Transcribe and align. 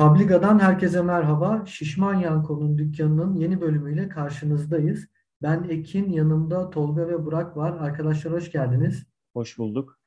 Publiga'dan 0.00 0.58
herkese 0.58 1.02
merhaba. 1.02 1.62
Şişman 1.66 2.14
Yanko'nun 2.14 2.78
dükkanının 2.78 3.34
yeni 3.34 3.60
bölümüyle 3.60 4.08
karşınızdayız. 4.08 5.08
Ben 5.42 5.66
Ekin, 5.68 6.12
yanımda 6.12 6.70
Tolga 6.70 7.08
ve 7.08 7.24
Burak 7.24 7.56
var. 7.56 7.72
Arkadaşlar 7.80 8.32
hoş 8.32 8.52
geldiniz. 8.52 9.06
Hoş 9.32 9.58
bulduk. 9.58 9.98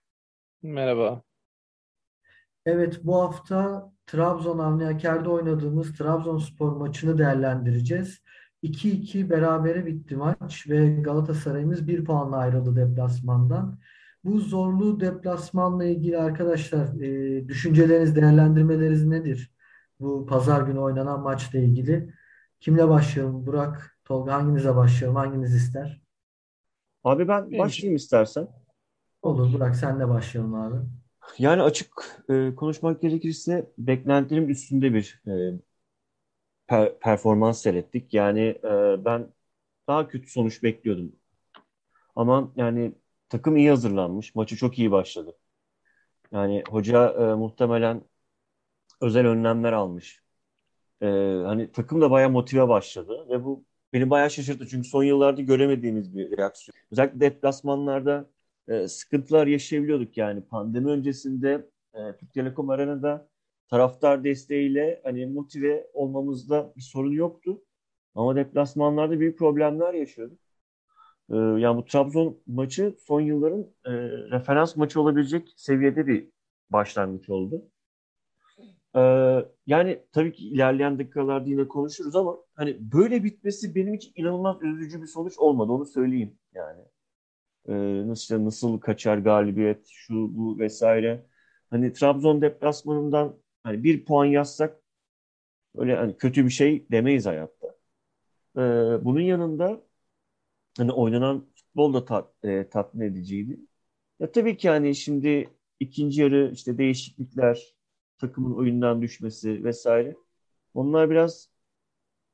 Merhaba. 0.62 1.24
Evet, 2.66 3.00
bu 3.04 3.22
hafta 3.22 3.92
Trabzon 4.06 4.60
Avni 4.60 4.88
Aker'de 4.88 5.30
oynadığımız 5.30 5.94
Trabzonspor 5.94 6.72
maçını 6.72 7.18
değerlendireceğiz. 7.18 8.22
2-2 8.64 9.30
berabere 9.30 9.86
bitti 9.86 10.16
maç 10.16 10.70
ve 10.70 10.96
Galatasaray'ımız 10.96 11.88
bir 11.88 12.06
puanla 12.06 12.38
ayrıldı 12.38 12.76
deplasmandan. 12.76 13.80
Bu 14.24 14.40
zorlu 14.40 15.00
deplasmanla 15.00 15.86
ilgili 15.86 16.18
arkadaşlar 16.18 17.02
e, 17.02 17.48
düşünceleriniz, 17.48 18.16
değerlendirmeleriniz 18.16 19.06
nedir? 19.06 19.53
Bu 20.04 20.26
pazar 20.26 20.62
günü 20.62 20.80
oynanan 20.80 21.20
maçla 21.22 21.60
ilgili. 21.60 22.14
Kimle 22.60 22.90
başlayalım? 22.90 23.46
Burak, 23.46 23.98
Tolga 24.06 24.34
hanginize 24.34 24.76
başlayalım? 24.76 25.16
Hanginiz 25.18 25.56
ister? 25.56 26.02
Abi 27.04 27.28
ben 27.28 27.58
başlayayım 27.58 27.96
istersen. 27.96 28.48
Olur 29.22 29.54
Burak 29.54 29.76
senle 29.76 30.10
başlayalım 30.10 30.54
abi. 30.56 30.76
Yani 31.38 31.62
açık 31.62 31.90
e, 32.30 32.56
konuşmak 32.56 33.02
gerekirse 33.02 33.72
beklentilerim 33.78 34.50
üstünde 34.50 34.94
bir 34.94 35.22
e, 35.28 35.32
per- 36.68 37.00
performans 37.00 37.62
seyrettik. 37.62 38.14
Yani 38.14 38.40
e, 38.64 39.06
ben 39.06 39.34
daha 39.88 40.08
kötü 40.08 40.32
sonuç 40.32 40.64
bekliyordum. 40.64 41.16
Ama 42.16 42.52
yani 42.56 42.94
takım 43.30 43.58
iyi 43.58 43.70
hazırlanmış. 43.70 44.36
Maçı 44.36 44.56
çok 44.58 44.80
iyi 44.80 44.92
başladı. 44.92 45.38
Yani 46.32 46.64
hoca 46.70 47.10
e, 47.10 47.36
muhtemelen 47.36 48.02
özel 49.02 49.28
önlemler 49.28 49.74
almış. 49.74 50.24
E, 51.02 51.08
hani 51.46 51.72
takım 51.72 52.02
da 52.02 52.12
bayağı 52.12 52.30
motive 52.30 52.68
başladı 52.68 53.26
ve 53.30 53.44
bu 53.46 53.66
beni 53.94 54.10
bayağı 54.10 54.32
şaşırttı. 54.32 54.68
Çünkü 54.68 54.88
son 54.88 55.04
yıllarda 55.04 55.42
göremediğimiz 55.42 56.18
bir 56.18 56.38
reaksiyon. 56.38 56.76
Özellikle 56.92 57.20
deplasmanlarda 57.20 58.30
e, 58.68 58.88
sıkıntılar 58.88 59.48
yaşayabiliyorduk 59.48 60.18
yani. 60.18 60.42
Pandemi 60.42 60.90
öncesinde 60.92 61.70
e, 61.94 62.18
Türk 62.18 62.34
Telekom 62.34 62.70
Arena'da 62.70 63.28
taraftar 63.68 64.24
desteğiyle 64.24 65.02
hani 65.04 65.26
motive 65.26 65.88
olmamızda 65.94 66.74
bir 66.78 66.82
sorun 66.82 67.12
yoktu. 67.12 67.62
Ama 68.16 68.36
deplasmanlarda 68.36 69.20
büyük 69.20 69.40
problemler 69.40 69.94
yaşıyorduk. 69.94 70.40
E, 71.30 71.36
yani 71.36 71.78
bu 71.78 71.86
Trabzon 71.86 72.40
maçı 72.48 72.96
son 73.08 73.22
yılların 73.22 73.62
e, 73.86 73.92
referans 74.32 74.76
maçı 74.76 75.02
olabilecek 75.02 75.54
seviyede 75.56 76.08
bir 76.08 76.30
başlangıç 76.70 77.30
oldu. 77.30 77.66
Ee, 78.96 79.00
yani 79.68 80.04
tabii 80.12 80.34
ki 80.34 80.48
ilerleyen 80.50 81.00
dakikalarda 81.00 81.50
yine 81.50 81.68
konuşuruz 81.68 82.16
ama 82.16 82.38
hani 82.56 82.78
böyle 82.94 83.24
bitmesi 83.24 83.76
benim 83.76 83.94
için 83.94 84.14
inanılmaz 84.16 84.58
üzücü 84.64 85.02
bir 85.02 85.08
sonuç 85.08 85.40
olmadı 85.40 85.72
onu 85.72 85.86
söyleyeyim 85.86 86.38
yani. 86.54 86.82
Ee, 87.68 87.74
nasıl 88.08 88.22
işte 88.22 88.46
nasıl 88.46 88.80
kaçar 88.80 89.18
galibiyet 89.18 89.88
şu 89.88 90.14
bu 90.38 90.60
vesaire. 90.60 91.26
Hani 91.70 91.94
Trabzon 91.94 92.42
deplasmanından 92.42 93.40
hani 93.64 93.84
bir 93.84 94.06
puan 94.06 94.26
yazsak 94.26 94.82
öyle 95.78 95.96
hani 95.96 96.18
kötü 96.18 96.46
bir 96.46 96.50
şey 96.50 96.86
demeyiz 96.92 97.26
hayatta. 97.26 97.68
Ee, 98.58 98.62
bunun 99.06 99.22
yanında 99.22 99.82
hani 100.78 100.92
oynanan 100.92 101.48
futbol 101.56 101.94
da 101.94 102.06
tat, 102.06 102.34
e, 102.44 102.70
tatmin 102.70 103.06
ediciydi. 103.06 103.60
Ya 104.20 104.32
tabii 104.32 104.58
ki 104.58 104.70
hani 104.70 104.96
şimdi 104.96 105.50
ikinci 105.80 106.22
yarı 106.22 106.52
işte 106.54 106.78
değişiklikler, 106.78 107.76
takımın 108.18 108.56
oyundan 108.56 109.02
düşmesi 109.02 109.64
vesaire. 109.64 110.16
Onlar 110.74 111.10
biraz 111.10 111.50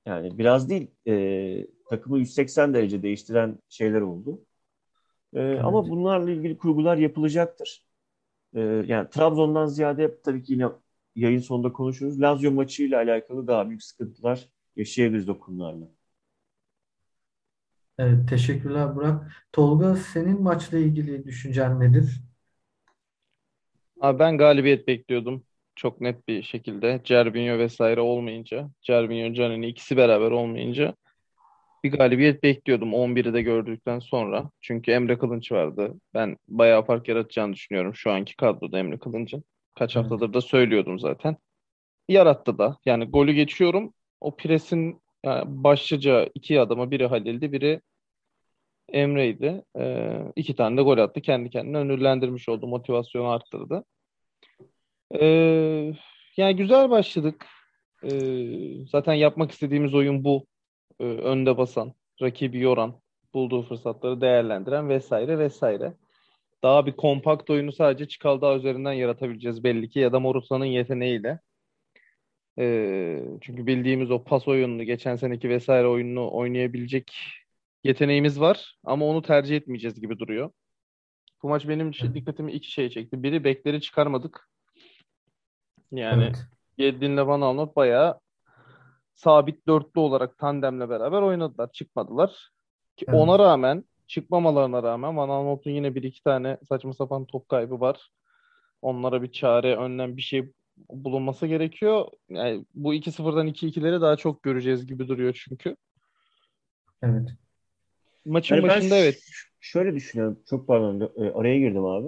yani 0.05 0.38
biraz 0.38 0.69
değil 0.69 0.91
e, 1.07 1.67
takımı 1.90 2.19
180 2.19 2.73
derece 2.73 3.03
değiştiren 3.03 3.59
şeyler 3.69 4.01
oldu. 4.01 4.41
E, 5.34 5.59
ama 5.59 5.90
bunlarla 5.90 6.31
ilgili 6.31 6.57
kurgular 6.57 6.97
yapılacaktır. 6.97 7.85
E, 8.56 8.59
yani 8.62 9.09
Trabzon'dan 9.09 9.66
ziyade 9.66 10.22
tabii 10.22 10.44
ki 10.44 10.53
yine 10.53 10.67
yayın 11.16 11.40
sonunda 11.40 11.73
konuşuruz. 11.73 12.22
Lazio 12.22 12.51
maçıyla 12.51 12.97
alakalı 12.97 13.47
daha 13.47 13.69
büyük 13.69 13.84
sıkıntılar 13.84 14.50
yaşayabiliriz 14.75 15.29
o 15.29 15.40
konularla. 15.40 15.85
Evet, 17.97 18.29
teşekkürler 18.29 18.96
Burak. 18.96 19.31
Tolga 19.53 19.96
senin 19.96 20.41
maçla 20.41 20.78
ilgili 20.78 21.25
düşüncen 21.25 21.79
nedir? 21.79 22.22
Abi 24.01 24.19
ben 24.19 24.38
galibiyet 24.38 24.88
bekliyordum. 24.88 25.44
Çok 25.79 26.01
net 26.01 26.28
bir 26.28 26.44
şekilde. 26.44 27.01
Cervinho 27.03 27.57
vesaire 27.57 28.01
olmayınca. 28.01 28.69
Cervinho, 28.81 29.34
Canini 29.34 29.67
ikisi 29.67 29.97
beraber 29.97 30.31
olmayınca. 30.31 30.95
Bir 31.84 31.91
galibiyet 31.91 32.44
bekliyordum 32.44 32.94
11'i 32.94 33.34
de 33.34 33.41
gördükten 33.41 34.00
sonra. 34.00 34.50
Çünkü 34.62 34.91
Emre 34.91 35.17
Kılınç 35.17 35.51
vardı. 35.51 35.94
Ben 36.13 36.38
bayağı 36.47 36.85
fark 36.85 37.07
yaratacağını 37.07 37.53
düşünüyorum 37.53 37.95
şu 37.95 38.12
anki 38.12 38.35
kadroda 38.35 38.79
Emre 38.79 38.97
Kılınç'ın. 38.97 39.44
Kaç 39.75 39.95
Evet. 39.95 40.06
haftadır 40.06 40.34
da 40.34 40.41
söylüyordum 40.41 41.00
zaten. 41.00 41.38
Yarattı 42.09 42.57
da. 42.57 42.78
Yani 42.85 43.06
golü 43.06 43.31
geçiyorum. 43.34 43.94
O 44.22 44.35
presin 44.35 45.01
yani 45.25 45.44
başlıca 45.47 46.29
iki 46.35 46.59
adama 46.61 46.91
biri 46.91 47.06
Halil'di, 47.06 47.51
biri 47.51 47.81
Emre'ydi. 48.90 49.63
Ee, 49.79 50.22
iki 50.35 50.56
tane 50.56 50.78
de 50.78 50.81
gol 50.81 50.97
attı. 50.97 51.22
Kendi 51.22 51.50
kendine 51.50 51.78
önürlendirmiş 51.78 52.50
oldu. 52.50 52.67
Motivasyonu 52.67 53.28
arttırdı. 53.28 53.84
Ee, 55.12 55.94
yani 56.38 56.56
güzel 56.56 56.90
başladık. 56.90 57.46
Ee, 58.03 58.86
zaten 58.92 59.14
yapmak 59.14 59.52
istediğimiz 59.52 59.94
oyun 59.94 60.24
bu. 60.24 60.47
Ee, 61.00 61.03
önde 61.03 61.58
basan, 61.58 61.94
rakibi 62.22 62.59
yoran, 62.59 63.02
bulduğu 63.34 63.62
fırsatları 63.62 64.22
değerlendiren 64.22 64.90
vesaire 64.90 65.40
vesaire. 65.40 65.94
Daha 66.64 66.86
bir 66.86 66.92
kompakt 66.92 67.50
oyunu 67.50 67.72
sadece 67.72 68.08
Çikaldağ 68.08 68.56
üzerinden 68.56 68.94
yaratabileceğiz 68.94 69.64
belli 69.64 69.90
ki 69.90 70.00
ya 70.00 70.14
da 70.14 70.20
Morutan'ın 70.20 70.66
yeteneğiyle. 70.66 71.40
Ee, 72.59 73.24
çünkü 73.41 73.68
bildiğimiz 73.68 74.12
o 74.12 74.24
pas 74.24 74.47
oyununu, 74.47 74.84
geçen 74.84 75.16
seneki 75.16 75.50
vesaire 75.50 75.88
oyununu 75.88 76.34
oynayabilecek 76.34 77.14
yeteneğimiz 77.84 78.40
var 78.40 78.76
ama 78.84 79.06
onu 79.06 79.22
tercih 79.22 79.56
etmeyeceğiz 79.58 80.02
gibi 80.02 80.20
duruyor. 80.20 80.52
Bu 81.44 81.50
maç 81.50 81.68
benim 81.68 81.94
dikkatimi 82.14 82.52
iki 82.52 82.72
şeye 82.72 82.90
çekti. 82.90 83.24
Biri 83.24 83.44
bekleri 83.44 83.81
çıkarmadık. 83.81 84.50
Yani 85.91 86.23
Evet. 86.23 86.45
Yedlin'le 86.77 87.27
Van 87.27 87.41
Aanholt 87.41 87.75
bayağı 87.75 88.19
sabit 89.13 89.67
dörtlü 89.67 90.00
olarak 90.00 90.38
tandemle 90.38 90.89
beraber 90.89 91.22
oynadılar. 91.22 91.72
Çıkmadılar. 91.72 92.50
Ki 92.97 93.05
Evet. 93.07 93.19
ona 93.19 93.39
rağmen 93.39 93.83
çıkmamalarına 94.07 94.83
rağmen 94.83 95.17
Van 95.17 95.29
Aanholt'un 95.29 95.72
yine 95.72 95.95
bir 95.95 96.03
iki 96.03 96.23
tane 96.23 96.57
saçma 96.69 96.94
sapan 96.94 97.25
top 97.25 97.49
kaybı 97.49 97.79
var. 97.79 98.09
Onlara 98.81 99.22
bir 99.22 99.31
çare, 99.31 99.75
önlem 99.75 100.17
bir 100.17 100.22
şey 100.22 100.53
bulunması 100.89 101.47
gerekiyor. 101.47 102.05
Yani 102.29 102.66
bu 102.75 102.94
2-0'dan 102.94 103.47
2-2'leri 103.47 104.01
daha 104.01 104.16
çok 104.16 104.44
göreceğiz 104.44 104.88
gibi 104.88 105.07
duruyor 105.07 105.44
çünkü. 105.47 105.75
Evet. 107.01 107.29
Maçın 108.25 108.55
Yani 108.55 108.63
ben 108.63 108.69
başında 108.69 108.95
evet. 108.97 109.16
ş- 109.16 109.49
şöyle 109.59 109.95
düşünüyorum. 109.95 110.39
Çok 110.49 110.67
pardon 110.67 111.11
e, 111.17 111.31
araya 111.31 111.59
girdim 111.59 111.85
abi. 111.85 112.07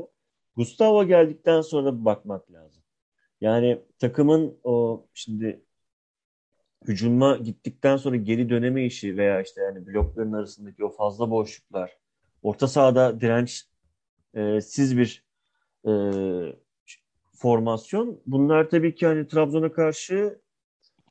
Gustavo 0.56 1.06
geldikten 1.08 1.62
sonra 1.62 2.00
bir 2.00 2.06
bakmak 2.06 2.52
lazım. 2.52 2.84
Yani 3.42 3.82
takımın 4.00 4.60
o 4.64 5.06
şimdi 5.14 5.62
hücuma 6.88 7.38
gittikten 7.38 7.98
sonra 7.98 8.16
geri 8.16 8.50
döneme 8.50 8.86
işi 8.86 9.18
veya 9.18 9.42
işte 9.42 9.62
yani 9.62 9.88
blokların 9.88 10.34
arasındaki 10.34 10.86
o 10.86 10.90
fazla 10.90 11.30
boşluklar, 11.32 11.98
orta 12.44 12.68
sahada 12.68 13.22
direnç 13.22 13.66
e, 14.34 14.62
siz 14.62 14.98
bir 14.98 15.26
e, 15.88 15.92
formasyon. 17.34 18.22
Bunlar 18.26 18.70
tabii 18.70 18.96
ki 18.96 19.08
hani 19.08 19.28
Trabzon'a 19.28 19.72
karşı 19.72 20.40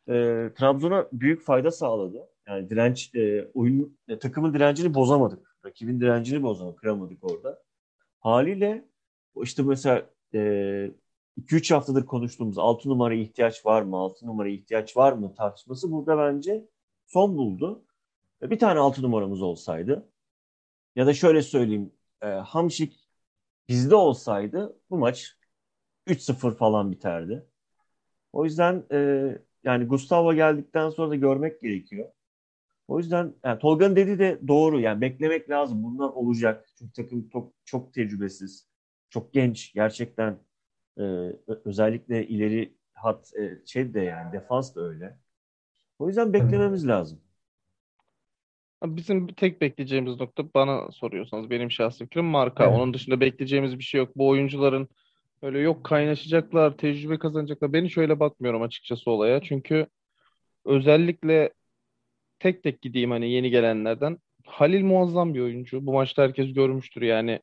e, 0.08 0.12
Trabzon'a 0.58 1.08
büyük 1.12 1.42
fayda 1.42 1.70
sağladı. 1.70 2.28
Yani 2.48 2.70
direnç 2.70 3.14
e, 3.14 3.48
oyun 3.54 3.98
e, 4.08 4.18
takımın 4.18 4.54
direncini 4.54 4.94
bozamadık. 4.94 5.56
Rakibin 5.64 6.00
direncini 6.00 6.42
bozamadık, 6.42 6.78
kıramadık 6.78 7.24
orada. 7.24 7.62
Haliyle 8.20 8.84
işte 9.42 9.62
mesela 9.62 10.10
e, 10.34 10.90
2-3 11.36 11.74
haftadır 11.74 12.06
konuştuğumuz 12.06 12.58
6 12.58 12.88
numaraya 12.88 13.20
ihtiyaç 13.22 13.66
var 13.66 13.82
mı, 13.82 13.96
6 13.96 14.26
numaraya 14.26 14.54
ihtiyaç 14.54 14.96
var 14.96 15.12
mı 15.12 15.34
tartışması 15.34 15.92
burada 15.92 16.18
bence 16.18 16.68
son 17.06 17.36
buldu. 17.36 17.84
E, 18.42 18.50
Bir 18.50 18.58
tane 18.58 18.80
6 18.80 19.02
numaramız 19.02 19.42
olsaydı 19.42 20.08
ya 20.96 21.06
da 21.06 21.14
şöyle 21.14 21.42
söyleyeyim 21.42 21.92
e, 22.22 22.26
Hamşik 22.26 23.08
bizde 23.68 23.94
olsaydı 23.94 24.80
bu 24.90 24.98
maç 24.98 25.36
3-0 26.06 26.56
falan 26.56 26.92
biterdi. 26.92 27.46
O 28.32 28.44
yüzden 28.44 28.86
e, 28.92 28.98
yani 29.64 29.84
Gustavo 29.86 30.34
geldikten 30.34 30.90
sonra 30.90 31.10
da 31.10 31.16
görmek 31.16 31.60
gerekiyor. 31.60 32.12
O 32.88 32.98
yüzden 32.98 33.34
yani 33.44 33.58
Tolga'nın 33.58 33.96
dediği 33.96 34.18
de 34.18 34.40
doğru. 34.48 34.80
Yani 34.80 35.00
beklemek 35.00 35.50
lazım. 35.50 35.82
Bunlar 35.82 36.08
olacak. 36.08 36.68
Çünkü 36.78 36.92
takım 36.92 37.28
çok, 37.28 37.52
çok 37.64 37.94
tecrübesiz. 37.94 38.68
Çok 39.10 39.32
genç. 39.32 39.72
Gerçekten 39.74 40.38
e, 40.98 41.02
özellikle 41.64 42.26
ileri 42.26 42.74
hat 42.94 43.32
e, 43.38 43.66
şey 43.66 43.94
de 43.94 44.00
yani 44.00 44.32
defans 44.32 44.76
da 44.76 44.80
öyle. 44.80 45.18
O 45.98 46.08
yüzden 46.08 46.32
beklememiz 46.32 46.88
lazım. 46.88 47.20
Bizim 48.84 49.26
tek 49.26 49.60
bekleyeceğimiz 49.60 50.20
nokta 50.20 50.54
bana 50.54 50.92
soruyorsanız 50.92 51.50
benim 51.50 51.70
şahsi 51.70 52.04
fikrim 52.04 52.24
marka. 52.24 52.64
Evet. 52.64 52.74
Onun 52.76 52.94
dışında 52.94 53.20
bekleyeceğimiz 53.20 53.78
bir 53.78 53.84
şey 53.84 53.98
yok. 53.98 54.16
Bu 54.16 54.28
oyuncuların 54.28 54.88
öyle 55.42 55.58
yok 55.58 55.84
kaynaşacaklar, 55.84 56.76
tecrübe 56.76 57.18
kazanacaklar. 57.18 57.72
Ben 57.72 57.84
hiç 57.84 57.98
öyle 57.98 58.20
bakmıyorum 58.20 58.62
açıkçası 58.62 59.10
olaya. 59.10 59.42
Çünkü 59.42 59.86
özellikle 60.64 61.52
tek 62.38 62.62
tek 62.62 62.82
gideyim 62.82 63.10
hani 63.10 63.30
yeni 63.30 63.50
gelenlerden. 63.50 64.18
Halil 64.46 64.84
muazzam 64.84 65.34
bir 65.34 65.40
oyuncu. 65.40 65.86
Bu 65.86 65.92
maçta 65.92 66.22
herkes 66.22 66.52
görmüştür 66.52 67.02
yani. 67.02 67.40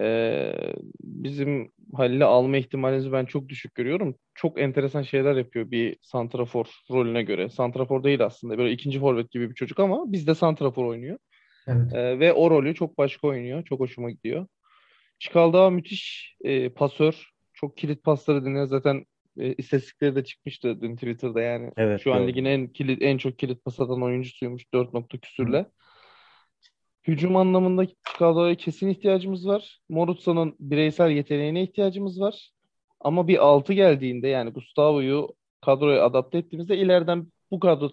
Ee, 0.00 0.52
bizim 1.00 1.72
Halil'i 1.94 2.24
alma 2.24 2.56
ihtimalinizi 2.56 3.12
ben 3.12 3.24
çok 3.24 3.48
düşük 3.48 3.74
görüyorum. 3.74 4.14
Çok 4.34 4.60
enteresan 4.60 5.02
şeyler 5.02 5.36
yapıyor 5.36 5.70
bir 5.70 5.96
santrafor 6.02 6.66
rolüne 6.90 7.22
göre. 7.22 7.48
Santrafor 7.48 8.04
değil 8.04 8.24
aslında. 8.24 8.58
Böyle 8.58 8.72
ikinci 8.72 9.00
forvet 9.00 9.30
gibi 9.30 9.50
bir 9.50 9.54
çocuk 9.54 9.80
ama 9.80 10.12
bizde 10.12 10.34
santrafor 10.34 10.84
oynuyor. 10.84 11.18
Evet. 11.66 11.94
Ee, 11.94 12.20
ve 12.20 12.32
o 12.32 12.50
rolü 12.50 12.74
çok 12.74 12.98
başka 12.98 13.28
oynuyor. 13.28 13.64
Çok 13.64 13.80
hoşuma 13.80 14.10
gidiyor. 14.10 14.46
Çikaldağ 15.18 15.70
müthiş 15.70 16.36
e, 16.44 16.68
pasör. 16.68 17.30
Çok 17.54 17.76
kilit 17.76 18.02
pasları 18.02 18.44
deniyor. 18.44 18.66
Zaten 18.66 19.04
e, 19.38 19.52
istatistikleri 19.54 20.16
de 20.16 20.24
çıkmıştı 20.24 20.80
dün 20.80 20.96
Twitter'da 20.96 21.40
yani. 21.40 21.70
Evet, 21.76 22.00
Şu 22.00 22.12
an 22.12 22.18
gördüm. 22.18 22.28
ligin 22.28 22.44
en 22.44 22.66
kilit, 22.66 23.02
en 23.02 23.18
çok 23.18 23.38
kilit 23.38 23.64
pas 23.64 23.80
atan 23.80 24.02
oyuncusuymuş 24.02 24.72
4 24.74 24.94
nokta 24.94 25.18
küsürle. 25.18 25.66
Hücum 27.06 27.36
anlamında 27.36 27.86
Çikaldağ'a 27.86 28.54
kesin 28.54 28.88
ihtiyacımız 28.88 29.46
var. 29.46 29.78
Morutsa'nın 29.88 30.56
bireysel 30.60 31.10
yeteneğine 31.10 31.62
ihtiyacımız 31.62 32.20
var. 32.20 32.50
Ama 33.00 33.28
bir 33.28 33.46
6 33.46 33.72
geldiğinde 33.72 34.28
yani 34.28 34.50
Gustavo'yu 34.50 35.28
kadroya 35.60 36.04
adapte 36.04 36.38
ettiğimizde 36.38 36.76
ileriden 36.76 37.26
bu 37.50 37.60
kadro 37.60 37.90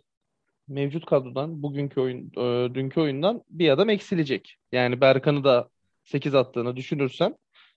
mevcut 0.68 1.06
kadrodan 1.06 1.64
bugünkü 1.64 2.02
oyun 2.02 2.32
e, 2.38 2.76
dünkü 2.76 3.02
oyundan 3.02 3.44
bir 3.50 3.70
adam 3.70 3.90
eksilecek. 3.90 4.58
Yani 4.72 5.02
Berkan'ı 5.02 5.44
da 5.44 5.70
8 6.04 6.36
attığını 6.36 6.76
düşünürsen 6.76 7.36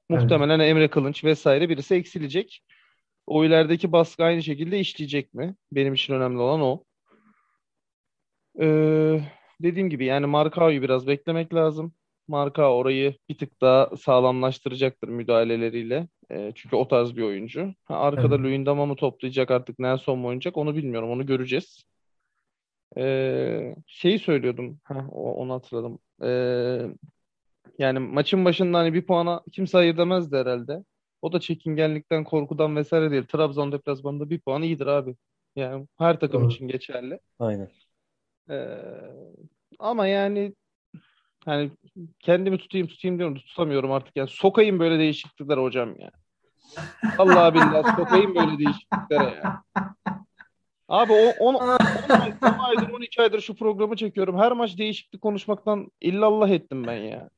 muhtemelen 0.09 0.61
Emre 0.61 0.89
Kılınç 0.89 1.25
vesaire 1.25 1.69
birisi 1.69 1.95
eksilecek. 1.95 2.63
O 3.27 3.45
ilerideki 3.45 3.93
baskı 3.93 4.25
aynı 4.25 4.43
şekilde 4.43 4.81
işleyecek 4.81 5.35
mi? 5.35 5.55
Benim 5.73 5.95
için 5.95 6.15
önemli 6.15 6.39
olan 6.39 6.61
o. 6.61 6.85
Ee, 8.61 9.21
dediğim 9.61 9.91
gibi 9.91 10.05
yani 10.05 10.27
Markao'yu 10.27 10.83
biraz 10.83 11.07
beklemek 11.07 11.55
lazım. 11.55 11.95
Marka 12.29 12.73
orayı 12.75 13.15
bir 13.29 13.39
tık 13.39 13.61
daha 13.61 13.97
sağlamlaştıracaktır 13.97 15.09
müdahaleleriyle. 15.09 16.09
Ee, 16.31 16.53
çünkü 16.55 16.77
o 16.77 16.89
tarz 16.89 17.17
bir 17.17 17.23
oyuncu. 17.23 17.75
Ha, 17.85 17.97
arkada 17.99 18.35
Evet. 18.35 18.45
Luyendama 18.45 18.87
mı 18.87 18.97
toplayacak 18.97 19.51
artık 19.51 19.79
Nelson 19.79 20.19
mu 20.19 20.27
oynayacak 20.29 20.57
onu 20.57 20.77
bilmiyorum. 20.77 21.11
Onu 21.11 21.27
göreceğiz. 21.27 21.85
Ee, 22.97 23.75
şeyi 23.87 24.19
söylüyordum. 24.19 24.81
O- 25.11 25.35
onu 25.35 25.53
hatırladım. 25.55 25.99
Ee, 26.23 26.87
yani 27.79 27.99
maçın 27.99 28.45
başında 28.45 28.79
hani 28.79 28.95
bir 28.95 29.07
puana 29.07 29.43
kimse 29.53 29.79
hayır 29.79 29.97
demezdi 29.97 30.37
herhalde. 30.37 30.85
O 31.23 31.33
da 31.33 31.41
çekingenlikten, 31.41 32.25
korkudan 32.25 32.77
vesaire 32.77 33.11
değil. 33.11 33.25
Trabzon 33.25 33.73
deplasmanında 33.73 34.31
bir 34.31 34.41
puan 34.41 34.63
iyidir 34.63 34.87
abi. 34.87 35.17
Yani 35.57 35.87
her 35.99 36.21
takım 36.21 36.43
Doğru. 36.43 36.53
için 36.53 36.69
geçerli. 36.69 37.21
Aynen. 37.39 37.71
Ee, 38.51 38.79
ama 39.79 40.07
yani 40.07 40.55
hani 41.45 41.71
kendimi 42.21 42.59
tutayım 42.59 42.87
tutayım 42.87 43.19
diyorum 43.19 43.35
tutamıyorum 43.35 43.93
artık. 43.93 44.17
Yani 44.17 44.29
sokayım 44.29 44.79
böyle 44.79 44.99
değişiklikler 44.99 45.59
hocam 45.59 46.01
ya. 46.01 46.11
Allah 47.19 47.55
billahi 47.55 47.97
sokayım 47.97 48.35
böyle 48.35 48.59
değişikliklere 48.59 49.25
ya. 49.25 49.63
Abi 50.89 51.13
o 51.13 51.31
10 51.39 51.55
aydır 52.59 52.89
12 52.93 53.23
aydır 53.23 53.41
şu 53.41 53.57
programı 53.57 53.97
çekiyorum. 53.97 54.39
Her 54.39 54.53
maç 54.53 54.79
değişiklik 54.79 55.23
konuşmaktan 55.23 55.91
illallah 56.01 56.49
ettim 56.49 56.87
ben 56.87 56.97
ya. 56.97 57.29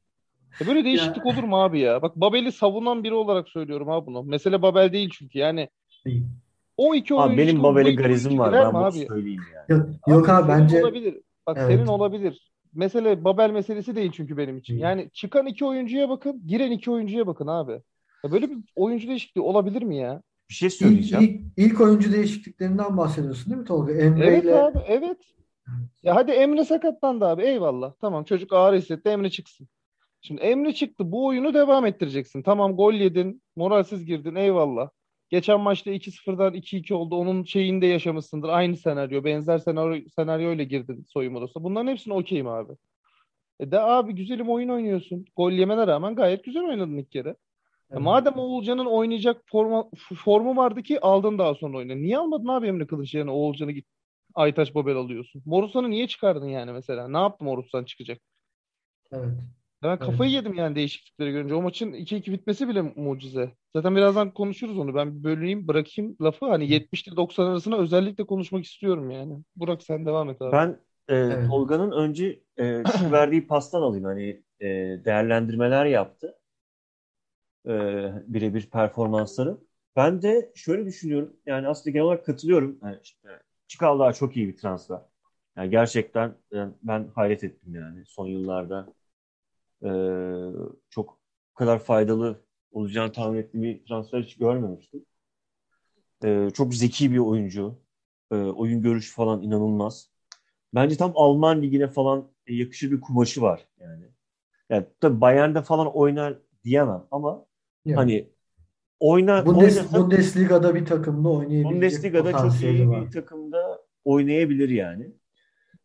Ya 0.61 0.66
böyle 0.66 0.84
değişiklik 0.84 1.26
olur 1.26 1.43
mu 1.43 1.62
abi 1.62 1.81
ya? 1.81 2.02
Bak 2.02 2.16
Babel'i 2.16 2.52
savunan 2.52 3.04
biri 3.04 3.14
olarak 3.14 3.49
söylüyorum 3.49 3.90
abi 3.90 4.06
bunu. 4.06 4.22
Mesele 4.22 4.62
Babel 4.62 4.93
değil 4.93 5.11
çünkü 5.19 5.38
yani. 5.38 5.69
Değil. 6.06 6.25
O 6.78 6.94
iki 6.94 7.14
Abi 7.14 7.20
oyuncu 7.20 7.38
benim 7.38 7.62
Babel'e 7.62 7.92
garizim 7.94 8.38
var. 8.38 8.52
Ben 8.52 8.75
bunu 8.75 8.84
abi? 8.84 9.06
söyleyeyim 9.06 9.42
yani. 9.54 9.80
Yok, 9.80 9.88
yok 10.06 10.28
abi 10.28 10.46
senin 10.46 10.62
bence 10.62 10.84
olabilir. 10.84 11.20
Bak 11.46 11.56
Evet. 11.60 11.70
senin 11.76 11.86
olabilir. 11.86 12.52
Mesele 12.75 13.25
Babel 13.25 13.50
meselesi 13.50 13.96
değil 13.96 14.12
çünkü 14.12 14.36
benim 14.36 14.56
için. 14.56 14.78
Yani 14.78 15.10
çıkan 15.12 15.46
iki 15.46 15.64
oyuncuya 15.64 16.08
bakın, 16.08 16.42
giren 16.46 16.70
iki 16.70 16.90
oyuncuya 16.90 17.26
bakın 17.26 17.46
abi. 17.46 17.72
Ya 18.25 18.32
böyle 18.32 18.50
bir 18.50 18.58
oyuncu 18.76 19.08
değişikliği 19.08 19.40
olabilir 19.40 19.82
mi 19.82 19.96
ya? 19.96 20.22
Bir 20.50 20.54
şey 20.54 20.66
ilk, 20.66 20.72
söyleyeceğim. 20.75 21.25
ilk, 21.56 21.70
ilk 21.70 21.80
oyuncu 21.80 22.12
değişikliklerinden 22.12 22.96
bahsediyorsun 22.96 23.50
değil 23.50 23.60
mi 23.60 23.66
Tolga? 23.66 23.92
Emre 23.92 24.26
Evet 24.26 24.44
ile 24.44 24.54
abi, 24.62 24.78
evet. 24.86 25.19
Ya 26.02 26.14
hadi 26.16 26.30
Emre 26.30 26.64
sakatlandı 26.64 27.25
abi. 27.26 27.42
Eyvallah. 27.42 27.92
Tamam 28.00 28.25
çocuk 28.25 28.52
ağrı 28.52 28.76
hissetti. 28.76 29.08
Emre 29.08 29.30
çıksın. 29.30 29.69
Şimdi 30.20 30.40
Emre 30.40 30.75
çıktı. 30.75 31.12
Bu 31.12 31.26
oyunu 31.26 31.54
devam 31.54 31.86
ettireceksin. 31.86 32.42
Tamam 32.42 32.76
gol 32.76 32.92
yedin. 32.92 33.42
Moralsiz 33.56 34.04
girdin. 34.04 34.34
Eyvallah. 34.34 34.90
Geçen 35.30 35.60
maçta 35.60 35.90
2-0'dan 35.90 36.54
2-2 36.54 36.94
oldu. 36.94 37.16
Onun 37.16 37.44
şeyini 37.44 37.82
de 37.82 37.86
yaşamışsındır. 37.86 38.48
Aynı 38.48 38.76
senaryo. 38.76 39.25
Benzer 39.25 39.58
senaryo, 39.58 40.08
senaryoyla 40.16 40.64
girdin 40.64 41.04
soyunma 41.08 41.38
odasına. 41.38 41.64
Bunların 41.64 41.90
hepsine 41.90 42.14
okeyim 42.14 42.48
abi. 42.48 42.72
E 43.60 43.70
de 43.70 43.80
abi 43.80 44.14
güzelim 44.14 44.48
oyun 44.50 44.69
oynuyorsun. 44.69 45.25
Gol 45.36 45.52
yemene 45.52 45.86
rağmen 45.86 46.14
gayet 46.14 46.44
güzel 46.44 46.64
oynadın 46.64 46.96
ilk 46.96 47.12
kere. 47.12 47.36
Ya 47.92 48.00
madem 48.00 48.34
Oğulcan'ın 48.38 48.86
oynayacak 48.86 49.42
forma, 49.46 49.90
formu 50.16 50.56
vardı 50.56 50.82
ki 50.82 51.00
aldın 51.00 51.38
daha 51.38 51.54
sonra 51.54 51.76
oyuna. 51.78 51.94
Niye 51.94 52.19
almadın 52.19 52.48
abi 52.48 52.66
Emre 52.66 52.86
Kılıç 52.86 53.14
yerine 53.14 53.30
Oğulcan'ı 53.30 53.72
git 53.72 53.86
Aytaç 54.34 54.75
Babel 54.75 54.96
alıyorsun? 54.96 55.42
Morusan'ı 55.46 55.90
niye 55.90 56.08
çıkardın 56.08 56.46
yani 56.48 56.72
mesela? 56.72 57.08
Ne 57.08 57.19
yaptı 57.19 57.44
Morusan 57.44 57.84
çıkacak? 57.84 58.20
evet. 59.12 59.32
Ben 59.82 59.98
kafayı 59.98 60.30
yedim 60.30 60.54
yani 60.54 60.76
değişiklikleri 60.76 61.32
görünce. 61.32 61.54
O 61.54 61.62
maçın 61.62 61.92
2-2 61.92 62.32
bitmesi 62.32 62.69
bile 62.69 62.82
mucize. 62.82 63.52
Zaten 63.76 63.96
birazdan 63.96 64.34
konuşuruz 64.34 64.78
onu. 64.78 64.94
Ben 64.94 65.19
bir 65.19 65.25
böleyim, 65.25 65.69
bırakayım 65.69 66.16
lafı. 66.20 66.46
Hani 66.46 66.70
70 66.70 67.06
ile 67.06 67.16
90 67.16 67.46
arasında 67.46 67.78
özellikle 67.78 68.26
konuşmak 68.26 68.64
istiyorum 68.64 69.10
yani. 69.10 69.42
Burak 69.56 69.82
sen 69.82 70.06
devam 70.06 70.30
et 70.30 70.42
abi. 70.42 70.52
Ben 70.52 70.69
e, 71.08 71.14
Evet. 71.16 71.48
Tolga'nın 71.48 71.92
önce 71.92 72.40
e, 72.56 72.82
şu 72.98 73.12
verdiği 73.12 73.46
pastan 73.46 73.82
alayım. 73.82 74.04
Hani 74.04 74.42
e, 74.60 74.66
değerlendirmeler 75.04 75.86
yaptı. 75.86 76.34
E, 77.66 77.72
birebir 78.26 78.66
performansları. 78.70 79.58
Ben 79.96 80.22
de 80.22 80.52
şöyle 80.54 80.87
düşünüyorum. 80.87 81.37
Yani 81.47 81.68
aslında 81.68 81.90
genel 81.90 82.04
olarak 82.06 82.26
katılıyorum. 82.26 82.78
Yani 82.82 82.99
işte, 83.02 83.28
Çikaldağ 83.68 84.12
çok 84.12 84.37
iyi 84.37 84.49
bir 84.49 84.56
transfer. 84.56 85.00
Yani 85.56 85.70
gerçekten 85.70 86.28
e, 86.54 86.56
ben 86.82 87.08
hayret 87.14 87.44
ettim 87.44 87.75
yani 87.75 88.04
son 88.06 88.26
yıllarda. 88.26 88.87
E, 89.85 89.90
çok 90.90 91.18
bu 91.52 91.54
kadar 91.54 91.78
faydalı 91.78 92.40
olacağını 92.73 93.12
tahmin 93.12 93.38
ettiğim 93.38 93.62
bir 93.62 93.85
transfer 93.85 94.23
hiç 94.23 94.37
görmemiştim. 94.37 95.04
E, 96.25 96.50
çok 96.54 96.75
zeki 96.75 97.12
bir 97.12 97.18
oyuncu. 97.18 97.78
E, 98.30 98.35
oyun 98.37 98.82
görüşü 98.82 99.14
falan 99.14 99.42
inanılmaz. 99.42 100.11
Bence 100.75 100.97
tam 100.97 101.12
Alman 101.14 101.62
ligine 101.62 101.88
falan 101.88 102.28
yakışır 102.49 102.90
bir 102.90 103.00
kumaşı 103.00 103.42
var 103.42 103.68
yani. 103.80 104.04
Yani 104.70 104.87
tabii 105.00 105.20
Bayern'de 105.20 105.62
falan 105.62 105.97
oynar 105.97 106.38
diyemem 106.64 107.06
ama 107.11 107.47
Yani 107.85 107.97
hani 107.97 108.28
oynar 109.00 109.47
Bundes, 109.47 109.76
oynasa 109.76 109.99
Bundesliga'da 109.99 110.75
bir 110.75 110.87
takımda 110.87 111.28
oynayabilecek 111.28 111.73
Bundesliga'da 111.75 112.32
çok 112.32 112.62
iyi 112.62 112.88
var. 112.88 113.06
bir 113.06 113.11
takımda 113.11 113.82
oynayabilir 114.04 114.68
yani. 114.68 115.12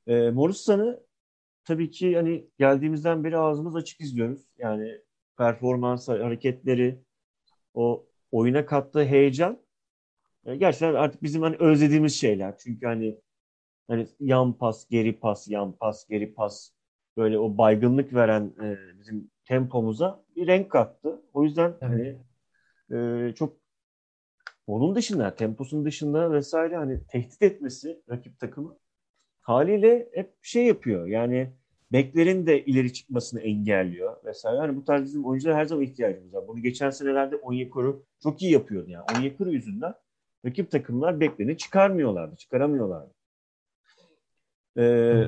E, 0.07 0.29
Morusan'ı 0.29 1.03
tabii 1.65 1.91
ki 1.91 2.15
hani 2.15 2.48
geldiğimizden 2.60 3.24
beri 3.24 3.38
ağzımız 3.38 3.75
açık 3.75 4.01
izliyoruz. 4.01 4.41
Yani 4.58 5.01
performans, 5.38 6.10
hareketleri, 6.10 7.00
o 7.74 8.05
oyuna 8.32 8.65
kattığı 8.65 9.05
heyecan 9.05 9.60
e, 10.46 10.55
gerçekten 10.55 10.93
artık 10.93 11.24
bizim 11.24 11.41
hani 11.41 11.55
özlediğimiz 11.60 12.15
şeyler. 12.15 12.58
Çünkü 12.58 12.86
hani 12.86 13.20
hani 13.88 14.08
yan 14.20 14.53
pas, 14.53 14.88
geri 14.89 15.20
pas, 15.20 15.48
yan 15.48 15.72
pas, 15.74 16.08
geri 16.08 16.34
pas 16.34 16.72
böyle 17.17 17.39
o 17.39 17.58
baygınlık 17.58 18.13
veren 18.13 18.53
e, 18.63 18.77
bizim 19.00 19.32
tempomuza 19.46 20.24
bir 20.36 20.48
renk 20.48 20.72
kattı. 20.72 21.22
O 21.34 21.43
yüzden 21.43 21.75
hani 21.82 22.17
e, 22.93 23.34
çok 23.36 23.58
onun 24.67 24.96
dışında, 24.96 25.36
temposunun 25.36 25.86
dışında 25.86 26.32
vesaire 26.32 26.77
hani 26.77 27.08
tehdit 27.08 27.41
etmesi 27.41 28.01
rakip 28.10 28.39
takımı 28.39 28.77
haliyle 29.43 30.09
hep 30.13 30.33
şey 30.41 30.65
yapıyor. 30.65 31.07
Yani 31.07 31.53
beklerin 31.91 32.47
de 32.47 32.65
ileri 32.65 32.93
çıkmasını 32.93 33.41
engelliyor 33.41 34.25
vesaire. 34.25 34.59
Hani 34.59 34.75
bu 34.75 34.85
tarz 34.85 35.03
bizim 35.03 35.25
oyunculara 35.25 35.57
her 35.57 35.65
zaman 35.65 35.83
ihtiyacımız 35.83 36.33
var. 36.33 36.47
Bunu 36.47 36.62
geçen 36.62 36.89
senelerde 36.89 37.35
Onyekuru 37.35 38.05
çok 38.23 38.41
iyi 38.41 38.51
yapıyordu 38.51 38.89
yani. 38.89 39.05
Onyekuru 39.17 39.51
yüzünden 39.51 39.93
rakip 40.45 40.71
takımlar 40.71 41.19
beklerini 41.19 41.57
çıkarmıyorlardı, 41.57 42.35
çıkaramıyorlardı. 42.35 43.13
Ee, 44.77 45.23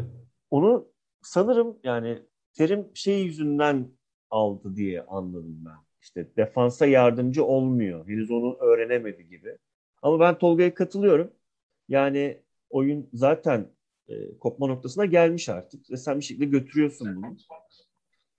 onu 0.51 0.87
sanırım 1.21 1.77
yani 1.83 2.21
terim 2.53 2.87
şey 2.93 3.23
yüzünden 3.23 3.87
aldı 4.29 4.75
diye 4.75 5.01
anladım 5.01 5.65
ben. 5.65 5.85
İşte 6.01 6.27
defansa 6.37 6.85
yardımcı 6.85 7.45
olmuyor. 7.45 8.07
Henüz 8.07 8.31
onu 8.31 8.57
öğrenemedi 8.57 9.27
gibi. 9.27 9.57
Ama 10.01 10.19
ben 10.19 10.37
Tolga'ya 10.37 10.73
katılıyorum. 10.73 11.31
Yani 11.89 12.41
oyun 12.69 13.09
zaten 13.13 13.74
e, 14.09 14.37
kopma 14.37 14.67
noktasına 14.67 15.05
gelmiş 15.05 15.49
artık. 15.49 15.91
Ve 15.91 15.97
sen 15.97 16.19
bir 16.19 16.23
şekilde 16.23 16.45
götürüyorsun 16.45 17.15
bunu. 17.15 17.37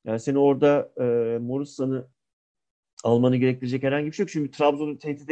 Yani 0.05 0.21
seni 0.21 0.39
orada 0.39 0.93
e, 1.01 1.39
Morusan'ı 1.39 2.09
almanı 3.05 3.37
gerektirecek 3.37 3.83
herhangi 3.83 4.07
bir 4.07 4.13
şey 4.13 4.23
yok. 4.23 4.31
Çünkü 4.31 4.51
Trabzon'u 4.51 4.99
tehdit 4.99 5.31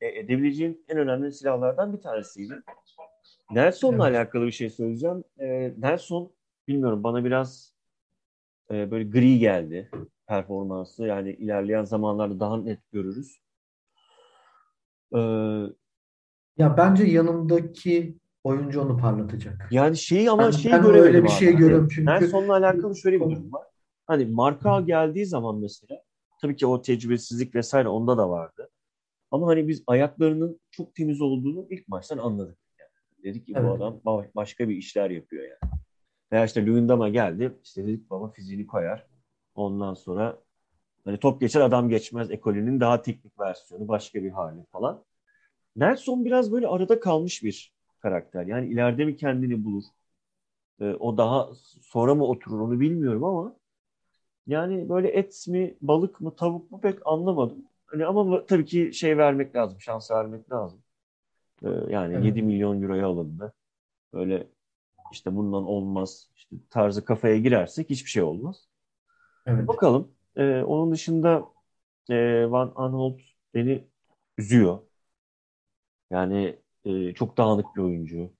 edebileceğin 0.00 0.84
en 0.88 0.98
önemli 0.98 1.32
silahlardan 1.32 1.92
bir 1.92 2.00
tanesiydi. 2.00 2.62
Nelson'la 3.50 4.08
evet. 4.08 4.16
alakalı 4.16 4.46
bir 4.46 4.52
şey 4.52 4.70
söyleyeceğim. 4.70 5.24
E, 5.38 5.74
Nelson 5.78 6.32
bilmiyorum 6.68 7.04
bana 7.04 7.24
biraz 7.24 7.74
e, 8.70 8.90
böyle 8.90 9.04
gri 9.04 9.38
geldi 9.38 9.90
performansı. 10.26 11.06
Yani 11.06 11.32
ilerleyen 11.32 11.84
zamanlarda 11.84 12.40
daha 12.40 12.56
net 12.56 12.92
görürüz. 12.92 13.38
Ee, 15.14 15.18
ya 16.56 16.76
bence 16.76 17.04
yanındaki 17.04 18.18
oyuncu 18.44 18.80
onu 18.80 18.98
parlatacak. 18.98 19.68
Yani 19.70 19.96
şeyi 19.96 20.30
ama 20.30 20.42
ben, 20.42 20.50
şeyi 20.50 20.72
ben 20.72 20.82
göremedim 20.82 21.06
öyle 21.06 21.24
bir 21.24 21.28
şey 21.28 21.48
abi. 21.48 21.56
görüyorum 21.56 21.88
çünkü. 21.88 22.06
Nelson'la 22.06 22.52
alakalı 22.52 22.96
şöyle 22.96 23.20
bir 23.20 23.30
durum 23.30 23.52
var. 23.52 23.66
Hani 24.06 24.26
Marka 24.26 24.80
geldiği 24.80 25.26
zaman 25.26 25.58
mesela 25.58 26.02
tabii 26.40 26.56
ki 26.56 26.66
o 26.66 26.82
tecrübesizlik 26.82 27.54
vesaire 27.54 27.88
onda 27.88 28.18
da 28.18 28.30
vardı. 28.30 28.70
Ama 29.30 29.46
hani 29.46 29.68
biz 29.68 29.82
ayaklarının 29.86 30.60
çok 30.70 30.94
temiz 30.94 31.20
olduğunu 31.20 31.66
ilk 31.70 31.88
maçtan 31.88 32.18
anladık. 32.18 32.58
Yani. 32.78 33.24
Dedik 33.24 33.46
ki 33.46 33.52
evet. 33.56 33.64
bu 33.68 33.72
adam 33.72 34.00
başka 34.36 34.68
bir 34.68 34.76
işler 34.76 35.10
yapıyor 35.10 35.42
yani. 35.42 35.72
Veya 36.32 36.44
işte 36.44 36.66
Luyendama 36.66 37.08
geldi. 37.08 37.58
İşte 37.64 37.86
dedik 37.86 38.10
baba 38.10 38.30
fiziğini 38.30 38.66
koyar. 38.66 39.06
Ondan 39.54 39.94
sonra 39.94 40.38
hani 41.04 41.18
top 41.18 41.40
geçer 41.40 41.60
adam 41.60 41.88
geçmez 41.88 42.30
ekolünün 42.30 42.80
daha 42.80 43.02
teknik 43.02 43.40
versiyonu 43.40 43.88
başka 43.88 44.22
bir 44.22 44.30
hali 44.30 44.64
falan. 44.72 45.04
Nelson 45.76 46.24
biraz 46.24 46.52
böyle 46.52 46.66
arada 46.68 47.00
kalmış 47.00 47.42
bir 47.42 47.73
karakter. 48.04 48.46
Yani 48.46 48.66
ileride 48.66 49.04
mi 49.04 49.16
kendini 49.16 49.64
bulur? 49.64 49.84
Ee, 50.80 50.84
o 50.84 51.16
daha 51.18 51.48
sonra 51.82 52.14
mı 52.14 52.24
oturur 52.24 52.60
onu 52.60 52.80
bilmiyorum 52.80 53.24
ama 53.24 53.56
yani 54.46 54.88
böyle 54.88 55.08
et 55.08 55.44
mi, 55.48 55.74
balık 55.82 56.20
mı, 56.20 56.36
tavuk 56.36 56.70
mu 56.70 56.80
pek 56.80 57.06
anlamadım. 57.06 57.58
Hani 57.86 58.06
ama 58.06 58.46
tabii 58.46 58.64
ki 58.64 58.92
şey 58.94 59.18
vermek 59.18 59.56
lazım, 59.56 59.80
şans 59.80 60.10
vermek 60.10 60.52
lazım. 60.52 60.82
Ee, 61.64 61.68
yani 61.88 62.14
evet. 62.14 62.24
7 62.24 62.42
milyon 62.42 62.82
euroya 62.82 63.06
alındı. 63.06 63.54
Böyle 64.12 64.46
işte 65.12 65.36
bundan 65.36 65.64
olmaz 65.66 66.30
işte 66.36 66.56
tarzı 66.70 67.04
kafaya 67.04 67.38
girersek 67.38 67.90
hiçbir 67.90 68.10
şey 68.10 68.22
olmaz. 68.22 68.68
Evet. 69.46 69.68
Bakalım. 69.68 70.12
Ee, 70.36 70.62
onun 70.62 70.92
dışında 70.92 71.44
e, 72.10 72.50
Van 72.50 72.72
Aanholt 72.76 73.20
beni 73.54 73.84
üzüyor. 74.38 74.78
Yani 76.10 76.63
e, 76.84 77.14
çok 77.14 77.36
dağınık 77.36 77.66
bir 77.76 77.80
oyuncu. 77.80 78.30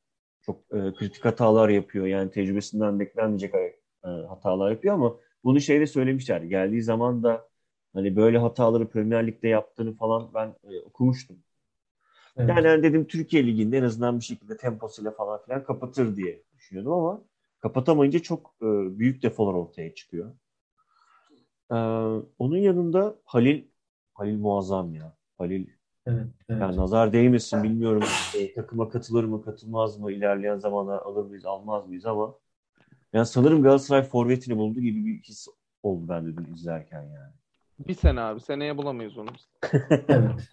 Çok 0.43 0.61
e, 0.73 0.95
kritik 0.95 1.25
hatalar 1.25 1.69
yapıyor. 1.69 2.07
Yani 2.07 2.31
tecrübesinden 2.31 3.01
beklenmeyecek 3.01 3.55
e, 3.55 4.09
hatalar 4.09 4.71
yapıyor 4.71 4.95
ama 4.95 5.17
bunu 5.45 5.61
şeyde 5.61 5.87
söylemişler. 5.87 6.43
Geldiği 6.43 6.83
zaman 6.83 7.23
da 7.23 7.49
hani 7.93 8.17
böyle 8.17 8.39
hataları 8.39 8.89
Premier 8.89 9.27
Lig'de 9.27 9.49
yaptığını 9.49 9.95
falan 9.97 10.31
ben 10.35 10.55
e, 10.71 10.81
okumuştum. 10.81 11.37
Evet. 12.37 12.49
Yani, 12.49 12.83
dedim 12.83 13.07
Türkiye 13.07 13.47
Ligi'nde 13.47 13.79
en 13.79 13.83
azından 13.83 14.19
bir 14.19 14.25
şekilde 14.25 14.57
temposuyla 14.57 15.11
falan 15.11 15.43
filan 15.43 15.65
kapatır 15.65 16.17
diye 16.17 16.43
düşünüyordum 16.57 16.93
ama 16.93 17.23
kapatamayınca 17.61 18.19
çok 18.19 18.55
e, 18.63 18.99
büyük 18.99 19.23
defolar 19.23 19.55
ortaya 19.55 19.95
çıkıyor. 19.95 20.33
E, 21.71 21.77
onun 22.39 22.57
yanında 22.57 23.17
Halil 23.25 23.65
Halil 24.15 24.39
muazzam 24.39 24.95
ya. 24.95 25.17
Halil 25.39 25.67
Evet, 26.07 26.27
evet. 26.49 26.61
Yani 26.61 26.77
nazar 26.77 27.13
değmesin 27.13 27.63
bilmiyorum 27.63 28.03
e, 28.39 28.55
takıma 28.55 28.89
katılır 28.89 29.25
mı 29.25 29.45
katılmaz 29.45 29.99
mı 29.99 30.13
ilerleyen 30.13 30.57
zamanlar 30.57 30.99
alır 30.99 31.25
mıyız 31.25 31.47
almaz 31.47 31.89
mıyız 31.89 32.07
ama 32.07 32.35
yani 33.13 33.27
sanırım 33.27 33.63
Galatasaray 33.63 34.03
forvetini 34.03 34.57
buldu 34.59 34.81
gibi 34.81 35.07
bir 35.07 35.23
his 35.23 35.47
oldu 35.83 36.09
ben 36.09 36.27
de 36.27 36.37
dün 36.37 36.55
izlerken 36.55 37.03
yani. 37.03 37.33
Bir 37.79 37.95
sene 37.95 38.21
abi. 38.21 38.41
Seneye 38.41 38.77
bulamayız 38.77 39.19
onu. 39.19 39.31
evet. 39.91 40.51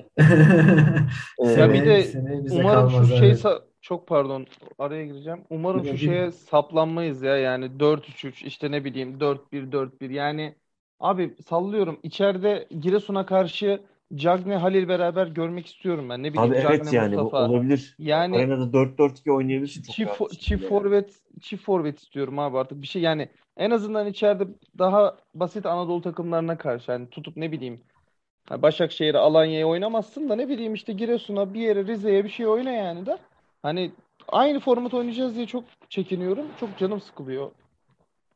ya 1.58 1.74
bir 1.74 1.86
de 1.86 2.06
umarım 2.52 2.90
şu 2.90 3.06
şey 3.06 3.30
evet. 3.30 3.46
çok 3.82 4.08
pardon 4.08 4.48
araya 4.80 5.06
gireceğim. 5.06 5.42
Umarım 5.50 5.86
şu 5.86 5.98
şeye 5.98 6.32
saplanmayız 6.32 7.22
ya 7.22 7.38
yani 7.38 7.66
4-3-3 7.66 8.46
işte 8.46 8.72
ne 8.72 8.86
bileyim 8.86 9.18
4-1-4-1 9.18 10.14
yani 10.14 10.56
abi 11.00 11.36
sallıyorum 11.48 12.00
içeride 12.04 12.68
Giresun'a 12.82 13.26
karşı 13.26 13.82
Cagne 14.16 14.56
Halil 14.56 14.88
beraber 14.88 15.28
görmek 15.28 15.68
istiyorum 15.68 16.10
ben. 16.10 16.24
Ne 16.24 16.34
bileyim 16.34 16.52
Abi 16.52 16.56
evet 16.56 16.84
Cagne 16.84 16.98
yani 16.98 17.16
Mustafa. 17.16 17.50
bu 17.50 17.54
olabilir. 17.54 17.96
Yani 18.00 18.38
Arenada 18.38 18.78
4-4-2 18.78 19.32
oynayabilirsin. 19.32 19.82
Çift, 19.82 20.40
çift 20.40 20.68
forvet 20.68 21.22
çift 21.42 21.64
forvet 21.64 22.00
istiyorum 22.00 22.40
abi 22.40 22.58
artık. 22.58 22.82
Bir 22.82 22.88
şey 22.88 23.02
yani 23.02 23.30
en 23.58 23.72
azından 23.72 24.08
içeride 24.08 24.48
daha 24.78 25.18
basit 25.36 25.66
Anadolu 25.66 26.02
takımlarına 26.02 26.58
karşı 26.58 26.92
yani 26.92 27.10
tutup 27.10 27.38
ne 27.38 27.52
bileyim 27.52 27.80
Başakşehir'e 28.50 29.18
Alanya'ya 29.18 29.68
oynamazsın 29.68 30.30
da 30.30 30.36
ne 30.36 30.50
bileyim 30.50 30.74
işte 30.74 30.94
Giresun'a 30.94 31.54
bir 31.54 31.62
yere 31.62 31.88
Rize'ye 31.88 32.24
bir 32.24 32.30
şey 32.30 32.48
oyna 32.48 32.72
yani 32.72 33.06
de. 33.06 33.18
Hani 33.62 33.92
aynı 34.28 34.60
format 34.60 34.94
oynayacağız 34.94 35.36
diye 35.36 35.46
çok 35.46 35.64
çekiniyorum. 35.90 36.46
Çok 36.60 36.78
canım 36.78 37.02
sıkılıyor. 37.02 37.52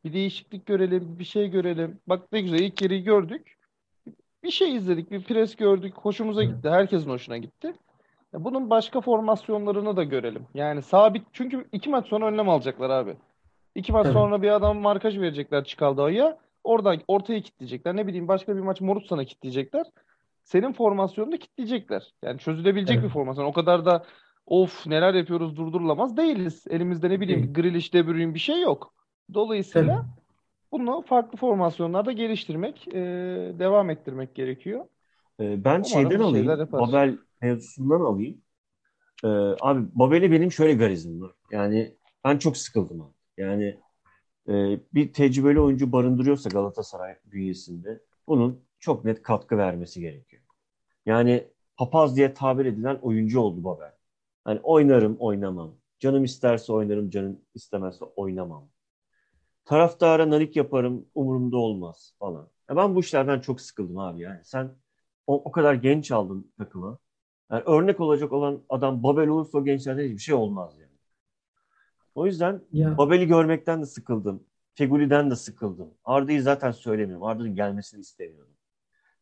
Bir 0.06 0.14
değişiklik 0.14 0.66
görelim, 0.66 1.20
bir 1.20 1.24
şey 1.24 1.50
görelim. 1.50 2.00
Bak 2.08 2.32
ne 2.32 2.42
güzel 2.42 2.60
ilk 2.60 2.82
yeri 2.82 3.04
gördük 3.04 3.56
bir 4.46 4.52
şey 4.52 4.76
izledik, 4.76 5.12
bir 5.12 5.24
pres 5.24 5.56
gördük, 5.56 5.94
hoşumuza 5.98 6.44
gitti, 6.44 6.70
herkesin 6.70 7.10
hoşuna 7.10 7.38
gitti. 7.38 7.74
Bunun 8.34 8.70
başka 8.70 9.02
formasyonlarını 9.02 9.98
da 9.98 10.04
görelim. 10.04 10.48
Yani 10.54 10.82
sabit, 10.82 11.24
çünkü 11.34 11.66
iki 11.72 11.90
maç 11.90 12.08
sonra 12.08 12.28
önlem 12.28 12.50
alacaklar 12.50 12.90
abi. 12.90 13.16
İki 13.76 13.92
maç 13.92 14.06
evet. 14.06 14.14
sonra 14.14 14.42
bir 14.42 14.50
adam 14.50 14.78
markaj 14.78 15.20
verecekler 15.20 15.64
Çikaldağ'a. 15.64 16.38
Oradan 16.64 17.02
ortaya 17.08 17.42
kitleyecekler. 17.42 17.96
Ne 17.96 18.08
bileyim 18.08 18.28
başka 18.28 18.56
bir 18.56 18.62
maç 18.62 18.82
Morutsan'a 18.82 19.26
kitleyecekler. 19.26 19.86
Senin 20.44 20.74
formasyonunu 20.74 21.38
kitleyecekler. 21.38 22.14
Yani 22.24 22.40
çözülebilecek 22.40 22.96
evet. 22.96 23.06
bir 23.06 23.10
formasyon. 23.10 23.46
O 23.46 23.54
kadar 23.54 23.86
da 23.86 24.06
of 24.46 24.88
neler 24.88 25.14
yapıyoruz 25.14 25.58
durdurulamaz 25.58 26.18
değiliz. 26.18 26.64
Elimizde 26.70 27.10
ne 27.10 27.20
bileyim 27.20 27.54
Grealish, 27.54 27.94
De 27.94 28.08
Bruyne 28.08 28.34
bir 28.34 28.40
şey 28.40 28.62
yok. 28.62 28.94
Dolayısıyla 29.34 29.94
evet 29.94 30.25
bunu 30.80 31.02
farklı 31.02 31.38
formasyonlarda 31.38 32.12
geliştirmek, 32.12 32.88
e, 32.88 32.94
devam 33.60 33.90
ettirmek 33.90 34.36
gerekiyor. 34.36 34.86
E, 35.40 35.64
ben 35.64 35.70
Umarım 35.70 35.86
şeyden 35.86 36.20
alayım, 36.20 36.72
Babel 36.72 37.18
mevzusundan 37.42 38.02
alayım. 38.02 38.42
E, 39.24 39.28
abi 39.62 39.86
Babel'e 39.94 40.32
benim 40.32 40.52
şöyle 40.52 40.74
garizim 40.74 41.22
var. 41.22 41.32
Yani 41.52 41.96
ben 42.24 42.38
çok 42.38 42.58
sıkıldım 42.58 43.02
abi. 43.02 43.14
Yani 43.38 43.80
e, 44.48 44.80
bir 44.94 45.14
tecrübeli 45.14 45.60
oyuncu 45.60 45.92
barındırıyorsa 45.92 46.50
Galatasaray 46.50 47.16
bünyesinde 47.26 48.00
bunun 48.28 48.66
çok 48.80 49.06
net 49.06 49.24
katkı 49.24 49.58
vermesi 49.58 50.02
gerekiyor. 50.02 50.44
Yani 51.06 51.48
papaz 51.78 52.16
diye 52.16 52.34
tabir 52.34 52.66
edilen 52.66 52.96
oyuncu 53.02 53.40
oldu 53.40 53.64
Babel. 53.64 53.92
Hani 54.44 54.60
oynarım, 54.64 55.18
oynamam. 55.20 55.76
Canım 56.00 56.24
isterse 56.24 56.74
oynarım, 56.74 57.10
canım 57.10 57.40
istemezse 57.54 58.06
oynamam 58.06 58.70
taraftara 59.66 60.30
nanik 60.30 60.56
yaparım 60.56 61.06
umurumda 61.16 61.58
olmaz 61.58 62.14
falan. 62.20 62.48
Ya 62.70 62.76
ben 62.76 62.96
bu 62.96 63.00
işlerden 63.00 63.40
çok 63.40 63.62
sıkıldım 63.62 63.98
abi 63.98 64.22
yani. 64.22 64.40
Sen 64.44 64.72
o, 65.28 65.36
o 65.44 65.52
kadar 65.52 65.74
genç 65.74 66.12
aldın 66.12 66.52
takımı. 66.58 66.98
Yani 67.52 67.64
örnek 67.66 68.00
olacak 68.00 68.32
olan 68.34 68.62
adam 68.70 69.04
Babel 69.04 69.28
olursa 69.28 69.58
o 69.58 69.64
gençlerden 69.66 70.04
hiçbir 70.04 70.18
şey 70.18 70.36
olmaz 70.36 70.78
yani. 70.80 70.92
O 72.16 72.26
yüzden 72.26 72.62
ya. 72.72 72.98
Babel'i 72.98 73.28
görmekten 73.28 73.82
de 73.82 73.86
sıkıldım. 73.86 74.44
Feguli'den 74.76 75.32
de 75.32 75.36
sıkıldım. 75.36 75.94
Arda'yı 76.06 76.42
zaten 76.42 76.72
söylemiyorum. 76.72 77.24
Arda'nın 77.24 77.56
gelmesini 77.56 78.02
istemiyorum. 78.02 78.54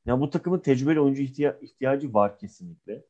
Ya 0.06 0.20
bu 0.22 0.30
takımın 0.30 0.60
tecrübeli 0.60 1.00
oyuncu 1.00 1.22
ihtiya- 1.22 1.60
ihtiyacı 1.62 2.14
var 2.14 2.38
kesinlikle. 2.40 3.06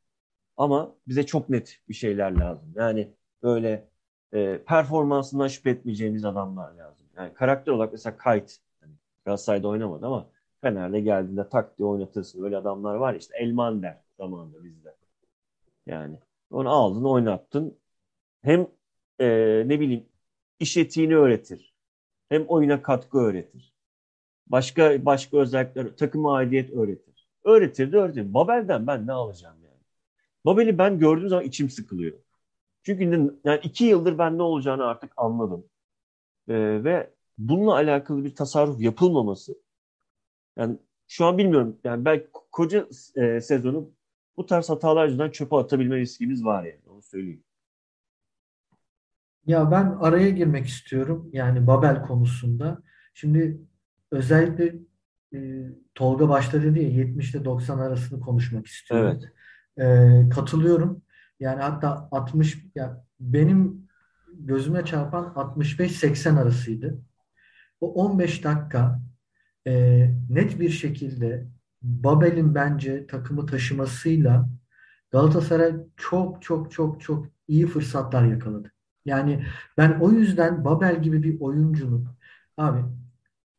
Ama 0.58 0.96
bize 1.08 1.26
çok 1.26 1.50
net 1.50 1.80
bir 1.90 1.94
şeyler 1.94 2.32
lazım. 2.32 2.74
Yani 2.76 3.14
böyle 3.44 3.90
e, 4.34 4.64
performansından 4.68 5.48
şüphe 5.48 5.70
etmeyeceğimiz 5.70 6.26
adamlar 6.26 6.72
lazım. 6.74 7.03
Yani 7.18 7.34
karakter 7.34 7.72
olarak 7.72 7.92
mesela 7.92 8.18
Kite 8.18 8.54
yani 8.82 8.94
Galatasaray'da 9.26 9.68
oynamadı 9.68 10.06
ama 10.06 10.30
Fener'de 10.62 11.02
geldiğinde 11.02 11.50
tak 11.50 11.78
diye 11.78 11.88
oynatırsın. 11.88 12.44
Öyle 12.44 12.58
adamlar 12.58 12.96
var 12.96 13.16
işte 13.16 13.38
Elmander 13.38 13.98
zamanında 14.18 14.64
bizde. 14.64 14.96
Yani 15.86 16.18
onu 16.52 16.70
aldın 16.70 17.04
oynattın. 17.04 17.78
Hem 18.42 18.68
e, 19.20 19.28
ne 19.68 19.80
bileyim 19.80 20.06
iş 20.60 20.78
etiğini 20.78 21.16
öğretir. 21.18 21.74
Hem 22.30 22.46
oyuna 22.48 22.82
katkı 22.82 23.18
öğretir. 23.20 23.74
Başka 24.48 25.06
başka 25.06 25.38
özellikler, 25.38 25.98
takıma 25.98 26.36
aidiyet 26.36 26.72
öğretir. 26.74 27.28
Öğretir 27.46 27.92
de 27.92 27.98
öğretir. 27.98 28.34
Babel'den 28.34 28.88
ben 28.88 29.08
ne 29.08 29.12
alacağım 29.14 29.58
yani? 29.64 29.82
Babel'i 30.46 30.78
ben 30.78 31.00
gördüğüm 31.00 31.30
zaman 31.30 31.46
içim 31.46 31.70
sıkılıyor. 31.70 32.18
Çünkü 32.84 33.34
yani 33.46 33.60
iki 33.64 33.86
yıldır 33.86 34.18
ben 34.18 34.38
ne 34.38 34.44
olacağını 34.44 34.86
artık 34.86 35.14
anladım. 35.18 35.66
E, 36.48 36.84
ve 36.84 37.14
bununla 37.38 37.74
alakalı 37.74 38.24
bir 38.24 38.36
tasarruf 38.36 38.82
yapılmaması 38.82 39.56
yani 40.58 40.78
şu 41.08 41.26
an 41.26 41.38
bilmiyorum 41.38 41.78
yani 41.84 42.06
belki 42.06 42.28
koca 42.52 42.88
e, 43.16 43.42
sezonu 43.42 43.92
bu 44.38 44.46
tarz 44.46 44.70
hatalar 44.70 45.06
yüzünden 45.06 45.32
çöpe 45.32 45.56
atabilme 45.56 45.98
riskimiz 45.98 46.46
var 46.46 46.64
yani. 46.64 46.82
Onu 46.88 47.02
söyleyeyim. 47.02 47.44
Ya 49.46 49.72
ben 49.72 49.98
araya 50.00 50.30
girmek 50.30 50.68
istiyorum. 50.68 51.30
Yani 51.34 51.68
Babel 51.68 52.02
konusunda. 52.02 52.82
Şimdi 53.14 53.62
özellikle 54.12 54.76
e, 55.34 55.70
Tolga 55.96 56.30
başta 56.30 56.64
dedi 56.64 56.84
ya 56.84 56.90
70 56.90 57.36
ile 57.36 57.46
90 57.46 57.80
arasını 57.80 58.20
konuşmak 58.20 58.68
istiyorum. 58.68 59.20
Evet. 59.78 60.26
E, 60.26 60.30
katılıyorum. 60.30 61.02
Yani 61.40 61.62
hatta 61.62 62.08
60 62.12 62.66
ya 62.76 63.06
benim 63.20 63.83
gözüme 64.40 64.86
çarpan 64.86 65.34
65-80 65.36 66.42
arasıydı. 66.42 67.02
O 67.82 67.94
15 67.94 68.44
dakika 68.44 69.02
e, 69.68 69.74
net 70.30 70.60
bir 70.60 70.70
şekilde 70.70 71.48
Babel'in 71.82 72.56
bence 72.56 73.08
takımı 73.08 73.46
taşımasıyla 73.46 74.50
Galatasaray 75.12 75.74
çok 75.98 76.42
çok 76.42 76.72
çok 76.72 77.02
çok 77.02 77.26
iyi 77.48 77.68
fırsatlar 77.68 78.26
yakaladı. 78.26 78.72
Yani 79.06 79.46
ben 79.78 80.00
o 80.00 80.12
yüzden 80.12 80.66
Babel 80.66 81.02
gibi 81.02 81.24
bir 81.24 81.40
oyuncunun 81.42 82.08
abi 82.58 82.82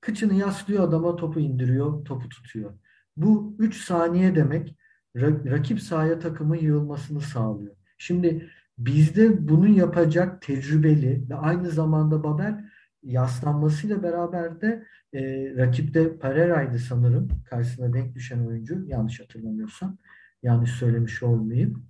kıçını 0.01 0.35
yaslıyor 0.35 0.89
adama 0.89 1.17
topu 1.17 1.41
indiriyor, 1.41 2.05
topu 2.05 2.29
tutuyor. 2.29 2.75
Bu 3.17 3.57
3 3.59 3.85
saniye 3.85 4.35
demek 4.35 4.77
rakip 5.17 5.81
sahaya 5.81 6.19
takımın 6.19 6.57
yığılmasını 6.57 7.21
sağlıyor. 7.21 7.77
Şimdi 7.99 8.51
bizde 8.79 9.49
bunu 9.49 9.69
yapacak 9.69 10.43
tecrübeli 10.43 11.25
ve 11.31 11.35
aynı 11.35 11.71
zamanda 11.71 12.25
Babel 12.25 12.65
yaslanmasıyla 13.03 14.03
beraber 14.03 14.61
de 14.61 14.85
e, 15.13 15.21
rakipte 15.57 16.19
Pereira'ydı 16.19 16.79
sanırım. 16.79 17.29
Karşısına 17.51 17.93
denk 17.93 18.15
düşen 18.15 18.47
oyuncu. 18.47 18.85
Yanlış 18.87 19.21
hatırlamıyorsam. 19.21 19.99
Yanlış 20.43 20.71
söylemiş 20.71 21.23
olmayayım. 21.23 21.87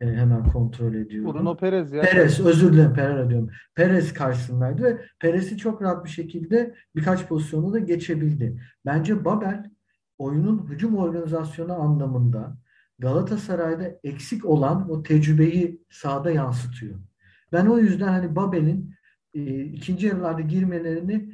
E, 0.00 0.06
hemen 0.06 0.44
kontrol 0.44 0.94
ediyorum. 0.94 1.34
Bruno 1.34 1.56
Perez 1.56 1.92
ya. 1.92 2.02
Perez, 2.02 2.40
özür 2.40 2.72
dilerim 2.72 2.94
Pereira 2.94 3.30
diyorum. 3.30 3.50
Perez 3.74 4.12
karşısındaydı 4.12 4.82
ve 4.82 5.00
Perez'i 5.20 5.56
çok 5.56 5.82
rahat 5.82 6.04
bir 6.04 6.10
şekilde 6.10 6.74
birkaç 6.96 7.28
pozisyonu 7.28 7.72
da 7.72 7.78
geçebildi. 7.78 8.60
Bence 8.86 9.24
Babel 9.24 9.70
oyunun 10.18 10.66
hücum 10.68 10.96
organizasyonu 10.96 11.72
anlamında 11.72 12.56
Galatasaray'da 12.98 13.98
eksik 14.04 14.44
olan 14.44 14.90
o 14.90 15.02
tecrübeyi 15.02 15.82
sahada 15.90 16.30
yansıtıyor. 16.30 16.98
Ben 17.52 17.66
o 17.66 17.78
yüzden 17.78 18.08
hani 18.08 18.36
Babel'in 18.36 18.94
e, 19.34 19.64
ikinci 19.64 20.06
yarılarda 20.06 20.40
girmelerini 20.40 21.32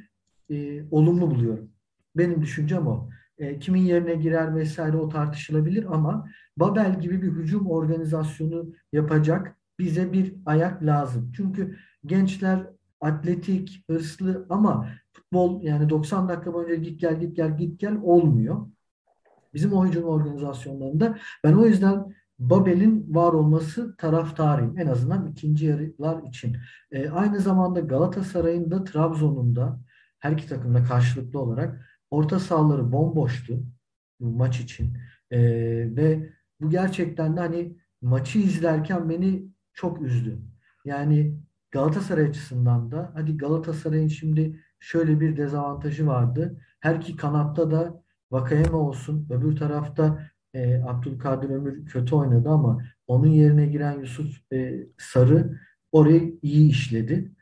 e, 0.51 0.85
olumlu 0.91 1.31
buluyorum. 1.31 1.71
Benim 2.17 2.43
düşüncem 2.43 2.87
o. 2.87 3.09
E, 3.39 3.59
kimin 3.59 3.81
yerine 3.81 4.15
girer 4.15 4.57
vesaire 4.57 4.97
o 4.97 5.09
tartışılabilir 5.09 5.95
ama 5.95 6.29
Babel 6.57 7.01
gibi 7.01 7.23
bir 7.23 7.33
hücum 7.33 7.67
organizasyonu 7.67 8.73
yapacak 8.93 9.57
bize 9.79 10.13
bir 10.13 10.35
ayak 10.47 10.83
lazım. 10.83 11.33
Çünkü 11.37 11.77
gençler 12.07 12.67
atletik, 13.01 13.85
hırslı 13.91 14.47
ama 14.51 14.89
futbol 15.13 15.63
yani 15.63 15.91
90 15.91 16.29
dakika 16.29 16.55
boyunca 16.55 16.75
git 16.75 17.01
gel 17.01 17.21
git 17.21 17.37
gel 17.37 17.57
git 17.57 17.81
gel 17.81 17.97
olmuyor. 18.03 18.67
Bizim 19.55 19.73
o 19.73 19.87
hücum 19.87 20.05
organizasyonlarında 20.05 21.19
ben 21.45 21.53
o 21.53 21.67
yüzden 21.67 22.15
Babel'in 22.39 23.15
var 23.15 23.33
olması 23.33 23.97
taraftarıyım. 23.97 24.79
En 24.79 24.87
azından 24.87 25.27
ikinci 25.27 25.67
yarılar 25.67 26.23
için. 26.23 26.57
E, 26.91 27.11
aynı 27.11 27.41
zamanda 27.41 27.81
Galatasaray'ın 27.81 28.71
da 28.71 28.85
Trabzon'un 28.85 29.57
da 29.57 29.81
her 30.19 30.33
iki 30.33 30.49
takımda 30.49 30.85
karşılıklı 30.85 31.41
olarak 31.41 31.89
orta 32.11 32.41
sahaları 32.41 32.93
bomboştu 32.93 33.63
bu 34.21 34.31
maç 34.31 34.61
için. 34.61 34.97
E, 35.31 35.41
ve 35.97 36.33
bu 36.61 36.71
gerçekten 36.71 37.37
de 37.37 37.41
hani 37.41 37.77
maçı 38.03 38.39
izlerken 38.39 39.09
beni 39.09 39.45
çok 39.75 40.03
üzdü. 40.03 40.39
Yani 40.85 41.39
Galatasaray 41.71 42.25
açısından 42.25 42.91
da 42.91 43.13
hadi 43.15 43.37
Galatasaray'ın 43.37 44.09
şimdi 44.09 44.61
şöyle 44.81 45.21
bir 45.21 45.37
dezavantajı 45.37 46.07
vardı. 46.07 46.61
Her 46.81 46.95
iki 46.95 47.17
kanatta 47.17 47.71
da 47.71 48.02
Vakayeme 48.33 48.77
olsun. 48.77 49.27
Öbür 49.31 49.57
tarafta 49.57 50.23
e, 50.55 50.83
Abdülkadir 50.83 51.51
Ömür 51.51 51.87
kötü 51.87 52.15
oynadı 52.15 52.49
ama 52.49 52.83
onun 53.07 53.27
yerine 53.27 53.67
giren 53.67 54.01
Yusuf 54.01 54.53
e, 54.53 54.87
Sarı 54.99 55.59
orayı 55.93 56.39
iyi 56.43 56.71
işledi. 56.71 57.33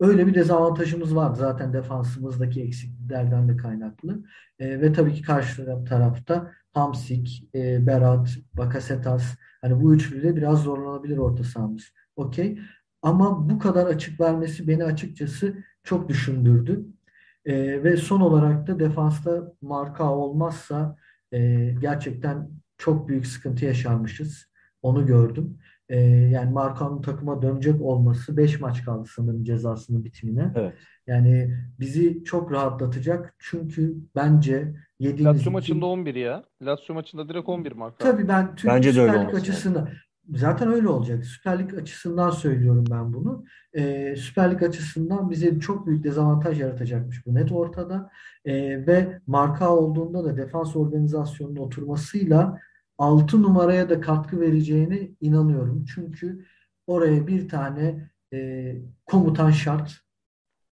Öyle 0.00 0.26
bir 0.26 0.34
dezavantajımız 0.34 1.16
var 1.16 1.34
zaten 1.34 1.72
defansımızdaki 1.72 2.62
eksikliklerden 2.62 3.48
de 3.48 3.56
kaynaklı. 3.56 4.24
E, 4.58 4.80
ve 4.80 4.92
tabii 4.92 5.14
ki 5.14 5.22
karşı 5.22 5.84
tarafta 5.88 6.52
Hamsik, 6.72 7.48
e, 7.54 7.86
Berat, 7.86 8.28
Bakasetas 8.54 9.36
hani 9.60 9.82
bu 9.82 9.94
üçlüde 9.94 10.36
biraz 10.36 10.62
zorlanabilir 10.62 11.18
orta 11.18 11.44
sahamız. 11.44 11.92
Okey. 12.16 12.58
Ama 13.02 13.50
bu 13.50 13.58
kadar 13.58 13.86
açık 13.86 14.20
vermesi 14.20 14.68
beni 14.68 14.84
açıkçası 14.84 15.54
çok 15.82 16.08
düşündürdü. 16.08 16.86
E, 17.48 17.84
ve 17.84 17.96
son 17.96 18.20
olarak 18.20 18.66
da 18.66 18.78
defansta 18.78 19.52
marka 19.62 20.12
olmazsa 20.14 20.96
e, 21.32 21.70
gerçekten 21.80 22.48
çok 22.78 23.08
büyük 23.08 23.26
sıkıntı 23.26 23.64
yaşarmışız. 23.64 24.48
Onu 24.82 25.06
gördüm. 25.06 25.58
E, 25.88 26.00
yani 26.06 26.50
Markan'ın 26.52 27.02
takıma 27.02 27.42
dönecek 27.42 27.82
olması 27.82 28.36
5 28.36 28.60
maç 28.60 28.84
kaldı 28.84 29.08
sanırım 29.14 29.44
cezasının 29.44 30.04
bitimine. 30.04 30.52
Evet. 30.56 30.74
Yani 31.06 31.54
bizi 31.80 32.24
çok 32.24 32.52
rahatlatacak. 32.52 33.34
Çünkü 33.38 33.94
bence 34.16 34.74
yediğimiz 34.98 35.36
Lazio 35.36 35.50
maçında 35.50 35.86
11 35.86 36.14
ya. 36.14 36.44
Lazio 36.62 36.94
maçında 36.94 37.28
direkt 37.28 37.48
11 37.48 37.72
marka. 37.72 37.96
Tabii 37.98 38.28
ben 38.28 38.54
Türk 38.56 38.72
Bence 38.72 38.94
de 38.94 39.00
öyle 39.00 39.18
açısından 39.18 39.88
zaten 40.34 40.72
öyle 40.72 40.88
olacak. 40.88 41.24
Süper 41.24 41.58
Lig 41.58 41.74
açısından 41.74 42.30
söylüyorum 42.30 42.84
ben 42.90 43.12
bunu. 43.12 43.44
Ee, 43.76 44.14
Süper 44.16 44.52
Lig 44.52 44.62
açısından 44.62 45.30
bize 45.30 45.60
çok 45.60 45.86
büyük 45.86 46.04
dezavantaj 46.04 46.60
yaratacakmış 46.60 47.26
bu 47.26 47.34
net 47.34 47.52
ortada. 47.52 48.10
Ee, 48.44 48.86
ve 48.86 49.20
marka 49.26 49.76
olduğunda 49.76 50.24
da 50.24 50.36
defans 50.36 50.76
organizasyonunun 50.76 51.56
oturmasıyla 51.56 52.58
6 52.98 53.42
numaraya 53.42 53.90
da 53.90 54.00
katkı 54.00 54.40
vereceğine 54.40 55.10
inanıyorum. 55.20 55.84
Çünkü 55.94 56.44
oraya 56.86 57.26
bir 57.26 57.48
tane 57.48 58.10
e, 58.32 58.74
komutan 59.06 59.50
şart 59.50 60.00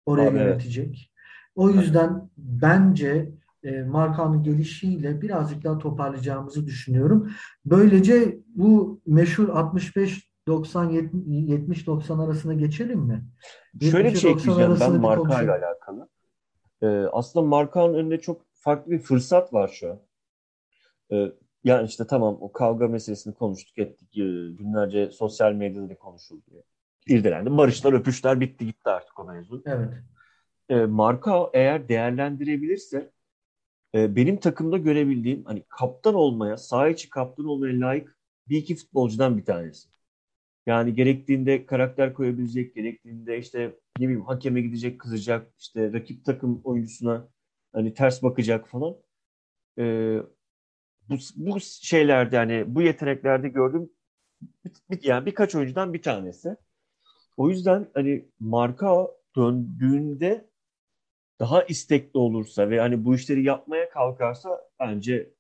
oraya 0.07 0.31
Abi, 0.31 0.39
evet. 0.39 0.47
yönetecek. 0.47 1.13
O 1.55 1.71
yüzden 1.71 2.31
bence 2.37 3.31
e, 3.63 3.83
Markan'ın 3.83 4.43
gelişiyle 4.43 5.23
birazcık 5.23 5.65
daha 5.65 5.79
toparlayacağımızı 5.79 6.67
düşünüyorum. 6.67 7.31
Böylece 7.65 8.41
bu 8.47 9.01
meşhur 9.07 9.49
65 9.49 10.31
90 10.47 10.91
70 10.91 11.87
90 11.87 12.19
arasına 12.19 12.55
geçelim 12.55 13.01
mi? 13.01 13.25
Şöyle 13.91 14.13
bir 14.13 14.17
şey 14.17 14.31
70'e 14.31 14.35
90 14.35 14.53
ekleyeceğim 14.53 14.81
ben 14.81 14.95
bir 14.95 14.99
marka 14.99 15.23
konuşalım. 15.23 15.45
ile 15.45 15.53
alakalı. 15.53 16.09
Ee, 16.83 16.87
aslında 17.13 17.47
markanın 17.47 17.95
önünde 17.95 18.21
çok 18.21 18.43
farklı 18.53 18.93
bir 18.93 18.99
fırsat 18.99 19.53
var 19.53 19.69
şu 19.69 19.91
an. 19.91 20.01
Ee, 21.13 21.33
yani 21.65 21.87
işte 21.87 22.07
tamam 22.07 22.39
o 22.41 22.53
kavga 22.53 22.89
meselesini 22.89 23.35
konuştuk 23.35 23.79
ettik. 23.79 24.19
Ee, 24.19 24.23
günlerce 24.59 25.11
sosyal 25.11 25.53
medyada 25.53 25.89
da 25.89 25.99
konuşuldu. 25.99 26.43
İrdelendi. 27.07 27.57
Barışlar 27.57 27.93
öpüşler 27.93 28.41
bitti 28.41 28.67
gitti 28.67 28.91
artık 28.91 29.21
o 29.21 29.25
mevzu. 29.25 29.63
Evet. 29.67 29.89
Ee, 30.69 30.75
marka 30.75 31.51
eğer 31.53 31.89
değerlendirebilirse 31.89 33.11
e, 33.95 34.17
benim 34.17 34.41
takımda 34.41 34.79
görebildiğim 34.79 35.45
hani 35.45 35.65
kaptan 35.69 36.15
olmaya, 36.15 36.57
saha 36.57 36.89
içi 36.89 37.11
kaptan 37.11 37.47
olmaya 37.47 37.81
layık 37.81 38.19
bir 38.49 38.59
iki 38.59 38.77
futbolcudan 38.77 39.39
bir 39.39 39.45
tanesi. 39.45 39.89
Yani 40.67 40.95
gerektiğinde 40.95 41.67
karakter 41.67 42.15
koyabilecek, 42.15 42.75
gerektiğinde 42.75 43.39
işte 43.39 43.77
ne 43.99 44.05
bileyim 44.09 44.27
hakeme 44.27 44.61
gidecek, 44.63 45.01
kızacak, 45.01 45.53
işte 45.61 45.93
rakip 45.93 46.25
takım 46.25 46.61
oyuncusuna 46.65 47.29
hani 47.73 47.95
ters 47.95 48.23
bakacak 48.23 48.69
falan. 48.69 48.97
Ee, 49.79 50.19
bu, 51.11 51.15
bu 51.37 51.61
şeylerde 51.61 52.37
yani 52.37 52.65
bu 52.69 52.83
yeteneklerde 52.83 53.55
bir- 54.91 55.03
yani 55.03 55.27
birkaç 55.27 55.55
oyuncudan 55.55 55.95
bir 55.95 56.03
tanesi. 56.03 56.57
O 57.39 57.51
yüzden 57.51 57.89
hani 57.95 58.29
marka 58.41 59.09
döndüğünde 59.37 60.50
daha 61.41 61.63
istekli 61.63 62.19
olursa 62.19 62.71
ve 62.71 62.81
hani 62.81 63.05
bu 63.05 63.15
işleri 63.15 63.45
yapmaya 63.45 63.89
kalkarsa 63.91 64.69
bence 64.81 65.35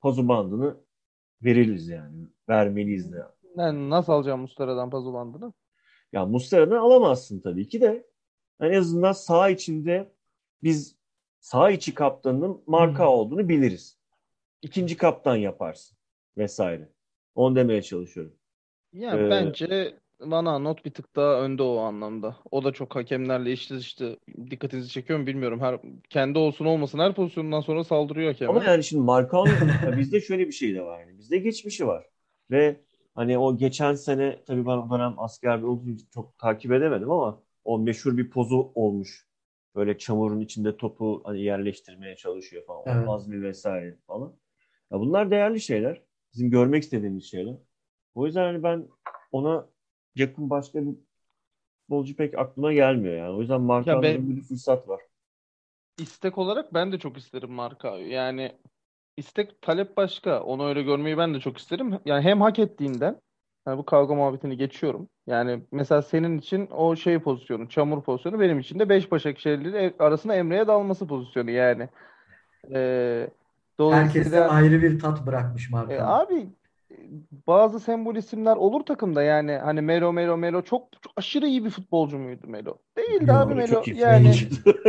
pazu 0.00 0.28
bandını 0.28 0.76
veririz 1.42 1.88
yani. 1.88 2.28
Vermeliyiz 2.48 3.12
de. 3.12 3.22
Yani 3.56 3.90
nasıl 3.90 4.12
alacağım 4.12 4.40
Muslera'dan 4.40 4.90
puzzle 4.90 5.12
bandını? 5.12 5.52
Ya 6.12 6.26
Muslera'dan 6.26 6.76
alamazsın 6.76 7.40
tabii 7.40 7.68
ki 7.68 7.80
de. 7.80 8.06
En 8.60 8.72
azından 8.72 9.12
saha 9.12 9.50
içinde 9.50 10.12
biz 10.62 10.96
saha 11.40 11.70
içi 11.70 11.94
kaptanının 11.94 12.62
marka 12.66 13.04
Hmm. 13.04 13.12
olduğunu 13.12 13.48
biliriz. 13.48 13.98
İkinci 14.62 14.96
kaptan 14.96 15.36
yaparsın 15.36 15.98
vesaire. 16.36 16.88
Onu 17.34 17.56
demeye 17.56 17.82
çalışıyorum. 17.82 18.34
Ya 18.92 19.18
Ee, 19.18 19.30
bence 19.30 19.98
Van 20.20 20.64
not 20.64 20.84
bir 20.84 20.90
tık 20.90 21.16
daha 21.16 21.40
önde 21.40 21.62
o 21.62 21.78
anlamda. 21.78 22.36
O 22.50 22.64
da 22.64 22.72
çok 22.72 22.96
hakemlerle 22.96 23.52
işli 23.52 23.76
işte 23.76 24.16
dikkatinizi 24.50 24.88
çekiyor 24.88 25.18
mu 25.18 25.26
bilmiyorum. 25.26 25.60
Her 25.60 25.80
kendi 26.10 26.38
olsun 26.38 26.64
olmasın 26.64 26.98
her 26.98 27.14
pozisyondan 27.14 27.60
sonra 27.60 27.84
saldırıyor 27.84 28.32
hakeme. 28.32 28.50
Ama 28.50 28.64
yani 28.64 28.84
şimdi 28.84 29.02
Markao'nun 29.02 29.50
ya 29.86 29.98
bizde 29.98 30.20
şöyle 30.20 30.46
bir 30.46 30.52
şey 30.52 30.74
de 30.74 30.82
var. 30.82 31.00
Yani. 31.00 31.18
Bizde 31.18 31.38
geçmişi 31.38 31.86
var. 31.86 32.06
Ve 32.50 32.80
hani 33.14 33.38
o 33.38 33.56
geçen 33.56 33.94
sene 33.94 34.44
tabii 34.46 34.66
ben 34.66 34.76
o 34.76 34.90
dönem 34.90 35.14
asker 35.18 35.62
olduğum 35.62 35.90
için 35.90 36.08
çok 36.14 36.38
takip 36.38 36.72
edemedim 36.72 37.10
ama 37.10 37.42
o 37.64 37.78
meşhur 37.78 38.16
bir 38.16 38.30
pozu 38.30 38.72
olmuş. 38.74 39.28
Böyle 39.76 39.98
çamurun 39.98 40.40
içinde 40.40 40.76
topu 40.76 41.22
hani 41.24 41.42
yerleştirmeye 41.42 42.16
çalışıyor 42.16 42.66
falan. 42.66 42.82
Evet. 42.86 43.08
O 43.08 43.14
azmi 43.14 43.42
vesaire 43.42 43.96
falan. 44.06 44.32
Ya 44.92 45.00
bunlar 45.00 45.30
değerli 45.30 45.60
şeyler. 45.60 46.02
Bizim 46.34 46.50
görmek 46.50 46.82
istediğimiz 46.82 47.24
şeyler. 47.24 47.56
O 48.14 48.26
yüzden 48.26 48.44
hani 48.44 48.62
ben 48.62 48.88
ona 49.32 49.68
yakın 50.18 50.50
başka 50.50 50.86
bir 50.86 50.94
futbolcu 51.80 52.16
pek 52.16 52.38
aklıma 52.38 52.72
gelmiyor 52.72 53.16
yani. 53.16 53.36
O 53.36 53.40
yüzden 53.40 53.60
Markan'da 53.60 54.02
ben- 54.02 54.36
bir 54.36 54.42
fırsat 54.42 54.88
var. 54.88 55.00
İstek 55.98 56.38
olarak 56.38 56.74
ben 56.74 56.92
de 56.92 56.98
çok 56.98 57.16
isterim 57.16 57.50
Markao'yu. 57.52 58.10
Yani 58.10 58.52
istek 59.16 59.62
talep 59.62 59.96
başka. 59.96 60.42
Onu 60.42 60.68
öyle 60.68 60.82
görmeyi 60.82 61.18
ben 61.18 61.34
de 61.34 61.40
çok 61.40 61.58
isterim. 61.58 61.98
Yani 62.04 62.22
hem 62.22 62.40
hak 62.40 62.58
ettiğinden 62.58 63.20
yani 63.66 63.78
bu 63.78 63.84
kavga 63.84 64.14
muhabbetini 64.14 64.56
geçiyorum. 64.56 65.08
Yani 65.26 65.62
mesela 65.72 66.02
senin 66.02 66.38
için 66.38 66.66
o 66.66 66.96
şey 66.96 67.18
pozisyonu, 67.18 67.68
çamur 67.68 68.02
pozisyonu 68.02 68.40
benim 68.40 68.58
için 68.58 68.78
de 68.78 68.88
beş 68.88 69.10
Başakşehirli 69.10 69.94
arasında 69.98 70.34
Emre'ye 70.34 70.66
dalması 70.66 71.06
pozisyonu 71.06 71.50
yani. 71.50 71.88
Ee, 72.72 73.30
dolayısıyla 73.78 74.48
ayrı 74.48 74.82
bir 74.82 74.98
tat 74.98 75.26
bırakmış 75.26 75.68
e, 75.68 75.72
Marka. 75.72 76.06
abi 76.06 76.34
e, 76.34 76.46
bazı 77.46 77.80
sembol 77.80 78.16
isimler 78.16 78.56
olur 78.56 78.80
takımda 78.80 79.22
yani 79.22 79.52
hani 79.52 79.80
Melo 79.80 80.12
Melo 80.12 80.36
Melo 80.36 80.62
çok, 80.62 80.88
çok 81.02 81.12
aşırı 81.16 81.46
iyi 81.46 81.64
bir 81.64 81.70
futbolcu 81.70 82.18
muydu 82.18 82.46
Melo? 82.46 82.74
Değildi 82.96 83.30
Yok, 83.30 83.38
abi 83.38 83.54
Melo. 83.54 83.66
çok 83.66 83.88
iyi 83.88 83.98
Yani 83.98 84.34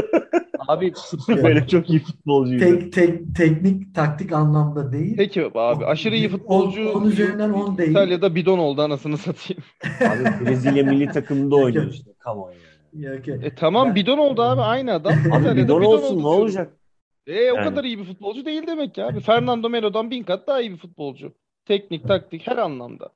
abi 0.67 0.93
Böyle 1.27 1.67
çok 1.67 1.89
iyi 1.89 1.99
futbolcuydu. 1.99 2.63
Tek, 2.63 2.93
tek, 2.93 3.35
teknik, 3.35 3.95
taktik 3.95 4.31
anlamda 4.31 4.91
değil. 4.91 5.17
Peki 5.17 5.51
abi 5.55 5.85
aşırı 5.85 6.15
iyi 6.15 6.29
futbolcu 6.29 6.91
on 6.91 7.05
üzerinden 7.05 7.49
on 7.49 7.77
değil. 7.77 7.89
İtalya'da 7.91 8.35
bidon 8.35 8.57
oldu 8.57 8.81
anasını 8.81 9.17
satayım. 9.17 9.63
Abi 10.39 10.45
Brezilya 10.45 10.83
milli 10.83 11.07
takımında 11.11 11.55
oynuyor 11.55 11.87
işte. 11.87 12.11
Come 12.23 12.41
on 12.41 12.51
yani. 12.51 13.05
Ya, 13.05 13.19
okey. 13.19 13.33
E 13.33 13.55
tamam 13.55 13.87
Ben- 13.87 13.95
bidon 13.95 14.17
oldu 14.17 14.41
abi 14.41 14.61
aynı 14.61 14.93
adam. 14.93 15.13
Abi 15.31 15.43
bidon 15.43 15.81
bidon 15.81 15.81
olsun 15.81 16.15
oldu 16.15 16.23
ne 16.23 16.27
olacak? 16.27 16.73
E 17.27 17.51
o 17.51 17.55
Yani. 17.55 17.63
kadar 17.69 17.83
iyi 17.83 17.99
bir 17.99 18.03
futbolcu 18.03 18.45
değil 18.45 18.67
demek 18.67 18.95
ki 18.95 19.03
abi. 19.03 19.19
Fernando 19.19 19.69
Melo'dan 19.69 20.11
bin 20.11 20.23
kat 20.23 20.47
daha 20.47 20.61
iyi 20.61 20.71
bir 20.71 20.77
futbolcu. 20.77 21.33
Teknik, 21.69 22.07
taktik 22.07 22.47
her 22.47 22.57
anlamda. 22.57 23.09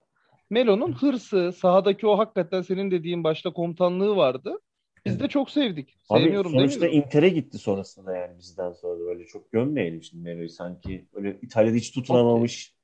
Melo'nun 0.49 0.93
hırsı, 0.93 1.51
sahadaki 1.51 2.07
o 2.07 2.17
hakikaten 2.17 2.61
senin 2.61 2.91
dediğin 2.91 3.23
başta 3.23 3.53
komutanlığı 3.53 4.15
vardı. 4.15 4.59
Biz 5.05 5.19
de 5.19 5.27
çok 5.27 5.51
sevdik. 5.51 5.95
Abi 6.09 6.19
Sevmiyorum 6.19 6.51
sonuçta. 6.51 6.87
Inter'e 6.87 7.29
gitti 7.29 7.57
sonrasında 7.57 8.15
yani 8.17 8.37
bizden 8.37 8.71
sonra 8.71 8.99
da 8.99 9.05
böyle 9.05 9.25
çok 9.25 9.51
gömmeyelim 9.51 10.03
şimdi 10.03 10.23
Melo'yu 10.23 10.49
sanki 10.49 11.05
öyle 11.13 11.39
İtalya'da 11.41 11.75
hiç 11.75 11.91
tutunamamış 11.91 12.75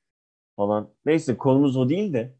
falan. 0.56 0.90
Neyse 1.06 1.36
konumuz 1.36 1.76
o 1.76 1.88
değil 1.88 2.12
de. 2.12 2.34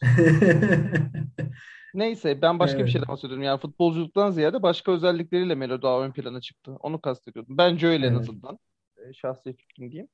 Neyse 1.94 2.42
ben 2.42 2.58
başka 2.58 2.78
bir 2.78 2.82
Evet. 2.82 2.92
şeyden 2.92 3.08
bahsediyorum. 3.08 3.42
Yani 3.44 3.60
futbolculuktan 3.60 4.30
ziyade 4.30 4.62
başka 4.62 4.92
özellikleriyle 4.92 5.54
Melo 5.54 5.82
daha 5.82 6.00
ön 6.04 6.12
plana 6.12 6.40
çıktı. 6.40 6.76
Onu 6.80 7.00
kastediyordum. 7.00 7.58
Bence 7.58 7.86
öyle 7.86 8.06
en 8.06 8.10
Evet. 8.12 8.20
azından. 8.20 8.58
E, 8.96 9.12
şahsi 9.12 9.56
fikrim 9.56 9.90
diyeyim. 9.90 10.08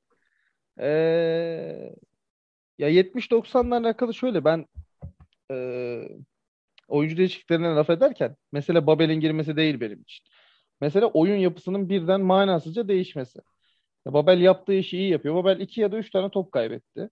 Ee, 0.79 1.95
ya 2.77 2.89
70-90'la 2.89 3.77
alakalı 3.77 4.13
şöyle 4.13 4.45
ben 4.45 4.65
e, 5.51 5.55
oyuncu 6.87 7.17
değişikliklerine 7.17 7.67
laf 7.67 7.89
ederken 7.89 8.35
mesele 8.51 8.87
Babel'in 8.87 9.19
girmesi 9.19 9.55
değil 9.57 9.79
benim 9.79 10.01
için. 10.01 10.25
Mesele 10.81 11.05
oyun 11.05 11.35
yapısının 11.37 11.89
birden 11.89 12.21
manasızca 12.21 12.87
değişmesi. 12.87 13.39
Ya 14.05 14.13
Babel 14.13 14.41
yaptığı 14.41 14.73
işi 14.73 14.97
iyi 14.97 15.11
yapıyor. 15.11 15.35
Babel 15.35 15.59
2 15.59 15.81
ya 15.81 15.91
da 15.91 15.97
3 15.97 16.11
tane 16.11 16.29
top 16.29 16.51
kaybetti. 16.51 17.09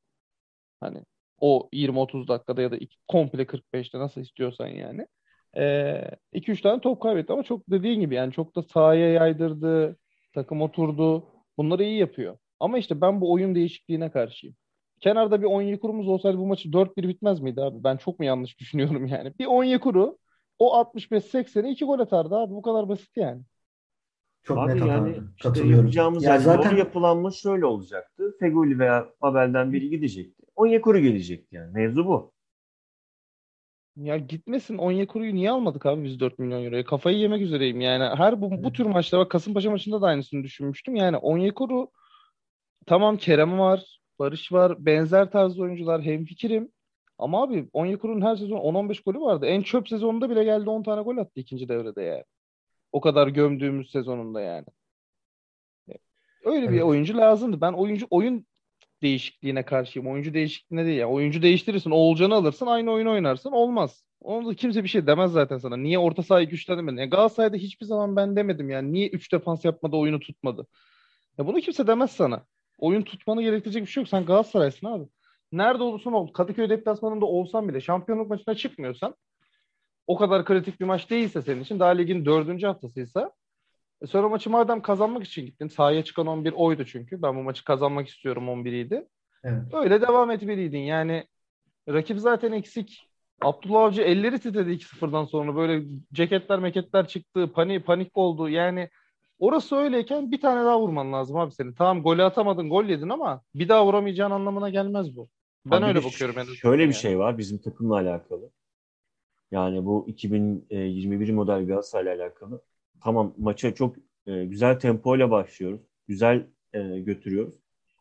Hani 0.81 1.03
o 1.39 1.69
20-30 1.73 2.27
dakikada 2.27 2.61
ya 2.61 2.71
da 2.71 2.77
iki, 2.77 2.97
komple 3.07 3.43
45'te 3.43 3.99
nasıl 3.99 4.21
istiyorsan 4.21 4.67
yani. 4.67 5.07
2-3 6.33 6.61
tane 6.61 6.81
top 6.81 7.01
kaybetti 7.01 7.33
ama 7.33 7.43
çok 7.43 7.69
dediğin 7.69 7.99
gibi 7.99 8.15
yani 8.15 8.33
çok 8.33 8.55
da 8.55 8.61
sahaya 8.63 9.09
yaydırdı, 9.09 9.97
takım 10.33 10.61
oturdu. 10.61 11.25
Bunları 11.57 11.83
iyi 11.83 11.99
yapıyor. 11.99 12.37
Ama 12.59 12.77
işte 12.77 13.01
ben 13.01 13.21
bu 13.21 13.31
oyun 13.33 13.55
değişikliğine 13.55 14.11
karşıyım. 14.11 14.55
Kenarda 14.99 15.41
bir 15.41 15.45
Onyekuru'muz 15.45 16.07
olsaydı 16.07 16.37
bu 16.37 16.47
maçı 16.47 16.73
4-1 16.73 17.07
bitmez 17.07 17.39
miydi 17.39 17.61
abi? 17.61 17.83
Ben 17.83 17.97
çok 17.97 18.19
mu 18.19 18.25
yanlış 18.25 18.59
düşünüyorum 18.59 19.05
yani? 19.07 19.33
Bir 19.39 19.45
Onyekuru 19.45 20.17
o 20.59 20.79
65-80'e 20.79 21.69
2 21.69 21.85
gol 21.85 21.99
atardı 21.99 22.35
abi. 22.35 22.53
Bu 22.53 22.61
kadar 22.61 22.89
basit 22.89 23.17
yani. 23.17 23.41
Çok 24.43 24.57
Abi 24.57 24.69
net 24.71 24.79
yani 24.79 24.91
atardı. 24.91 25.09
işte 25.09 25.49
Katılıyorum. 25.49 25.77
yapacağımız 25.77 26.23
Ya 26.23 26.29
yani 26.31 26.41
zaten 26.43 26.77
yapılanma 26.77 27.31
şöyle 27.31 27.65
olacaktı. 27.65 28.35
Feguli 28.39 28.79
veya 28.79 29.09
Babel'den 29.21 29.73
biri 29.73 29.89
gidecekti. 29.89 30.43
Onyekuru 30.55 30.99
gelecekti 30.99 31.55
yani. 31.55 31.71
Mevzu 31.71 32.05
bu. 32.05 32.33
Ya 33.95 34.17
gitmesin 34.17 34.77
Onyekuru'yu 34.77 35.35
niye 35.35 35.51
almadık 35.51 35.85
abi 35.85 36.03
biz 36.03 36.19
4 36.19 36.39
milyon 36.39 36.63
euroya? 36.65 36.85
Kafayı 36.85 37.17
yemek 37.17 37.41
üzereyim 37.41 37.81
yani. 37.81 38.15
Her 38.15 38.41
bu, 38.41 38.63
bu 38.63 38.73
tür 38.73 38.85
maçta 38.85 39.17
bak 39.19 39.31
Kasımpaşa 39.31 39.71
maçında 39.71 40.01
da 40.01 40.05
aynısını 40.07 40.43
düşünmüştüm. 40.43 40.95
Yani 40.95 41.17
Onyekuru 41.17 41.91
tamam 42.85 43.17
Kerem 43.17 43.59
var, 43.59 43.98
Barış 44.19 44.51
var, 44.51 44.85
benzer 44.85 45.31
tarzda 45.31 45.61
oyuncular 45.63 46.01
hemfikirim. 46.01 46.71
Ama 47.17 47.43
abi 47.43 47.69
Onyekuru'nun 47.73 48.21
her 48.25 48.35
sezon 48.35 48.57
10-15 48.57 49.03
golü 49.03 49.19
vardı. 49.19 49.45
En 49.45 49.61
çöp 49.61 49.89
sezonunda 49.89 50.29
bile 50.29 50.43
geldi 50.43 50.69
10 50.69 50.83
tane 50.83 51.01
gol 51.01 51.17
attı 51.17 51.31
ikinci 51.35 51.69
devrede 51.69 52.01
yani. 52.01 52.23
O 52.91 53.01
kadar 53.01 53.27
gömdüğümüz 53.27 53.91
sezonunda 53.91 54.41
yani. 54.41 54.65
Öyle 56.45 56.69
bir 56.69 56.73
Evet. 56.73 56.83
oyuncu 56.83 57.17
lazımdı. 57.17 57.61
Ben 57.61 57.73
oyuncu 57.73 58.07
oyun 58.09 58.45
değişikliğine 59.01 59.65
karşıyım. 59.65 60.07
Oyuncu 60.07 60.33
değişikliğine 60.33 60.85
değil. 60.85 60.97
Yani 60.97 61.11
oyuncu 61.11 61.41
değiştirirsin. 61.41 61.91
Oğulcan'ı 61.91 62.35
alırsın. 62.35 62.65
Aynı 62.65 62.91
oyunu 62.91 63.11
oynarsın. 63.11 63.51
Olmaz. 63.51 64.03
Onu 64.21 64.47
da 64.49 64.53
kimse 64.53 64.83
bir 64.83 64.89
şey 64.89 65.07
demez 65.07 65.31
zaten 65.31 65.57
sana. 65.57 65.77
Niye 65.77 65.99
orta 65.99 66.23
sahayı 66.23 66.49
güçlendirmedin? 66.49 66.97
Yani 66.97 67.09
Galatasaray'da 67.09 67.57
hiçbir 67.57 67.85
zaman 67.85 68.15
ben 68.15 68.35
demedim 68.35 68.69
yani. 68.69 68.93
Niye 68.93 69.07
3 69.09 69.31
defans 69.33 69.65
yapmadı 69.65 69.95
oyunu 69.95 70.19
tutmadı? 70.19 70.67
Ya 71.37 71.47
bunu 71.47 71.59
kimse 71.59 71.87
demez 71.87 72.11
sana. 72.11 72.45
Oyun 72.79 73.01
tutmanı 73.01 73.41
gerektirecek 73.41 73.81
bir 73.81 73.87
şey 73.87 74.01
yok. 74.01 74.09
Sen 74.09 74.25
Galatasaray'sın 74.25 74.87
abi. 74.87 75.03
Nerede 75.51 75.83
olursan 75.83 76.13
ol. 76.13 76.33
Kadıköy 76.33 76.69
deplasmanında 76.69 77.25
olsan 77.25 77.69
bile 77.69 77.81
şampiyonluk 77.81 78.29
maçına 78.29 78.55
çıkmıyorsan 78.55 79.15
o 80.07 80.17
kadar 80.17 80.45
kritik 80.45 80.79
bir 80.79 80.85
maç 80.85 81.09
değilse 81.09 81.41
senin 81.41 81.61
için 81.61 81.79
daha 81.79 81.89
ligin 81.89 82.25
dördüncü 82.25 82.67
haftasıysa 82.67 83.31
e 84.01 84.07
sonra 84.07 84.29
maçı 84.29 84.49
madem 84.49 84.81
kazanmak 84.81 85.23
için 85.23 85.45
gittin 85.45 85.67
sahaya 85.67 86.03
çıkan 86.03 86.27
11 86.27 86.51
oydu 86.51 86.85
çünkü. 86.85 87.21
Ben 87.21 87.35
bu 87.35 87.43
maçı 87.43 87.63
kazanmak 87.63 88.07
istiyorum 88.07 88.47
11'iydi. 88.47 89.07
evet. 89.43 89.73
Öyle 89.73 90.01
devam 90.01 90.31
etmeliydin. 90.31 90.79
Yani 90.79 91.27
rakip 91.89 92.19
zaten 92.19 92.51
eksik. 92.51 93.09
Abdullah 93.41 93.81
Avcı 93.81 94.01
elleri 94.01 94.39
titredi 94.39 94.71
2-0'dan 94.71 95.25
sonra. 95.25 95.55
Böyle 95.55 95.85
ceketler 96.13 96.59
meketler 96.59 97.07
çıktı. 97.07 97.51
Panik, 97.53 97.85
panik 97.85 98.17
oldu. 98.17 98.49
Yani 98.49 98.89
orası 99.39 99.75
öyleyken 99.75 100.31
bir 100.31 100.41
tane 100.41 100.65
daha 100.65 100.81
vurman 100.81 101.13
lazım 101.13 101.37
abi 101.37 101.51
senin. 101.51 101.73
Tamam 101.73 102.03
golü 102.03 102.23
atamadın, 102.23 102.69
gol 102.69 102.85
yedin 102.85 103.09
ama 103.09 103.41
bir 103.55 103.69
daha 103.69 103.85
vuramayacağın 103.85 104.31
anlamına 104.31 104.69
gelmez 104.69 105.15
bu. 105.15 105.29
Ben 105.65 105.77
Abi 105.81 105.85
öyle 105.85 105.99
bir- 105.99 106.05
bakıyorum 106.05 106.39
en 106.39 106.43
Şöyle 106.43 106.81
bir 106.81 106.83
yani. 106.87 106.93
şey 106.93 107.19
var 107.19 107.37
bizim 107.37 107.57
takımla 107.57 107.95
alakalı. 107.95 108.49
Yani 109.51 109.85
bu 109.85 110.05
2021 110.07 111.29
model 111.31 111.67
Galatasaray'la 111.67 112.23
alakalı. 112.23 112.61
Tamam 113.03 113.33
maça 113.37 113.73
çok 113.75 113.95
e, 114.27 114.45
güzel 114.45 114.79
tempoyla 114.79 115.31
başlıyoruz. 115.31 115.81
Güzel 116.07 116.47
e, 116.73 116.99
götürüyoruz. 116.99 117.53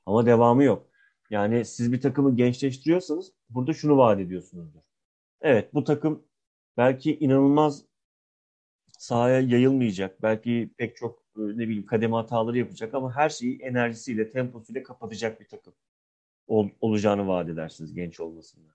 Ama 0.07 0.27
devamı 0.27 0.65
yok. 0.65 0.87
Yani 1.31 1.65
siz 1.65 1.93
bir 1.93 2.01
takımı 2.01 2.37
gençleştiriyorsanız 2.37 3.33
burada 3.51 3.73
şunu 3.73 3.97
vaat 3.97 4.21
ediyorsunuzdur. 4.21 4.81
Evet 5.41 5.75
bu 5.75 5.85
takım 5.85 6.23
belki 6.77 7.19
inanılmaz 7.19 7.85
sahaya 8.99 9.41
yayılmayacak. 9.41 10.23
Belki 10.23 10.71
pek 10.79 10.97
çok 10.97 11.19
e, 11.19 11.28
ne 11.39 11.59
bileyim 11.69 11.87
kademe 11.87 12.17
hataları 12.17 12.59
yapacak 12.59 12.95
ama 12.95 13.17
her 13.17 13.29
şeyi 13.29 13.59
enerjisiyle, 13.59 14.31
temposuyla 14.31 14.83
kapatacak 14.83 15.41
bir 15.41 15.49
takım 15.49 15.75
ol- 16.47 16.71
olacağını 16.81 17.29
vaat 17.29 17.49
edersiniz 17.49 17.95
genç 17.95 18.21
olmasında. 18.21 18.69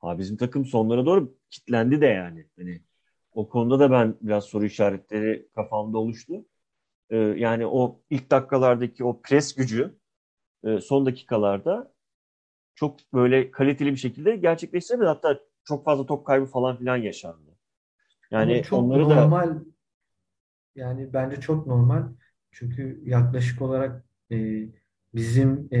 Abi 0.00 0.18
bizim 0.22 0.36
takım 0.36 0.64
sonlara 0.64 1.06
doğru 1.06 1.34
kitlendi 1.50 2.00
de 2.00 2.06
yani. 2.06 2.46
Hani 2.56 2.80
o 3.34 3.48
konuda 3.48 3.78
da 3.80 3.90
ben 3.90 4.14
biraz 4.22 4.44
soru 4.44 4.64
işaretleri 4.64 5.48
kafamda 5.54 5.98
oluştu. 5.98 6.44
Ee, 7.10 7.16
yani 7.16 7.66
o 7.66 8.00
ilk 8.10 8.30
dakikalardaki 8.30 9.04
o 9.04 9.20
pres 9.22 9.54
gücü 9.54 9.94
e, 10.64 10.80
son 10.80 11.06
dakikalarda 11.06 11.92
çok 12.74 12.96
böyle 13.14 13.50
kaliteli 13.50 13.90
bir 13.92 13.96
şekilde 13.96 14.36
gerçekleştiremedi. 14.36 15.08
Hatta 15.08 15.40
çok 15.64 15.84
fazla 15.84 16.06
top 16.06 16.26
kaybı 16.26 16.46
falan 16.46 16.76
filan 16.76 16.96
yaşandı. 16.96 17.50
Yani 18.30 18.52
Ama 18.52 18.62
çok 18.62 18.78
onları 18.78 19.08
da 19.08 19.14
normal 19.16 19.56
yani 20.76 21.12
bence 21.12 21.40
çok 21.40 21.66
normal. 21.66 22.02
Çünkü 22.50 23.00
yaklaşık 23.04 23.62
olarak 23.62 24.04
e, 24.32 24.36
bizim 25.14 25.68
e, 25.72 25.80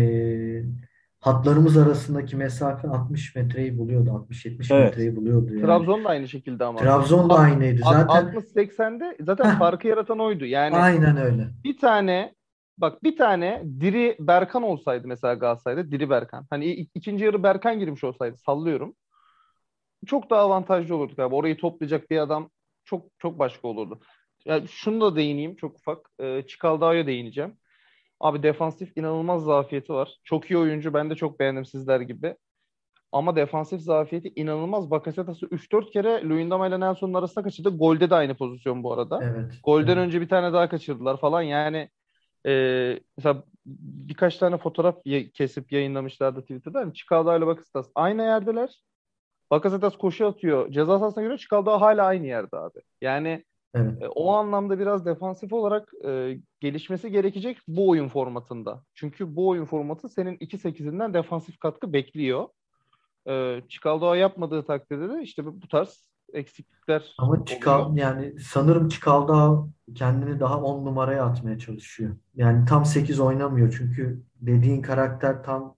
hatlarımız 1.20 1.76
arasındaki 1.76 2.36
mesafe 2.36 2.88
60 2.88 3.36
metreyi 3.36 3.78
buluyordu. 3.78 4.10
60-70 4.10 4.74
Evet. 4.74 4.84
metreyi 4.90 5.16
buluyordu 5.16 5.54
yani. 5.54 5.62
Trabzon 5.66 6.04
da 6.04 6.08
aynı 6.08 6.28
şekilde 6.28 6.64
ama. 6.64 6.78
Trabzon 6.78 7.30
da 7.30 7.34
Alt- 7.34 7.40
aynıydı. 7.40 7.80
Zaten 7.84 8.32
60-80'de 8.32 9.16
zaten 9.20 9.44
Heh. 9.50 9.58
farkı 9.58 9.88
yaratan 9.88 10.18
oydu. 10.18 10.44
Yani 10.44 10.76
aynen 10.76 11.16
öyle. 11.16 11.48
bir 11.64 11.78
tane 11.78 12.34
bak 12.78 13.02
bir 13.02 13.16
tane 13.16 13.62
diri 13.80 14.16
Berkan 14.20 14.62
olsaydı 14.62 15.08
mesela 15.08 15.34
Galatasaray'da 15.34 15.90
diri 15.90 16.10
Berkan. 16.10 16.46
Hani 16.50 16.66
ikinci 16.72 17.24
yarı 17.24 17.42
Berkan 17.42 17.78
girmiş 17.78 18.04
olsaydı 18.04 18.36
sallıyorum. 18.36 18.94
Çok 20.06 20.30
daha 20.30 20.40
avantajlı 20.40 20.96
olurduk 20.96 21.18
abi. 21.18 21.34
Orayı 21.34 21.56
toplayacak 21.56 22.10
bir 22.10 22.18
adam 22.18 22.50
çok 22.84 23.06
çok 23.18 23.38
başka 23.38 23.68
olurdu. 23.68 24.00
Yani 24.46 24.68
şunu 24.68 25.00
da 25.00 25.16
değineyim 25.16 25.56
çok 25.56 25.76
ufak. 25.76 26.10
E, 26.20 26.46
Çikaldağ'a 26.46 27.06
değineceğim. 27.06 27.56
Abi 28.20 28.42
defansif 28.42 28.96
inanılmaz 28.96 29.44
zafiyeti 29.44 29.92
var. 29.92 30.18
Çok 30.24 30.50
iyi 30.50 30.58
oyuncu. 30.58 30.94
Ben 30.94 31.10
de 31.10 31.14
çok 31.14 31.40
beğendim 31.40 31.64
sizler 31.64 32.00
gibi. 32.00 32.36
Ama 33.12 33.36
defansif 33.36 33.80
zafiyeti 33.80 34.32
inanılmaz. 34.36 34.90
Bakasetas'ı 34.90 35.46
3-4 35.46 35.90
kere 35.90 36.28
Luyendama 36.28 36.68
ile 36.68 36.80
Nelson'un 36.80 37.14
arasında 37.14 37.44
kaçırdı. 37.44 37.76
Golde 37.78 38.10
de 38.10 38.14
aynı 38.14 38.34
pozisyon 38.34 38.82
bu 38.82 38.92
arada. 38.92 39.20
Evet. 39.22 39.52
Golden 39.64 39.96
evet. 39.96 40.06
önce 40.06 40.20
bir 40.20 40.28
tane 40.28 40.52
daha 40.52 40.68
kaçırdılar 40.68 41.20
falan. 41.20 41.42
Yani 41.42 41.88
e, 42.46 43.00
mesela 43.16 43.44
birkaç 43.66 44.36
tane 44.36 44.58
fotoğraf 44.58 44.96
kesip 45.34 45.72
yayınlamışlardı 45.72 46.40
Twitter'da. 46.40 46.80
Yani 46.80 46.94
Çikaldağ 46.94 47.36
ile 47.36 47.46
Bakasetas 47.46 47.88
aynı 47.94 48.22
yerdeler. 48.22 48.82
Bakasetas 49.50 49.96
koşu 49.96 50.26
atıyor. 50.26 50.70
Ceza 50.70 50.98
sahasına 50.98 51.22
göre 51.22 51.38
Çikaldağ 51.38 51.80
hala 51.80 52.06
aynı 52.06 52.26
yerde 52.26 52.56
abi. 52.56 52.78
Yani 53.00 53.44
Evet. 53.74 54.02
e, 54.02 54.08
o 54.08 54.32
anlamda 54.32 54.78
biraz 54.78 55.06
defansif 55.06 55.52
olarak 55.52 55.92
e, 56.04 56.38
gelişmesi 56.60 57.10
gerekecek 57.10 57.58
bu 57.68 57.88
oyun 57.88 58.08
formatında. 58.08 58.82
Çünkü 58.94 59.36
bu 59.36 59.48
oyun 59.48 59.64
formatı 59.64 60.08
senin 60.08 60.36
2-8'inden 60.36 61.14
defansif 61.14 61.58
katkı 61.58 61.92
bekliyor. 61.92 62.48
E, 63.28 63.62
Çikaldağ 63.68 64.16
yapmadığı 64.16 64.64
takdirde 64.66 65.08
de 65.08 65.22
işte 65.22 65.46
bu 65.46 65.68
tarz 65.68 66.10
eksiklikler 66.32 67.14
Ama 67.18 67.44
Çikal 67.44 67.86
oluyor. 67.86 67.96
yani 67.96 68.40
sanırım 68.40 68.88
Çikaldağ 68.88 69.66
kendini 69.94 70.40
daha 70.40 70.60
10 70.62 70.84
numaraya 70.86 71.24
atmaya 71.24 71.58
çalışıyor. 71.58 72.16
Yani 72.34 72.64
tam 72.66 72.84
8 72.84 73.20
oynamıyor 73.20 73.74
çünkü 73.78 74.22
dediğin 74.40 74.82
karakter 74.82 75.42
tam 75.42 75.76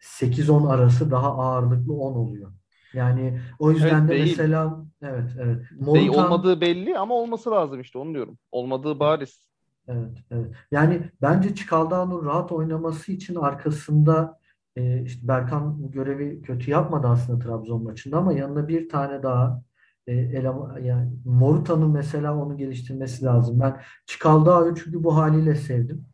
8-10 0.00 0.68
arası 0.68 1.10
daha 1.10 1.28
ağırlıklı 1.38 1.92
10 1.94 2.14
oluyor. 2.14 2.52
Yani 2.92 3.40
o 3.58 3.70
yüzden 3.70 4.00
Evet 4.00 4.08
de 4.08 4.12
değil. 4.12 4.36
mesela 4.38 4.84
evet 5.04 5.30
evet 5.38 5.62
Değil 5.70 6.06
Morutan 6.06 6.24
olmadığı 6.24 6.60
belli 6.60 6.98
ama 6.98 7.14
olması 7.14 7.50
lazım 7.50 7.80
işte 7.80 7.98
onu 7.98 8.14
diyorum. 8.14 8.38
Olmadığı 8.52 9.00
bariz. 9.00 9.48
Evet, 9.88 10.18
evet. 10.30 10.50
Yani 10.70 11.10
bence 11.22 11.54
Çikaldağ'ın 11.54 12.24
rahat 12.24 12.52
oynaması 12.52 13.12
için 13.12 13.34
arkasında 13.34 14.38
e, 14.76 15.02
işte 15.02 15.28
Berkan 15.28 15.90
görevi 15.90 16.42
kötü 16.42 16.70
yapmadı 16.70 17.06
aslında 17.06 17.44
Trabzon 17.44 17.82
maçında 17.82 18.18
ama 18.18 18.32
yanına 18.32 18.68
bir 18.68 18.88
tane 18.88 19.22
daha 19.22 19.62
e, 20.06 20.12
eleman, 20.12 20.78
yani 20.78 21.12
Moruta'nın 21.24 21.90
mesela 21.90 22.36
onu 22.36 22.56
geliştirmesi 22.56 23.24
lazım. 23.24 23.60
Ben 23.60 23.80
Çikaldağ'ı 24.06 24.74
çünkü 24.74 25.04
bu 25.04 25.16
haliyle 25.16 25.54
sevdim. 25.54 26.04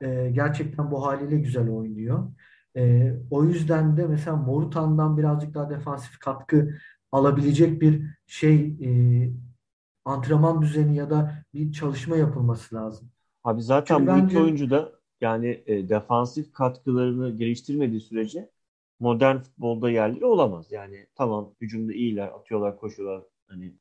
E, 0.00 0.30
gerçekten 0.30 0.90
bu 0.90 1.06
haliyle 1.06 1.36
güzel 1.38 1.68
oynuyor. 1.68 2.28
E, 2.76 3.12
o 3.30 3.44
yüzden 3.44 3.96
de 3.96 4.06
mesela 4.06 4.36
Morutan'dan 4.36 5.16
birazcık 5.16 5.54
daha 5.54 5.70
defansif 5.70 6.18
katkı 6.18 6.74
alabilecek 7.12 7.82
bir 7.82 8.15
şey 8.26 8.76
e, 8.82 9.30
antrenman 10.04 10.62
düzeni 10.62 10.96
ya 10.96 11.10
da 11.10 11.44
bir 11.54 11.72
çalışma 11.72 12.16
yapılması 12.16 12.74
lazım. 12.74 13.10
Abi 13.44 13.62
zaten 13.62 13.98
Çünkü 13.98 14.12
bu 14.12 14.18
iki 14.18 14.22
bence 14.22 14.38
oyuncu 14.38 14.70
da 14.70 14.92
yani 15.20 15.62
e, 15.66 15.88
defansif 15.88 16.52
katkılarını 16.52 17.36
geliştirmediği 17.36 18.00
sürece 18.00 18.50
modern 19.00 19.38
futbolda 19.38 19.90
yerleri 19.90 20.24
olamaz. 20.24 20.72
Yani 20.72 21.06
tamam 21.14 21.54
hücumda 21.60 21.92
iyiler, 21.92 22.28
atıyorlar, 22.28 22.76
koşuyorlar 22.76 23.22
hani 23.48 23.74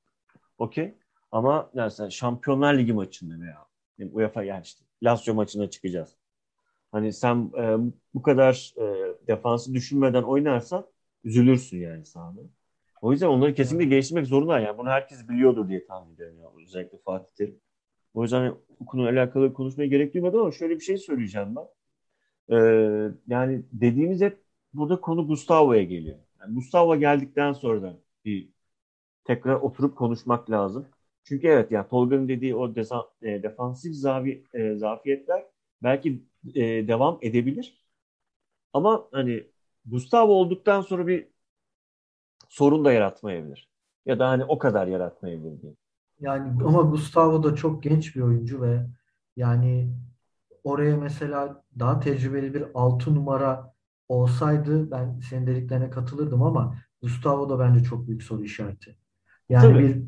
okey. 0.58 0.94
Ama 1.32 1.72
mesela 1.74 2.10
Şampiyonlar 2.10 2.78
Ligi 2.78 2.94
maçında 2.94 3.42
veya 3.42 3.68
yani 3.98 4.12
UEFA 4.14 4.44
yani 4.44 4.64
işte 4.64 4.86
Lazio 5.04 5.34
maçına 5.34 5.70
çıkacağız. 5.70 6.16
Hani 6.92 7.14
sen 7.14 7.52
e, 7.58 7.78
bu 8.14 8.22
kadar 8.22 8.74
e, 8.78 9.18
defansı 9.28 9.74
düşünmeden 9.74 10.24
oynarsan 10.24 10.88
üzülürsün 11.24 11.78
yani 11.78 12.06
sahada. 12.06 12.42
O 13.06 13.12
yüzden 13.12 13.28
onları 13.28 13.54
kesinlikle 13.54 13.89
geliştirmek 13.89 14.28
zorunda. 14.28 14.60
Yani 14.60 14.78
bunu 14.78 14.89
herkes 14.89 15.30
biliyordur 15.30 15.70
diye 15.70 15.86
tahmin 15.86 16.13
ediyorum. 16.15 16.39
Ya. 16.39 16.48
Özellikle 16.63 16.98
Fatih 17.06 17.36
Terim. 17.38 17.60
O 18.13 18.24
yüzden 18.24 18.56
bu 18.80 18.86
konuyla 18.86 19.12
alakalı 19.12 19.54
konuşmaya 19.54 19.88
gerek 19.88 20.13
duymadım 20.13 20.39
ama 20.41 20.52
şöyle 20.52 20.76
bir 20.76 20.82
şey 20.82 20.98
söyleyeceğim 20.98 21.56
ben. 21.56 21.68
Ee, 22.58 23.12
yani 23.28 23.63
dediğimiz 23.72 24.22
hep 24.22 24.39
burada 24.74 25.02
konu 25.02 25.28
Gustavo'ya 25.28 25.84
geliyor. 25.84 26.18
Yani 26.41 26.56
Gustavo 26.56 26.96
geldikten 27.00 27.54
sonra 27.54 27.82
da 27.82 27.98
bir 28.26 28.50
tekrar 29.26 29.56
oturup 29.56 29.98
konuşmak 29.98 30.52
lazım. 30.52 30.88
Çünkü 31.24 31.48
evet 31.48 31.72
yani 31.72 31.88
Tolga'nın 31.89 32.28
dediği 32.28 32.56
o 32.56 32.76
desa, 32.76 33.06
e, 33.22 33.44
defansif 33.44 33.96
zavi, 33.96 34.44
e, 34.54 34.76
zafiyetler 34.76 35.46
belki 35.84 36.24
e, 36.56 36.62
devam 36.88 37.20
edebilir. 37.22 37.78
Ama 38.74 39.08
hani 39.12 39.44
Gustavo 39.86 40.34
olduktan 40.34 40.82
sonra 40.82 41.08
bir 41.08 41.28
sorun 42.56 42.86
da 42.86 42.94
yaratmayabilir. 42.94 43.70
Ya 44.06 44.20
da 44.20 44.30
hani 44.30 44.44
o 44.44 44.58
kadar 44.58 44.88
yaratmayabilir 44.88 45.62
diye. 45.62 45.74
Yani 46.20 46.63
ama 46.65 46.82
Gustavo 46.82 47.44
da 47.44 47.56
çok 47.56 47.84
genç 47.84 48.15
bir 48.15 48.22
oyuncu 48.22 48.62
ve 48.62 48.86
yani 49.36 49.94
oraya 50.63 50.98
mesela 50.98 51.63
daha 51.80 52.00
tecrübeli 52.00 52.54
bir 52.54 52.65
6 52.74 53.15
numara 53.15 53.74
olsaydı 54.08 54.91
ben 54.91 55.20
senin 55.30 55.48
dediklerine 55.48 55.89
katılırdım 55.89 56.44
ama 56.44 56.76
Gustavo 57.02 57.50
da 57.50 57.60
bence 57.60 57.84
çok 57.84 58.08
büyük 58.08 58.24
soru 58.24 58.44
işareti. 58.44 58.98
Yani 59.50 59.74
Tabii. 59.74 59.84
bir 59.84 60.04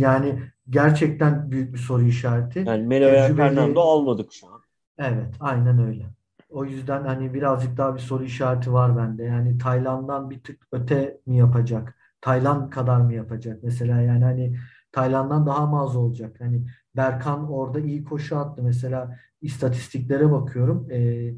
yani 0.00 0.42
gerçekten 0.70 1.50
büyük 1.50 1.74
bir 1.74 1.78
soru 1.78 2.02
işareti. 2.02 2.64
Yani 2.66 2.86
Melo 2.86 3.10
Tecrübeli 3.10 3.36
Fernando 3.36 3.80
almadık 3.80 4.32
şu 4.32 4.46
an. 4.46 4.60
Evet, 4.98 5.34
aynen 5.40 5.78
öyle. 5.78 6.15
O 6.48 6.64
yüzden 6.64 7.04
hani 7.04 7.34
birazcık 7.34 7.76
daha 7.76 7.94
bir 7.94 8.00
soru 8.00 8.24
işareti 8.24 8.72
var 8.72 8.96
bende. 8.96 9.22
Yani 9.24 9.58
Tayland'dan 9.58 10.30
bir 10.30 10.42
tık 10.42 10.66
öte 10.72 11.20
mi 11.26 11.36
yapacak? 11.38 11.96
Tayland 12.20 12.70
kadar 12.72 13.00
mı 13.00 13.14
yapacak? 13.14 13.62
Mesela 13.62 14.00
yani 14.00 14.24
hani 14.24 14.58
Tayland'dan 14.92 15.46
daha 15.46 15.66
mı 15.66 15.80
az 15.80 15.96
olacak? 15.96 16.36
Hani 16.40 16.66
Berkan 16.96 17.50
orada 17.52 17.80
iyi 17.80 18.04
koşu 18.04 18.38
attı. 18.38 18.62
Mesela 18.62 19.18
istatistiklere 19.42 20.32
bakıyorum. 20.32 20.90
E, 20.90 21.30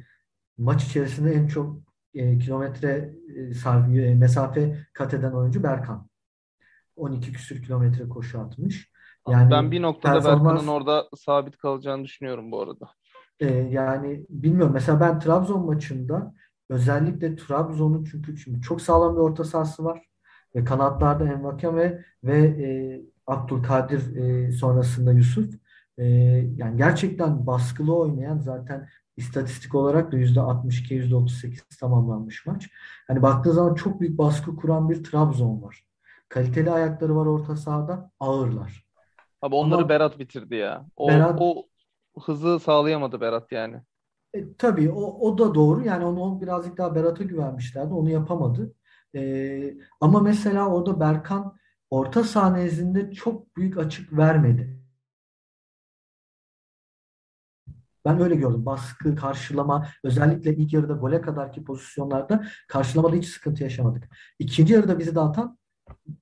maç 0.58 0.84
içerisinde 0.84 1.32
en 1.32 1.46
çok 1.48 1.78
e, 2.14 2.38
kilometre 2.38 3.14
e, 3.36 3.40
sarf- 3.54 4.00
e, 4.02 4.14
mesafe 4.14 4.86
kat 4.94 5.14
eden 5.14 5.32
oyuncu 5.32 5.62
Berkan. 5.62 6.08
12 6.96 7.32
küsür 7.32 7.62
kilometre 7.62 8.08
koşu 8.08 8.40
atmış. 8.40 8.92
Ben 9.50 9.50
Yani 9.50 9.70
bir 9.70 9.82
noktada 9.82 10.24
Berkan'ın 10.24 10.66
performans 10.66 10.66
orada 10.66 11.08
sabit 11.16 11.56
kalacağını 11.56 12.04
düşünüyorum 12.04 12.52
bu 12.52 12.60
arada. 12.62 12.94
Ee, 13.40 13.46
yani 13.46 14.27
bilmiyorum. 14.31 14.72
Mesela 14.72 15.01
ben 15.01 15.18
Trabzon 15.18 15.66
maçında 15.66 16.35
özellikle 16.68 17.37
Trabzon'un 17.37 18.05
çünkü 18.05 18.37
şimdi 18.37 18.61
çok 18.61 18.83
sağlam 18.83 19.16
bir 19.16 19.20
orta 19.20 19.44
sahası 19.44 19.85
var 19.85 20.09
ve 20.55 20.64
kanatlarda 20.64 21.24
Envakame 21.24 22.05
ve 22.24 22.38
e, 22.38 22.66
Abdülkadir 23.27 24.16
e, 24.16 24.53
sonrasında 24.53 25.12
Yusuf. 25.12 25.55
E, 25.98 26.05
yani 26.57 26.77
gerçekten 26.77 27.46
baskılı 27.46 27.96
oynayan 27.96 28.38
zaten 28.38 28.88
istatistik 29.16 29.74
olarak 29.74 30.12
da 30.12 30.16
%62, 30.16 30.94
%38 30.94 31.81
tamamlanmış 31.81 32.46
maç. 32.46 32.70
Hani 33.09 33.22
baktığın 33.22 33.53
zaman 33.53 33.74
çok 33.74 34.01
büyük 34.01 34.18
baskı 34.18 34.57
kuran 34.57 34.90
bir 34.90 35.05
Trabzon 35.05 35.62
var. 35.62 35.85
Kaliteli 36.29 36.70
ayakları 36.70 37.16
var 37.16 37.27
orta 37.27 37.57
sahada, 37.57 38.11
ağırlar. 38.20 38.88
Abi 39.42 39.55
onları 39.55 39.79
Ama 39.79 39.88
Berat 39.88 40.18
bitirdi 40.18 40.55
ya. 40.57 40.87
O 40.96 41.09
Berat 41.09 41.37
o 41.40 41.67
hızı 42.20 42.61
sağlayamadı 42.61 43.20
Berat 43.20 43.52
yani. 43.52 43.83
E, 44.35 44.54
tabii 44.57 44.90
o, 44.90 45.02
o 45.02 45.38
da 45.38 45.54
doğru. 45.54 45.85
Yani 45.85 46.04
onu 46.04 46.40
birazcık 46.40 46.78
daha 46.78 46.94
Berat'a 46.94 47.24
güvenmişlerdi. 47.24 47.94
Onu 47.94 48.11
yapamadı. 48.11 48.74
E, 49.14 49.74
ama 50.00 50.20
mesela 50.20 50.68
orada 50.68 51.00
Berkan 51.00 51.57
orta 51.90 52.24
saha 52.24 52.50
nezdinde 52.50 53.12
çok 53.12 53.57
büyük 53.57 53.78
açık 53.78 54.12
vermedi. 54.12 54.78
Ben 58.04 58.20
öyle 58.20 58.35
gördüm. 58.35 58.66
Baskı, 58.66 59.16
karşılama, 59.16 59.88
özellikle 60.04 60.57
ilk 60.57 60.72
yarıda 60.72 60.92
gole 60.92 61.20
kadarki 61.20 61.64
pozisyonlarda 61.64 62.44
karşılamada 62.68 63.16
hiç 63.16 63.28
sıkıntı 63.28 63.62
yaşamadık. 63.62 64.04
İkinci 64.38 64.74
yarıda 64.74 64.98
bizi 64.98 65.14
dağıtan 65.14 65.59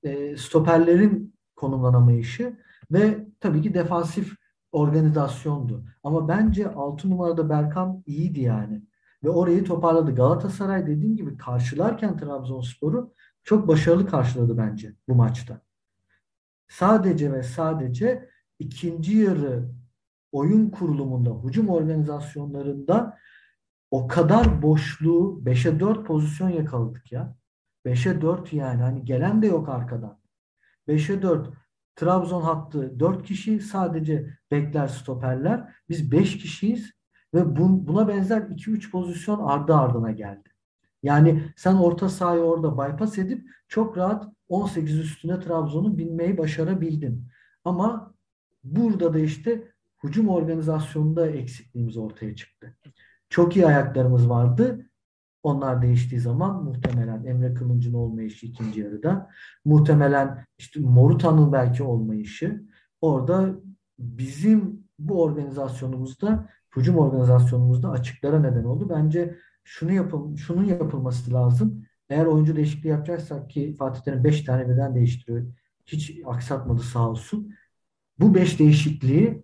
e, 0.03 0.37
stoperlerin 0.37 1.35
konumlanamayışı 1.55 2.57
ve 2.91 3.27
tabii 3.39 3.61
ki 3.61 3.73
defansif 3.73 4.35
organizasyondu. 4.71 5.85
Ama 6.03 6.27
bence 6.27 6.69
6 6.69 7.09
numarada 7.09 7.49
Berkan 7.49 8.03
iyiydi 8.05 8.41
yani. 8.41 8.81
Ve 9.23 9.29
orayı 9.29 9.63
toparladı. 9.63 10.15
Galatasaray 10.15 10.87
dediğim 10.87 11.15
gibi 11.15 11.37
karşılarken 11.37 12.17
Trabzonspor'u 12.17 13.13
çok 13.43 13.67
başarılı 13.67 14.07
karşıladı 14.07 14.57
bence 14.57 14.95
bu 15.07 15.15
maçta. 15.15 15.61
Sadece 16.67 17.33
ve 17.33 17.43
sadece 17.43 18.29
ikinci 18.59 19.17
yarı 19.17 19.69
oyun 20.31 20.69
kurulumunda, 20.69 21.29
hücum 21.43 21.69
organizasyonlarında 21.69 23.17
o 23.91 24.07
kadar 24.07 24.61
boşluğu 24.61 25.41
5'e 25.45 25.79
4 25.79 26.05
pozisyon 26.05 26.49
yakaladık 26.49 27.11
ya. 27.11 27.35
5'e 27.85 28.21
4 28.21 28.53
yani. 28.53 28.81
Hani 28.81 29.05
gelen 29.05 29.41
de 29.41 29.47
yok 29.47 29.69
arkadan. 29.69 30.19
5'e 30.87 31.21
4 31.21 31.49
Trabzon 31.97 32.41
hattı 32.41 32.99
4 32.99 33.23
kişi 33.23 33.59
sadece 33.59 34.37
bekler 34.51 34.87
stoperler. 34.87 35.73
Biz 35.89 36.11
5 36.11 36.37
kişiyiz 36.37 36.91
ve 37.33 37.55
bu, 37.55 37.87
buna 37.87 38.07
benzer 38.07 38.41
2-3 38.41 38.91
pozisyon 38.91 39.47
ardı 39.47 39.75
ardına 39.75 40.11
geldi. 40.11 40.49
Yani 41.03 41.43
sen 41.55 41.75
orta 41.75 42.09
sahayı 42.09 42.41
orada 42.41 42.77
bypass 42.77 43.17
edip 43.17 43.47
çok 43.67 43.97
rahat 43.97 44.27
18 44.49 44.99
üstüne 44.99 45.39
Trabzon'u 45.39 45.97
binmeyi 45.97 46.37
başarabildin. 46.37 47.27
Ama 47.65 48.13
burada 48.63 49.13
da 49.13 49.19
işte 49.19 49.71
hücum 50.03 50.29
organizasyonunda 50.29 51.27
eksikliğimiz 51.27 51.97
ortaya 51.97 52.35
çıktı. 52.35 52.77
Çok 53.29 53.55
iyi 53.55 53.67
ayaklarımız 53.67 54.29
vardı. 54.29 54.89
Onlar 55.47 55.81
değiştiği 55.81 56.21
zaman 56.21 56.63
muhtemelen 56.63 57.25
Emre 57.25 57.53
Kılınç'ın 57.53 57.93
olmayışı 57.93 58.45
ikinci 58.45 58.79
yarıda, 58.79 59.29
muhtemelen 59.65 60.45
işte 60.57 60.79
Morutan'ın 60.79 61.53
belki 61.53 61.83
olmayışı 61.83 62.63
orada 63.01 63.55
bizim 63.99 64.83
bu 64.99 65.23
organizasyonumuzda, 65.23 66.49
hücum 66.75 66.97
organizasyonumuzda 66.97 67.89
açıklara 67.89 68.39
neden 68.39 68.63
oldu. 68.63 68.89
Bence 68.89 69.37
şunu 69.63 69.91
yapıl 69.91 70.35
şunun 70.35 70.63
yapılması 70.63 71.33
lazım. 71.33 71.85
Eğer 72.09 72.25
oyuncu 72.25 72.55
değişikliği 72.55 72.89
yapacaksak 72.89 73.49
ki 73.49 73.75
Fatih 73.79 74.01
Terim 74.01 74.23
5 74.23 74.43
tane 74.43 74.69
birden 74.69 74.95
değiştiriyor. 74.95 75.45
Hiç 75.85 76.19
aksatmadı 76.25 76.81
sağ 76.81 77.09
olsun. 77.09 77.53
Bu 78.19 78.35
5 78.35 78.59
değişikliği 78.59 79.43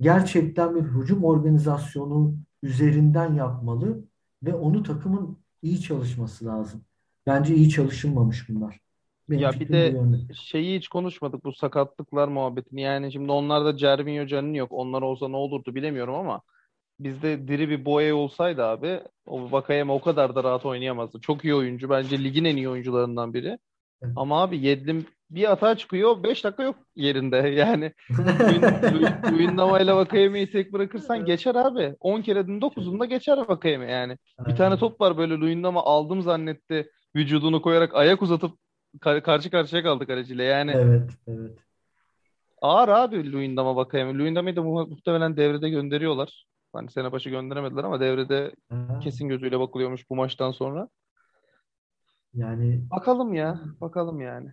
gerçekten 0.00 0.74
bir 0.74 0.82
hücum 0.82 1.24
organizasyonu 1.24 2.34
üzerinden 2.62 3.34
yapmalı 3.34 4.09
ve 4.42 4.54
onu 4.54 4.82
takımın 4.82 5.38
iyi 5.62 5.80
çalışması 5.80 6.46
lazım. 6.46 6.84
Bence 7.26 7.54
iyi 7.54 7.68
çalışılmamış 7.68 8.48
bunlar. 8.48 8.80
Benim 9.28 9.42
Ya 9.42 9.52
bir 9.52 9.68
de 9.68 10.00
şeyi 10.34 10.78
hiç 10.78 10.88
konuşmadık 10.88 11.44
bu 11.44 11.52
sakatlıklar 11.52 12.28
muhabbetini. 12.28 12.80
Yani 12.80 13.12
şimdi 13.12 13.32
onlarda 13.32 13.76
Cervinho 13.76 14.26
Can'ın 14.26 14.54
yok. 14.54 14.72
Onlar 14.72 15.02
olsa 15.02 15.28
ne 15.28 15.36
olurdu 15.36 15.74
bilemiyorum 15.74 16.14
ama 16.14 16.40
bizde 17.00 17.48
diri 17.48 17.68
bir 17.68 17.84
Boye 17.84 18.14
olsaydı 18.14 18.64
abi 18.64 19.00
o 19.26 19.52
Vakayeme 19.52 19.92
o 19.92 20.00
kadar 20.00 20.34
da 20.34 20.44
rahat 20.44 20.66
oynayamazdı. 20.66 21.20
Çok 21.20 21.44
iyi 21.44 21.54
oyuncu. 21.54 21.90
Bence 21.90 22.24
ligin 22.24 22.44
en 22.44 22.56
iyi 22.56 22.68
oyuncularından 22.68 23.34
biri. 23.34 23.58
Evet. 24.02 24.12
Ama 24.16 24.42
abi 24.42 24.58
Yedlin 24.66 25.06
bir 25.30 25.44
hata 25.44 25.76
çıkıyor 25.76 26.22
5 26.22 26.44
dakika 26.44 26.62
yok 26.62 26.76
yerinde. 26.96 27.36
Yani 27.60 27.92
Luyendama 29.32 29.72
Vakayeme'yi 29.96 30.50
tek 30.50 30.72
bırakırsan 30.72 31.24
geçer 31.24 31.54
abi. 31.54 31.96
10 32.00 32.22
kerenin 32.22 32.60
9'unda 32.60 33.04
geçer 33.04 33.38
Vakayeme 33.48 33.90
yani. 33.92 34.18
Bir 34.48 34.56
tane 34.56 34.76
top 34.76 35.00
var 35.00 35.16
böyle 35.18 35.34
Luyendama 35.34 35.82
aldım 35.84 36.22
zannetti. 36.22 36.90
Vücudunu 37.16 37.62
koyarak 37.62 37.94
ayak 37.94 38.22
uzatıp 38.22 38.58
kar- 39.00 39.22
karşı 39.22 39.50
karşıya 39.50 39.82
kaldı 39.82 40.06
kaleciyle. 40.06 40.44
Yani 40.44 40.70
Evet, 40.70 41.10
evet. 41.26 41.58
ağır 42.62 42.88
abi 42.88 43.32
Luyendama 43.32 43.76
Vakayeme. 43.76 44.14
Luyendama'yı 44.14 44.56
da 44.56 44.62
mu- 44.62 44.86
muhtemelen 44.86 45.36
devrede 45.36 45.70
gönderiyorlar. 45.70 46.44
Hani 46.72 46.90
sene 46.90 47.12
başı 47.12 47.30
gönderemediler 47.30 47.84
ama 47.84 48.00
devrede 48.00 48.52
Ha, 48.70 48.98
kesin 49.02 49.28
gözüyle 49.28 49.60
bakılıyormuş 49.60 50.10
bu 50.10 50.16
maçtan 50.16 50.50
sonra. 50.52 50.88
yani 52.34 52.80
Bakalım 52.90 53.34
ya. 53.34 53.60
Bakalım 53.80 54.20
yani. 54.20 54.52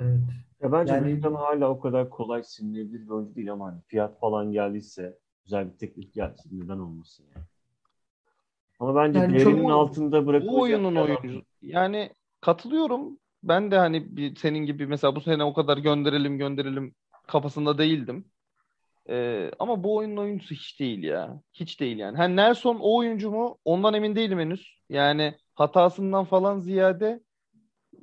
Evet. 0.00 0.20
Ya 0.60 0.72
bence 0.72 0.92
Yani- 0.94 1.16
Lütfen 1.16 1.34
hala 1.34 1.70
o 1.70 1.80
kadar 1.80 2.10
kolay 2.10 2.42
silinebilir 2.42 3.04
bir 3.04 3.08
oyuncu 3.10 3.34
değil 3.34 3.52
ama 3.52 3.66
hani 3.66 3.80
fiyat 3.86 4.20
falan 4.20 4.52
geldiyse 4.52 5.18
güzel 5.44 5.72
bir 5.72 5.78
teklif 5.78 6.14
gelse 6.14 6.48
neden 6.52 6.78
olmasın 6.78 7.24
yani. 7.34 7.44
Ama 8.80 8.94
bence 8.94 9.18
Yani 9.18 9.34
değerinin 9.34 9.62
çok- 9.62 9.70
altında 9.70 10.26
bırakılacak 10.26 10.54
Bu 10.56 10.60
oyunun 10.62 10.96
adam 10.96 11.16
oyuncu. 11.22 11.42
Yani 11.62 12.10
katılıyorum. 12.40 13.18
Ben 13.42 13.70
de 13.70 13.78
hani 13.78 14.16
bir 14.16 14.36
senin 14.36 14.58
gibi 14.58 14.86
mesela 14.86 15.16
bu 15.16 15.20
sene 15.20 15.44
o 15.44 15.54
kadar 15.54 15.78
gönderelim 15.78 16.38
gönderelim 16.38 16.94
kafasında 17.26 17.78
değildim. 17.78 18.24
Ee, 19.08 19.50
ama 19.58 19.84
bu 19.84 19.96
oyunun 19.96 20.16
oyuncusu 20.16 20.54
hiç 20.54 20.80
değil 20.80 21.02
ya. 21.02 21.40
Hiç 21.52 21.80
değil 21.80 21.98
yani. 21.98 22.16
Ha 22.16 22.24
Nelson 22.24 22.78
o 22.80 22.96
oyuncu 22.96 23.30
mu? 23.30 23.58
Ondan 23.64 23.94
emin 23.94 24.16
değilim 24.16 24.38
henüz. 24.38 24.74
Yani 24.88 25.34
hatasından 25.54 26.24
falan 26.24 26.58
ziyade 26.58 27.20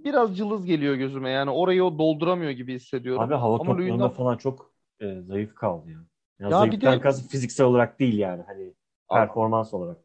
biraz 0.03 0.38
cılız 0.38 0.65
geliyor 0.65 0.95
gözüme. 0.95 1.29
Yani 1.29 1.51
orayı 1.51 1.83
o 1.83 1.99
dolduramıyor 1.99 2.51
gibi 2.51 2.75
hissediyorum. 2.75 3.21
Abi 3.21 3.33
hava 3.33 3.55
Ama 3.55 3.57
toplarında 3.63 4.03
Luyendam- 4.03 4.13
falan 4.13 4.38
çok 4.38 4.71
e, 5.01 5.21
zayıf 5.21 5.55
kaldı 5.55 5.89
ya. 5.91 5.97
Ya, 5.97 6.03
Ya 6.39 6.47
bir 6.47 6.51
zayıftan 6.51 6.93
de- 6.97 6.99
kastım 7.01 7.27
fiziksel 7.27 7.65
olarak 7.67 7.99
değil 7.99 8.17
yani 8.17 8.43
hani 8.47 8.73
performans 9.12 9.73
olarak. 9.73 9.97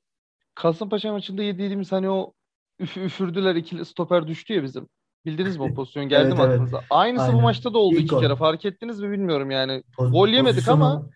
Kasımpaşa 0.55 1.13
maçında 1.13 1.43
yediğimiz 1.43 1.93
hani 1.93 2.11
o 2.11 2.33
üf 2.79 2.97
üfürdüler 2.97 3.55
ikili 3.55 3.85
stoper 3.85 4.27
düştü 4.29 4.55
ya 4.55 4.63
bizim. 4.63 4.89
Bildiniz 5.27 5.57
mi 5.57 5.63
o 5.63 5.69
pozisyon? 5.75 6.09
Geldi 6.09 6.27
Evet, 6.29 6.39
mi 6.39 6.41
evet. 6.43 6.53
aklınıza? 6.55 6.81
Aynısı 6.91 7.27
bu 7.27 7.31
Aynen. 7.31 7.43
maçta 7.43 7.75
da 7.75 7.79
oldu 7.79 7.95
İlk 7.97 8.05
iki 8.05 8.15
o. 8.15 8.21
kere. 8.21 8.37
Fark 8.37 8.65
ettiniz 8.65 9.01
mi 9.01 9.11
bilmiyorum 9.11 9.51
yani. 9.51 9.83
Poz- 9.99 10.13
Gol 10.13 10.29
yemedik 10.29 10.69
ama 10.69 11.07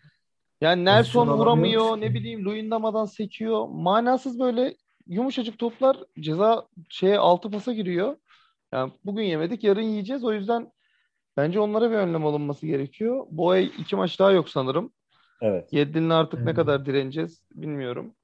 yani 0.60 0.84
Nelson 0.84 1.28
vuramıyor, 1.28 2.00
ne 2.00 2.14
bileyim 2.14 2.44
Luyendama'dan 2.44 3.04
sekiyor. 3.04 3.68
Manasız 3.68 4.40
böyle 4.40 4.74
yumuşacık 5.06 5.58
toplar 5.58 5.96
ceza 6.20 6.66
şeye 6.88 7.18
altı 7.18 7.50
pasa 7.50 7.72
giriyor. 7.72 8.16
Yani 8.72 8.92
bugün 9.04 9.22
yemedik, 9.22 9.64
yarın 9.64 9.82
yiyeceğiz. 9.82 10.24
O 10.24 10.32
yüzden 10.32 10.72
bence 11.36 11.60
onlara 11.60 11.90
bir 11.90 11.96
önlem 11.96 12.26
alınması 12.26 12.66
gerekiyor. 12.66 13.26
Bu 13.30 13.50
ay 13.50 13.66
iki 13.78 13.96
maç 13.96 14.18
daha 14.20 14.30
yok 14.32 14.50
sanırım. 14.50 14.92
Evet. 15.40 15.70
Yedlin'le 15.72 16.10
artık 16.10 16.44
ne 16.46 16.54
Evet. 16.54 16.54
kadar 16.54 16.86
direneceğiz 16.86 17.42
bilmiyorum. 17.54 18.14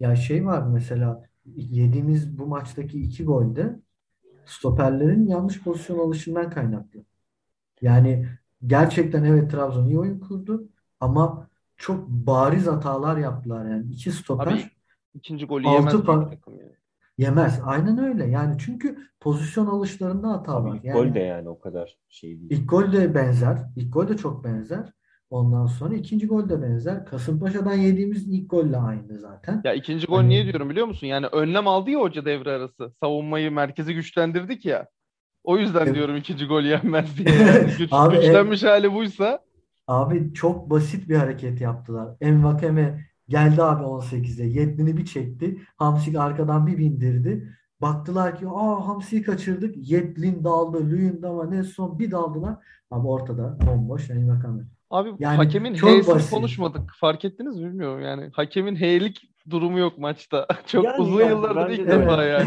Ya 0.00 0.16
şey 0.16 0.46
var 0.46 0.62
mesela 0.66 1.22
yediğimiz 1.56 2.38
bu 2.38 2.46
maçtaki 2.46 3.02
iki 3.02 3.24
golde 3.24 3.80
stoperlerin 4.46 5.26
yanlış 5.28 5.62
pozisyon 5.64 5.98
alışından 5.98 6.50
kaynaklı. 6.50 7.04
Yani 7.82 8.28
gerçekten 8.66 9.24
evet 9.24 9.50
Trabzon 9.50 9.86
iyi 9.86 9.98
oyun 10.00 10.20
kurdu 10.20 10.68
ama 11.00 11.50
çok 11.76 12.08
bariz 12.08 12.66
hatalar 12.66 13.16
yaptılar 13.18 13.70
yani. 13.70 13.92
iki 13.92 14.12
stoper 14.12 14.48
Abi 14.48 14.70
ikinci 15.14 15.46
golü 15.46 15.66
Altı 15.66 15.68
yemez 15.68 16.00
pa- 16.04 16.30
takım 16.30 16.60
yani. 16.60 16.76
Yemez. 17.18 17.60
Aynen 17.64 17.98
öyle. 17.98 18.26
Yani 18.26 18.56
çünkü 18.58 18.98
pozisyon 19.20 19.66
alışlarında 19.66 20.28
hata 20.30 20.64
var. 20.64 20.76
ilk 20.76 20.84
Yani 20.84 20.94
gol 21.08 21.14
de 21.14 21.18
yani 21.20 21.48
o 21.48 21.58
kadar 21.60 21.96
şey 22.08 22.30
değil. 22.30 22.50
ilk 22.50 22.70
gol 22.70 22.92
de 22.92 23.14
benzer. 23.14 23.58
İlk 23.76 23.92
gol 23.92 24.08
de 24.08 24.16
çok 24.16 24.44
benzer. 24.44 24.92
Ondan 25.30 25.66
sonra 25.66 25.94
ikinci 25.94 26.26
gol 26.26 26.48
de 26.48 26.62
benzer. 26.62 27.06
Kasımpaşa'dan 27.06 27.74
yediğimiz 27.74 28.28
ilk 28.28 28.50
golle 28.50 28.76
aynı 28.76 29.18
zaten. 29.18 29.60
Ya 29.64 29.74
ikinci 29.74 30.06
gol 30.06 30.16
Hani- 30.16 30.28
niye 30.28 30.44
diyorum 30.44 30.70
biliyor 30.70 30.86
musun? 30.86 31.06
Yani 31.06 31.26
önlem 31.26 31.68
aldı 31.68 31.90
ya 31.90 32.00
hoca 32.00 32.24
devre 32.24 32.50
arası. 32.50 32.92
Savunmayı 33.02 33.50
merkezi 33.52 33.94
güçlendirdik 33.94 34.64
ya. 34.64 34.86
O 35.44 35.58
yüzden 35.58 35.82
Evet. 35.86 35.94
diyorum 35.94 36.16
ikinci 36.16 36.46
gol 36.46 36.62
yenmez 36.62 37.18
diye. 37.18 37.28
Yani 37.46 37.70
güç, 37.78 37.88
Abi, 37.92 38.16
güçlenmiş 38.16 38.62
hali 38.62 38.92
buysa 38.92 39.40
Abi 39.86 40.32
çok 40.34 40.70
basit 40.70 41.08
bir 41.08 41.16
hareket 41.16 41.60
yaptılar. 41.60 42.16
Envakeme 42.20 43.06
geldi 43.28 43.62
abi 43.62 43.84
18'de. 43.84 44.44
Yedlin'i 44.44 44.96
bir 44.96 45.04
çekti. 45.04 45.60
Hamsik 45.76 46.16
arkadan 46.16 46.66
bir 46.66 46.78
bindirdi. 46.78 47.52
Baktılar 47.80 48.38
ki 48.38 48.46
aa 48.48 48.88
Hamsi'yi 48.88 49.22
kaçırdık. 49.22 49.90
Yedlin 49.90 50.44
daldı. 50.44 50.90
Luyendama 50.90 51.44
Nelson 51.50 51.98
bir 51.98 52.10
daldılar. 52.10 52.56
Abi 52.90 53.06
ortada 53.06 53.58
bomboş 53.66 54.10
Envakame. 54.10 54.62
abi 54.90 55.10
Yani 55.18 55.36
hakemin 55.36 55.74
basit. 56.06 56.30
konuşmadık. 56.30 56.90
Fark 57.00 57.24
ettiniz 57.24 57.56
mi 57.58 57.66
bilmiyorum 57.68 58.02
yani. 58.02 58.30
Hakemin 58.32 58.76
H'lik 58.76 59.30
durumu 59.50 59.78
yok 59.78 59.98
maçta. 59.98 60.46
Çok 60.66 60.84
Yani 60.84 61.00
uzun 61.02 61.20
yani 61.20 61.30
yıllardır 61.30 61.56
bence 61.70 61.82
ilk 61.82 61.88
de 61.88 61.92
defa 62.00 62.24
yani. 62.24 62.46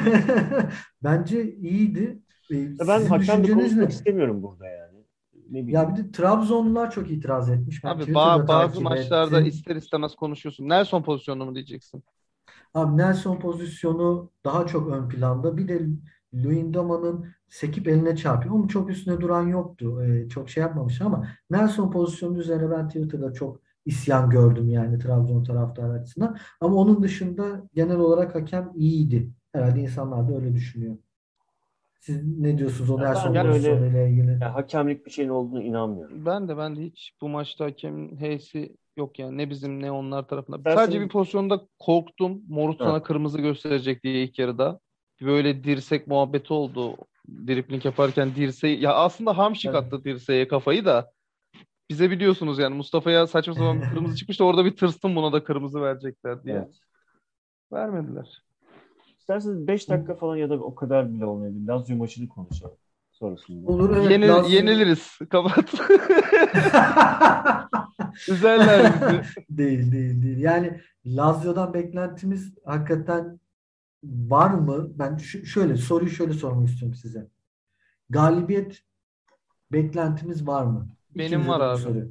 Bence 1.04 1.56
iyiydi. 1.56 2.20
Ee, 2.52 2.56
Ya 2.58 2.88
ben 2.88 3.06
hakem 3.06 3.44
de 3.48 3.52
konuşmak 3.54 3.84
ne? 3.84 3.88
istemiyorum 3.88 4.44
burada 4.44 4.68
yani. 4.68 4.79
Ne 5.52 5.68
bileyim. 5.68 5.70
Ya 5.70 5.90
bir 5.90 5.96
de 6.04 6.12
Trabzonlular 6.12 6.92
çok 6.92 7.12
itiraz 7.12 7.50
etmiş. 7.50 7.84
Ben 7.84 7.90
Abi 7.90 8.04
ba- 8.04 8.48
bazı 8.48 8.82
maçlarda 8.82 9.40
ettim. 9.40 9.50
ister 9.50 9.76
istemez 9.76 10.16
konuşuyorsun. 10.16 10.70
Nelson 10.70 11.04
pozisyonunu 11.04 11.46
mu 11.46 11.56
diyeceksin? 11.56 12.04
Abi 12.74 12.98
Nelson 12.98 13.40
pozisyonu 13.40 14.32
daha 14.46 14.68
çok 14.68 14.92
ön 14.92 15.10
planda. 15.10 15.58
Bir 15.58 15.68
de 15.68 15.88
Luyendama'nın 16.34 17.26
sekip 17.50 17.88
eline 17.88 18.16
çarpıyor. 18.16 18.56
Onun 18.56 18.68
çok 18.68 18.90
üstüne 18.90 19.22
duran 19.22 19.48
yoktu. 19.48 20.04
Ee, 20.04 20.30
çok 20.30 20.50
şey 20.50 20.62
yapmamış 20.62 21.02
ama 21.02 21.28
Nelson 21.50 21.92
pozisyonu 21.92 22.40
üzerine 22.40 22.72
ben 22.72 22.88
Twitter'da 22.88 23.34
çok 23.34 23.60
isyan 23.86 24.30
gördüm 24.30 24.70
yani 24.70 25.00
Trabzon 25.00 25.44
taraftarı 25.44 25.94
açısından. 25.94 26.38
Ama 26.62 26.76
onun 26.76 27.04
dışında 27.04 27.64
genel 27.74 27.98
olarak 27.98 28.36
hakem 28.36 28.72
iyiydi. 28.76 29.30
Herhalde 29.54 29.80
insanlar 29.82 30.30
da 30.30 30.36
öyle 30.36 30.54
düşünüyor. 30.54 30.98
Siz 32.00 32.38
ne 32.40 32.58
diyorsunuz 32.58 32.90
öyle- 33.02 33.48
pozisyonuyla 33.52 34.08
ilgili? 34.08 34.38
Ya 34.42 34.56
hakemlik 34.56 35.06
bir 35.06 35.12
şeyin 35.12 35.30
olduğunu 35.30 35.62
inanmıyorum. 35.64 36.26
Ben 36.26 36.48
de 36.48 36.58
ben 36.58 36.76
de 36.76 36.82
hiç 36.82 37.14
bu 37.22 37.30
maçta 37.30 37.66
hakemin 37.66 38.18
H'si 38.18 38.76
yok 38.98 39.20
yani. 39.20 39.38
Ne 39.38 39.50
bizim 39.50 39.82
ne 39.82 39.92
onlar 39.92 40.28
tarafından. 40.28 40.66
Ben 40.66 40.76
Sadece 40.76 40.92
senin- 40.92 41.06
bir 41.06 41.12
pozisyonda 41.12 41.62
korktum. 41.80 42.42
Morut 42.50 42.78
sana 42.78 43.04
kırmızı 43.04 43.42
gösterecek 43.42 44.04
diye 44.04 44.24
ilk 44.24 44.40
yarıda. 44.40 44.80
Böyle 45.22 45.64
dirsek 45.64 46.08
muhabbeti 46.08 46.54
oldu. 46.54 46.96
Dripling 47.48 47.86
yaparken 47.86 48.36
dirseği 48.36 48.82
ya 48.82 48.94
aslında 48.94 49.38
Hamşik 49.38 49.66
Evet. 49.72 49.76
attı 49.84 50.04
dirseğe 50.04 50.48
kafayı 50.48 50.86
da 50.86 51.12
bize 51.90 52.12
biliyorsunuz 52.12 52.60
yani 52.60 52.76
Mustafa'ya 52.76 53.28
saçma 53.28 53.54
sapan 53.54 53.82
bir 53.82 53.88
kırmızı 53.94 54.16
çıkmıştı. 54.16 54.44
Orada 54.46 54.66
bir 54.66 54.76
tırstım 54.76 55.16
buna 55.16 55.34
da 55.34 55.44
kırmızı 55.44 55.82
verecekler 55.82 56.44
diye. 56.44 56.56
Evet. 56.56 56.80
Vermediler. 57.74 58.44
İsterseniz 59.30 59.68
5 59.68 59.90
dakika 59.90 60.16
falan 60.16 60.36
ya 60.36 60.50
da 60.50 60.54
o 60.56 60.76
kadar 60.76 61.14
bile 61.14 61.26
olmayabilir. 61.26 61.68
Lazio 61.68 61.96
maçını 61.98 62.30
konuşalım 62.30 62.76
sonrasında. 63.12 63.72
Olur 63.72 63.98
evet. 63.98 64.12
Yenil- 64.12 64.28
Lazio- 64.30 64.50
yeniliriz. 64.50 65.18
Kapat. 65.30 65.74
Üzerler 68.30 68.94
bizi. 68.94 69.22
Değil 69.50 69.92
değil 69.92 70.22
değil. 70.24 70.38
Yani 70.38 70.82
Lazio'dan 71.06 71.74
beklentimiz 71.74 72.54
hakikaten 72.66 73.40
var 74.04 74.50
mı? 74.52 74.88
Ben 75.00 75.18
şu- 75.18 75.46
şöyle 75.46 75.78
soruyu 75.78 76.10
şöyle 76.10 76.34
sormak 76.34 76.68
istiyorum 76.70 76.96
size. 76.96 77.28
Galibiyet 78.10 78.80
beklentimiz 79.72 80.48
var 80.48 80.64
mı? 80.64 80.88
Benim 81.16 81.28
İkinize 81.28 81.50
var 81.50 81.60
abi. 81.62 81.78
soru. 81.82 82.08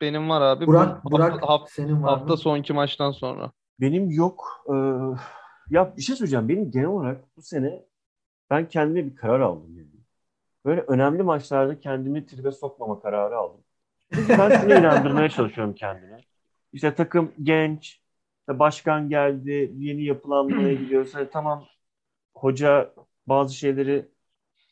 Benim 0.00 0.28
var 0.28 0.40
abi. 0.42 0.66
Bu 0.66 0.70
Burak, 0.70 0.88
hafta, 0.88 1.10
Burak 1.10 1.42
hafta, 1.42 1.66
senin 1.70 2.02
var 2.02 2.10
hafta 2.10 2.32
mı? 2.32 2.36
sonki 2.36 2.72
maçtan 2.72 3.10
sonra. 3.10 3.52
Benim 3.80 4.10
yok. 4.10 4.64
Ee, 4.68 4.72
ya 5.70 5.96
bir 5.96 6.02
şey 6.02 6.16
söyleyeceğim. 6.16 6.48
Benim 6.48 6.70
genel 6.70 6.86
olarak 6.86 7.36
bu 7.36 7.42
sene 7.42 7.84
ben 8.50 8.68
kendime 8.68 9.06
bir 9.06 9.16
karar 9.16 9.40
aldım. 9.40 9.78
Yani. 9.78 9.88
Böyle 10.64 10.80
önemli 10.80 11.22
maçlarda 11.22 11.80
kendimi 11.80 12.26
tribe 12.26 12.52
sokmama 12.52 13.00
kararı 13.02 13.36
aldım. 13.36 13.60
Ben 14.28 14.60
şunu 14.60 14.74
inandırmaya 14.78 15.28
çalışıyorum 15.28 15.74
kendime. 15.74 16.20
İşte 16.72 16.94
takım 16.94 17.32
genç, 17.42 18.02
işte 18.40 18.58
başkan 18.58 19.08
geldi, 19.08 19.72
yeni 19.76 20.04
yapılanmaya 20.04 20.72
gidiyoruz. 20.82 21.14
Hani 21.14 21.30
tamam 21.30 21.64
hoca 22.34 22.94
bazı 23.26 23.54
şeyleri 23.54 24.08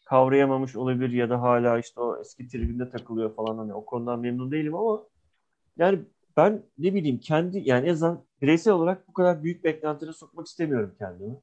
kavrayamamış 0.04 0.76
olabilir 0.76 1.10
ya 1.10 1.30
da 1.30 1.42
hala 1.42 1.78
işte 1.78 2.00
o 2.00 2.20
eski 2.20 2.48
tribünde 2.48 2.90
takılıyor 2.90 3.34
falan 3.34 3.58
hani 3.58 3.74
o 3.74 3.84
konudan 3.84 4.20
memnun 4.20 4.50
değilim 4.50 4.74
ama 4.74 5.02
yani 5.76 6.00
ben 6.36 6.62
ne 6.78 6.94
bileyim 6.94 7.18
kendi 7.20 7.62
yani 7.64 7.86
en 7.86 7.92
azından 7.92 8.24
bireysel 8.42 8.72
olarak 8.72 9.08
bu 9.08 9.12
kadar 9.12 9.42
büyük 9.44 9.64
beklentilere 9.64 10.12
sokmak 10.12 10.46
istemiyorum 10.46 10.94
kendimi. 10.98 11.36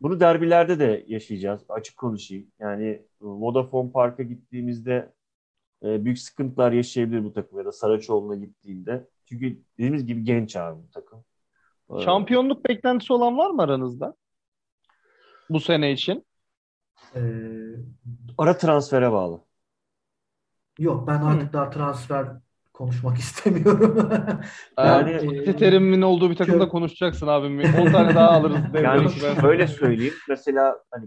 Bunu 0.00 0.20
derbilerde 0.20 0.78
de 0.78 1.04
yaşayacağız. 1.08 1.62
Açık 1.68 1.96
konuşayım. 1.96 2.46
Yani 2.58 3.02
Vodafone 3.20 3.92
Park'a 3.92 4.22
gittiğimizde 4.22 5.12
e, 5.84 6.04
büyük 6.04 6.18
sıkıntılar 6.18 6.72
yaşayabilir 6.72 7.24
bu 7.24 7.32
takım 7.32 7.58
ya 7.58 7.64
da 7.64 7.72
Saraçoğlu'na 7.72 8.36
gittiğinde. 8.36 9.08
Çünkü 9.26 9.62
dediğimiz 9.78 10.06
gibi 10.06 10.24
genç 10.24 10.56
abi 10.56 10.82
bu 10.82 10.90
takım. 10.90 11.24
Ee, 11.90 12.00
Şampiyonluk 12.00 12.64
beklentisi 12.68 13.12
olan 13.12 13.38
var 13.38 13.50
mı 13.50 13.62
aranızda? 13.62 14.14
Bu 15.50 15.60
sene 15.60 15.92
için. 15.92 16.26
Ee, 17.14 17.20
ara 18.38 18.58
transfere 18.58 19.12
bağlı. 19.12 19.44
yok 20.78 21.06
ben 21.08 21.22
artık 21.22 21.52
daha 21.52 21.70
transfer 21.70 22.26
konuşmak 22.80 23.18
istemiyorum. 23.24 23.96
Yani- 24.78 25.12
Ben, 25.12 25.18
Fatih 25.18 25.48
e, 25.48 25.56
Terim'in 25.56 26.02
olduğu 26.02 26.30
bir 26.30 26.36
takımda 26.36 26.64
kö- 26.64 26.68
konuşacaksın 26.68 27.26
abim. 27.26 27.58
10 27.60 27.92
tane 27.92 28.14
daha 28.14 28.30
alırız. 28.30 28.56
Yani 28.82 29.10
şöyle 29.40 29.66
söyleyeyim. 29.66 30.14
Mesela 30.28 30.78
hani 30.90 31.06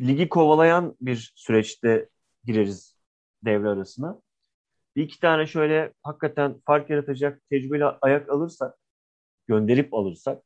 ligi 0.00 0.28
kovalayan 0.28 0.96
bir 1.00 1.32
süreçte 1.36 2.08
gireriz 2.44 2.96
devre 3.44 3.68
arasına. 3.68 4.20
Bir 4.96 5.02
iki 5.02 5.20
tane 5.20 5.46
şöyle 5.46 5.92
hakikaten 6.02 6.54
fark 6.66 6.90
yaratacak 6.90 7.40
tecrübeli 7.50 7.84
ayak 7.84 8.28
alırsak, 8.30 8.74
gönderip 9.46 9.94
alırsak 9.94 10.42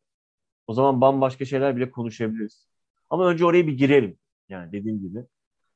o 0.66 0.74
zaman 0.74 1.01
bambaşka 1.01 1.45
şeyler 1.45 1.76
bile 1.76 1.91
konuşabiliriz. 1.91 2.66
Ama 3.11 3.28
önce 3.28 3.45
oraya 3.45 3.66
bir 3.66 3.78
girelim. 3.78 4.18
Yani 4.49 4.72
dediğim 4.72 5.01
gibi. 5.01 5.24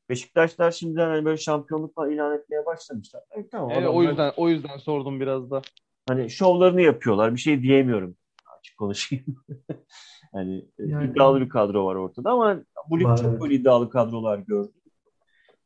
Beşiktaşlar 0.08 0.70
şimdiden 0.70 1.08
hani 1.08 1.24
böyle 1.24 1.36
şampiyonluk 1.36 1.94
falan 1.94 2.10
ilan 2.10 2.38
etmeye 2.38 2.66
başlamışlar. 2.66 3.22
Evet, 3.30 3.50
tamam, 3.50 3.70
Evet, 3.74 3.88
o 3.88 4.02
yüzden 4.02 4.32
o 4.36 4.48
yüzden 4.48 4.76
sordum 4.76 5.20
biraz 5.20 5.50
da. 5.50 5.62
hani 6.08 6.30
şovlarını 6.30 6.80
yapıyorlar. 6.82 7.34
Bir 7.34 7.40
şey 7.40 7.62
diyemiyorum. 7.62 8.16
Açık 8.58 8.78
konuşayım. 8.78 9.24
hani 10.32 10.58
e, 10.58 10.84
Yani- 10.86 11.10
iddialı 11.10 11.40
bir 11.40 11.48
kadro 11.48 11.86
var 11.86 11.94
ortada 11.94 12.30
ama 12.30 12.62
bu 12.90 13.00
lig 13.00 13.06
çok 13.22 13.40
böyle 13.40 13.54
iddialı 13.54 13.90
kadrolar 13.90 14.38
gördü. 14.38 14.72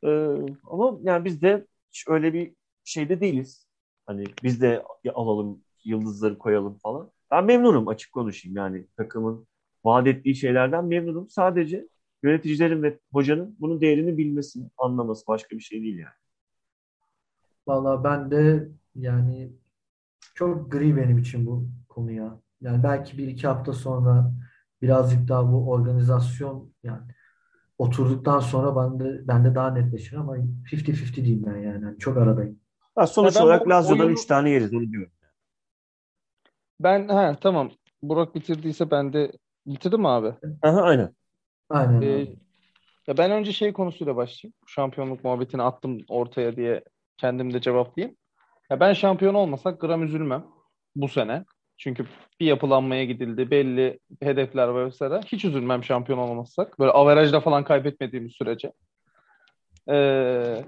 Ee, 0.05 0.37
ama 0.71 0.99
yani 1.03 1.25
biz 1.25 1.43
de 1.43 1.67
hiç 1.93 2.05
öyle 2.09 2.33
bir 2.33 2.55
şeyde 2.85 3.21
değiliz. 3.21 3.67
Hani 4.07 4.25
biz 4.43 4.63
de 4.63 4.83
alalım, 5.15 5.61
yıldızları 5.85 6.39
koyalım 6.39 6.79
falan. 6.79 7.11
Ben 7.31 7.45
memnunum 7.45 7.89
açık 7.89 8.13
konuşayım. 8.13 8.57
Yani 8.57 8.87
takımın 8.97 9.47
vaat 9.85 10.07
ettiği 10.07 10.35
şeylerden 10.35 10.85
memnunum. 10.85 11.31
Sadece 11.31 11.89
yöneticilerin 12.23 12.83
ve 12.83 12.99
hocanın 13.13 13.57
bunun 13.61 13.81
değerini 13.81 14.19
bilmesini, 14.19 14.71
anlaması 14.79 15.27
başka 15.27 15.57
bir 15.57 15.63
şey 15.63 15.83
değil 15.83 15.99
yani. 15.99 16.15
Valla 17.67 18.05
ben 18.05 18.31
de 18.31 18.69
yani 18.95 19.53
çok 20.35 20.73
gri 20.73 20.97
benim 20.97 21.19
için 21.19 21.47
bu 21.47 21.69
konu 21.89 22.13
ya. 22.13 22.41
Yani 22.61 22.83
belki 22.83 23.19
bir 23.19 23.29
iki 23.29 23.47
hafta 23.47 23.73
sonra 23.73 24.33
birazcık 24.83 25.29
daha 25.29 25.53
bu 25.53 25.71
organizasyon 25.71 26.73
yani 26.83 27.03
oturduktan 27.79 28.41
sonra 28.41 28.77
ben 28.77 29.01
de 29.01 29.29
ben 29.29 29.45
de 29.45 29.55
daha 29.55 29.71
netleşir 29.71 30.17
ama 30.17 30.37
50-50 30.39 31.15
diyeyim 31.17 31.47
ben 31.47 31.57
yani. 31.57 31.85
Yani 31.85 31.99
çok 31.99 32.17
aradayım. 32.17 32.61
Ha, 32.95 33.07
sonuç 33.07 33.37
Ya 33.37 33.45
olarak 33.45 33.69
Lazio'dan 33.69 33.99
oyunu- 34.07 34.13
3 34.13 34.25
tane 34.27 34.51
yeriz 34.51 34.75
onu 34.75 34.91
diyorum. 34.91 35.13
Ben 36.81 37.09
ha 37.09 37.37
tamam. 37.41 37.71
Burak 38.03 38.35
bitirdiyse 38.35 38.91
ben 38.91 39.13
de 39.13 39.33
bitirdim 39.67 40.01
mi 40.01 40.09
abi? 40.09 40.35
Aha, 40.63 40.83
aynen. 40.83 41.15
Aynen 41.71 42.03
Ee, 42.03 42.27
ya 43.07 43.19
ben 43.19 43.31
önce 43.31 43.53
şey 43.53 43.73
konusuyla 43.73 44.17
başlayayım. 44.17 44.55
Şampiyonluk 44.67 45.25
muhabbetini 45.25 45.63
attım 45.63 45.99
ortaya 46.09 46.57
diye 46.57 46.85
kendim 47.17 47.53
de 47.53 47.61
cevaplayayım. 47.61 48.17
Ya 48.71 48.81
ben 48.81 48.93
şampiyon 48.93 49.35
olmasak 49.35 49.81
gram 49.81 50.03
üzülmem 50.03 50.47
bu 50.97 51.09
sene. 51.09 51.45
Çünkü 51.79 52.07
bir 52.41 52.47
yapılanmaya 52.47 53.05
gidildi. 53.05 53.51
Belli 53.51 53.99
hedefler 54.23 54.69
var 54.69 54.87
vesaire. 54.87 55.21
Hiç 55.27 55.45
üzülmem 55.45 55.85
şampiyon 55.85 56.19
olamazsak. 56.19 56.79
Böyle 56.79 56.93
averajda 56.93 57.41
falan 57.41 57.65
kaybetmediğimiz 57.65 58.33
sürece. 58.33 58.73
Ee, 59.91 60.65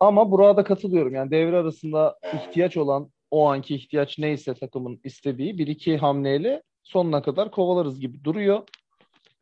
ama 0.00 0.30
burada 0.30 0.64
katılıyorum. 0.64 1.14
Yani 1.14 1.30
devre 1.30 1.56
arasında 1.56 2.18
ihtiyaç 2.34 2.76
olan 2.76 3.10
o 3.30 3.48
anki 3.48 3.74
ihtiyaç 3.74 4.18
neyse 4.18 4.54
takımın 4.54 5.00
istediği 5.04 5.58
bir 5.58 5.66
iki 5.66 5.96
hamleyle 5.96 6.62
sonuna 6.82 7.22
kadar 7.22 7.50
kovalarız 7.50 8.00
gibi 8.00 8.24
duruyor. 8.24 8.62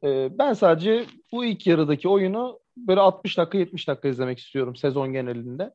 Ee, 0.04 0.28
ben 0.38 0.52
sadece 0.52 1.06
bu 1.32 1.44
ilk 1.44 1.66
yarıdaki 1.66 2.08
oyunu 2.08 2.60
böyle 2.76 3.00
60 3.00 3.38
dakika 3.38 3.58
70 3.58 3.88
dakika 3.88 4.08
izlemek 4.08 4.38
istiyorum 4.38 4.76
sezon 4.76 5.12
genelinde. 5.12 5.74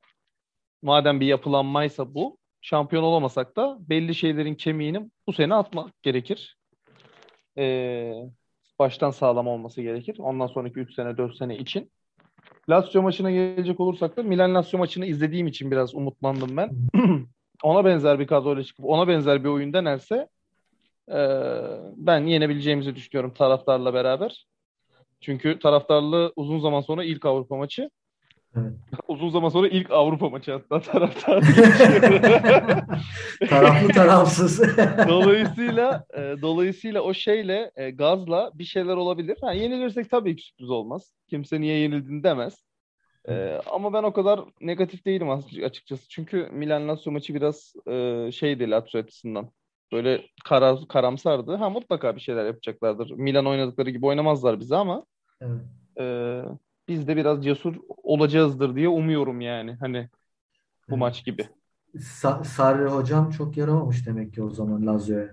Madem 0.82 1.19
bir 1.19 1.26
yapılanmaysa 1.26 2.13
bu, 2.13 2.38
şampiyon 2.61 3.03
olamasak 3.03 3.55
da 3.55 3.78
belli 3.80 4.15
şeylerin 4.15 4.55
kemiğini 4.55 5.11
bu 5.28 5.34
sene 5.34 5.55
atmak 5.55 6.03
gerekir. 6.03 6.57
Ee, 7.57 8.13
baştan 8.80 9.11
sağlam 9.11 9.47
olması 9.47 9.82
gerekir. 9.82 10.15
Ondan 10.19 10.47
sonraki 10.47 10.80
3 10.80 10.93
sene 10.93 11.17
4 11.17 11.36
sene 11.36 11.57
için. 11.57 11.91
Lazio 12.69 13.01
maçına 13.01 13.32
gelecek 13.32 13.80
olursak 13.80 14.17
da 14.17 14.24
Milan 14.24 14.55
Lazio 14.55 14.78
maçını 14.78 15.05
izlediğim 15.05 15.47
için 15.47 15.71
biraz 15.71 15.95
umutlandım 15.95 16.57
ben. 16.57 16.71
ona 17.63 17.86
benzer 17.86 18.19
bir 18.19 18.28
kadroyla 18.28 18.63
çıkıp 18.63 18.86
ona 18.86 19.07
benzer 19.07 19.43
bir 19.43 19.49
oyun 19.49 19.74
denerse 19.74 20.30
ben 21.97 22.20
yenebileceğimizi 22.26 22.95
düşünüyorum 22.95 23.34
taraftarla 23.34 23.93
beraber. 23.93 24.45
Çünkü 25.22 25.60
taraftarlı 25.60 26.34
uzun 26.36 26.60
zaman 26.60 26.82
sonra 26.82 27.04
ilk 27.04 27.26
Avrupa 27.26 27.58
maçı. 27.58 27.89
Evet. 28.56 28.74
Uzun 29.08 29.30
zaman 29.30 29.49
sonra 29.49 29.68
ilk 29.68 29.91
Avrupa 29.91 30.30
maçı 30.30 30.51
hatta 30.51 30.80
taraftar. 30.91 31.43
Taraflı 33.49 33.88
tarafsız. 33.88 34.62
dolayısıyla 35.08 36.06
e, 36.14 36.36
dolayısıyla 36.41 37.01
o 37.01 37.14
şeyle 37.14 37.72
e, 37.76 37.89
gazla 37.89 38.51
bir 38.54 38.64
şeyler 38.64 38.95
olabilir. 38.95 39.38
Ha, 39.41 39.54
yenilirsek 39.54 40.10
tabii 40.10 40.36
ki 40.36 40.43
sürpriz 40.43 40.70
olmaz. 40.70 41.14
Kimse 41.30 41.62
niye 41.62 41.78
yenildin 41.78 42.24
demez. 42.24 42.64
E, 43.30 43.60
ama 43.72 43.93
ben 43.93 44.04
o 44.04 44.14
kadar 44.14 44.39
negatif 44.62 45.06
değilim 45.06 45.30
as- 45.30 45.60
açıkçası. 45.64 46.10
Çünkü 46.10 46.49
Milan 46.51 46.88
Lazio 46.88 47.12
maçı 47.12 47.36
biraz 47.36 47.74
e, 47.88 48.30
şeydi 48.32 48.70
Lazio 48.72 48.99
açısından. 48.99 49.49
Böyle 49.94 50.28
kara, 50.46 50.78
karamsardı. 50.89 51.56
Ha 51.56 51.70
mutlaka 51.70 52.16
bir 52.16 52.22
şeyler 52.22 52.46
yapacaklardır. 52.46 53.12
Milan 53.12 53.46
oynadıkları 53.46 53.89
gibi 53.89 54.06
oynamazlar 54.06 54.60
bize 54.60 54.76
ama 54.76 55.06
Evet. 55.41 55.62
e, 56.00 56.04
biz 56.88 57.08
de 57.08 57.16
biraz 57.18 57.44
cesur 57.44 57.76
olacağızdır 58.04 58.76
diye 58.76 58.88
umuyorum 58.88 59.41
yani. 59.41 59.74
Hani 59.80 60.10
bu 60.89 60.94
Evet. 60.94 61.00
maç 61.00 61.26
gibi. 61.26 61.48
Sa- 61.96 62.44
Sarri 62.46 62.89
hocam 62.89 63.30
çok 63.30 63.58
yaramamış 63.58 64.08
demek 64.08 64.34
ki 64.34 64.44
o 64.44 64.50
zaman 64.50 64.88
Lazio'ya. 64.88 65.30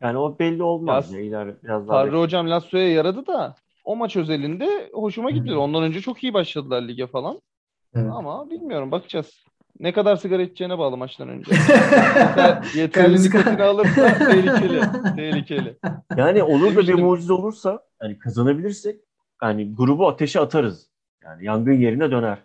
Yani 0.00 0.18
o 0.18 0.38
belli 0.38 0.62
olmaz 0.62 1.12
Ya, 1.12 1.18
ya. 1.18 1.24
İler 1.24 1.62
biraz 1.62 1.88
daha 1.88 2.04
Sarri 2.04 2.16
hocam 2.16 2.50
Lazio'ya 2.50 2.92
yaradı 2.92 3.26
da 3.26 3.54
o 3.84 3.96
maç 3.96 4.16
özelinde 4.16 4.90
hoşuma 4.92 5.30
gitti. 5.30 5.54
Ondan 5.54 5.82
önce 5.82 6.00
çok 6.00 6.24
iyi 6.24 6.34
başladılar 6.34 6.82
lige 6.82 7.06
falan. 7.06 7.40
Evet. 7.94 8.10
Ama 8.12 8.50
bilmiyorum 8.50 8.90
bakacağız. 8.90 9.44
Ne 9.80 9.92
kadar 9.92 10.16
sigara 10.16 10.42
içeceğine 10.42 10.78
bağlı 10.78 10.96
maçtan 10.96 11.28
önce. 11.28 11.52
Yeter, 12.18 12.74
yeterli 12.74 13.22
nikotini 13.22 13.62
alırsa 13.62 14.18
tehlikeli. 14.18 14.80
Tehlikeli. 15.16 15.78
Yani 16.16 16.42
olur 16.42 16.76
da 16.76 16.80
bir 16.80 16.94
mucize 16.94 17.32
olursa 17.32 17.86
yani 18.02 18.18
kazanabilirsek 18.18 19.00
yani 19.42 19.74
grubu 19.74 20.08
ateşe 20.08 20.40
atarız. 20.40 20.90
Yani 21.24 21.44
yangın 21.44 21.72
yerine 21.72 22.10
döner. 22.10 22.38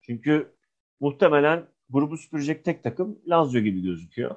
Çünkü 0.00 0.52
muhtemelen 1.00 1.66
grubu 1.90 2.16
süpürecek 2.16 2.64
tek 2.64 2.82
takım 2.82 3.18
Lazio 3.26 3.60
gibi 3.60 3.82
gözüküyor. 3.82 4.36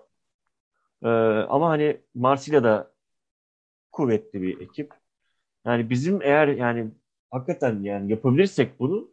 Ee, 1.04 1.08
ama 1.50 1.70
hani 1.70 1.98
Marsilya 2.16 2.64
da 2.64 2.92
kuvvetli 3.92 4.42
bir 4.42 4.62
ekip. 4.62 4.94
Yani 5.66 5.90
bizim 5.90 6.22
eğer 6.22 6.48
yani 6.48 6.92
hakikaten 7.32 7.84
yani 7.84 8.12
yapabilirsek 8.12 8.80
bunu 8.80 9.12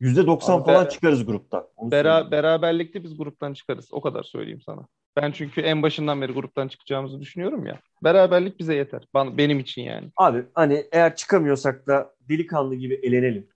%90 0.00 0.52
Abi 0.52 0.64
falan 0.64 0.84
be- 0.84 0.90
çıkarız 0.90 1.26
gruptan. 1.26 1.64
Onu 1.76 1.90
Bera, 1.90 2.12
söyleyeyim. 2.12 2.30
beraberlikte 2.30 3.04
biz 3.04 3.16
gruptan 3.16 3.52
çıkarız. 3.54 3.88
O 3.92 4.00
kadar 4.00 4.22
söyleyeyim 4.22 4.60
sana. 4.60 4.86
Ben 5.16 5.32
çünkü 5.32 5.60
en 5.60 5.82
başından 5.82 6.20
beri 6.22 6.32
gruptan 6.32 6.68
çıkacağımızı 6.68 7.20
düşünüyorum 7.20 7.66
ya. 7.66 7.80
Beraberlik 8.04 8.58
bize 8.58 8.74
yeter. 8.74 9.02
Bana, 9.14 9.38
benim 9.38 9.58
için 9.60 9.82
yani. 9.82 10.08
Abi 10.16 10.44
hani 10.54 10.84
eğer 10.92 11.16
çıkamıyorsak 11.16 11.86
da 11.86 12.10
delikanlı 12.28 12.74
gibi 12.74 12.94
elenelim. 12.94 13.48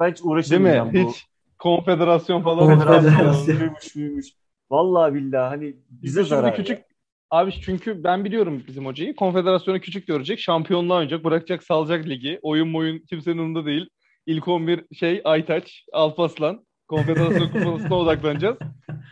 Ben 0.00 0.10
hiç 0.10 0.16
Değil 0.16 0.24
mi? 0.24 0.30
uğraşamayacağım 0.30 0.92
bu. 0.94 1.10
Hiç 1.10 1.26
konfederasyon 1.58 2.42
falan. 2.42 2.66
Konfederasyon. 2.66 3.46
Büyümüş 3.58 3.96
büyümüş. 3.96 4.26
Vallahi 4.70 5.14
billahi 5.14 5.48
hani 5.48 5.64
bize 5.90 6.20
Bize 6.20 6.22
zarar. 6.22 6.54
şimdi 6.56 6.68
küçük 6.68 6.88
Abi 7.30 7.52
çünkü 7.52 8.04
ben 8.04 8.24
biliyorum 8.24 8.62
bizim 8.68 8.86
hocayı. 8.86 9.16
Konfederasyonu 9.16 9.80
küçük 9.80 10.06
görecek. 10.06 10.38
Şampiyonluğa 10.38 10.96
oynayacak. 10.96 11.24
Bırakacak 11.24 11.62
salacak 11.62 12.06
ligi. 12.06 12.38
Oyun 12.42 12.74
oyun 12.74 12.98
kimsenin 12.98 13.38
umurunda 13.38 13.66
değil. 13.66 13.88
İlk 14.28 14.48
11 14.48 14.84
şey 14.94 15.20
Aytaç, 15.24 15.84
Alpaslan. 15.92 16.66
Konfederasyon 16.88 17.48
kupasına 17.48 17.94
odaklanacağız. 17.98 18.58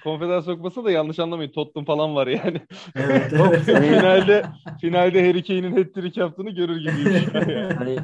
Konfederasyon 0.04 0.56
kupası 0.56 0.84
da 0.84 0.90
yanlış 0.90 1.18
anlamayın. 1.18 1.52
Tottenham 1.52 1.84
falan 1.84 2.14
var 2.14 2.26
yani. 2.26 2.60
Evet, 2.96 3.32
evet. 3.32 3.62
finalde 3.64 4.44
finalde 4.80 5.26
Harry 5.28 5.44
Kane'in 5.44 5.76
hat-trick 5.76 6.20
yaptığını 6.20 6.50
görür 6.50 6.76
gibiyim 6.76 7.30
yani. 7.34 7.74
Hani 7.74 7.98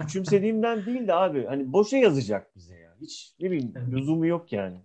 küçümsediğimden 0.00 0.86
değil 0.86 1.08
de 1.08 1.14
abi 1.14 1.46
hani 1.46 1.72
boşa 1.72 1.96
yazacak 1.96 2.56
bize 2.56 2.78
ya. 2.78 2.90
Hiç 3.00 3.34
ne 3.40 3.50
bileyim 3.50 3.74
lüzumu 3.92 4.26
yok 4.26 4.52
yani. 4.52 4.76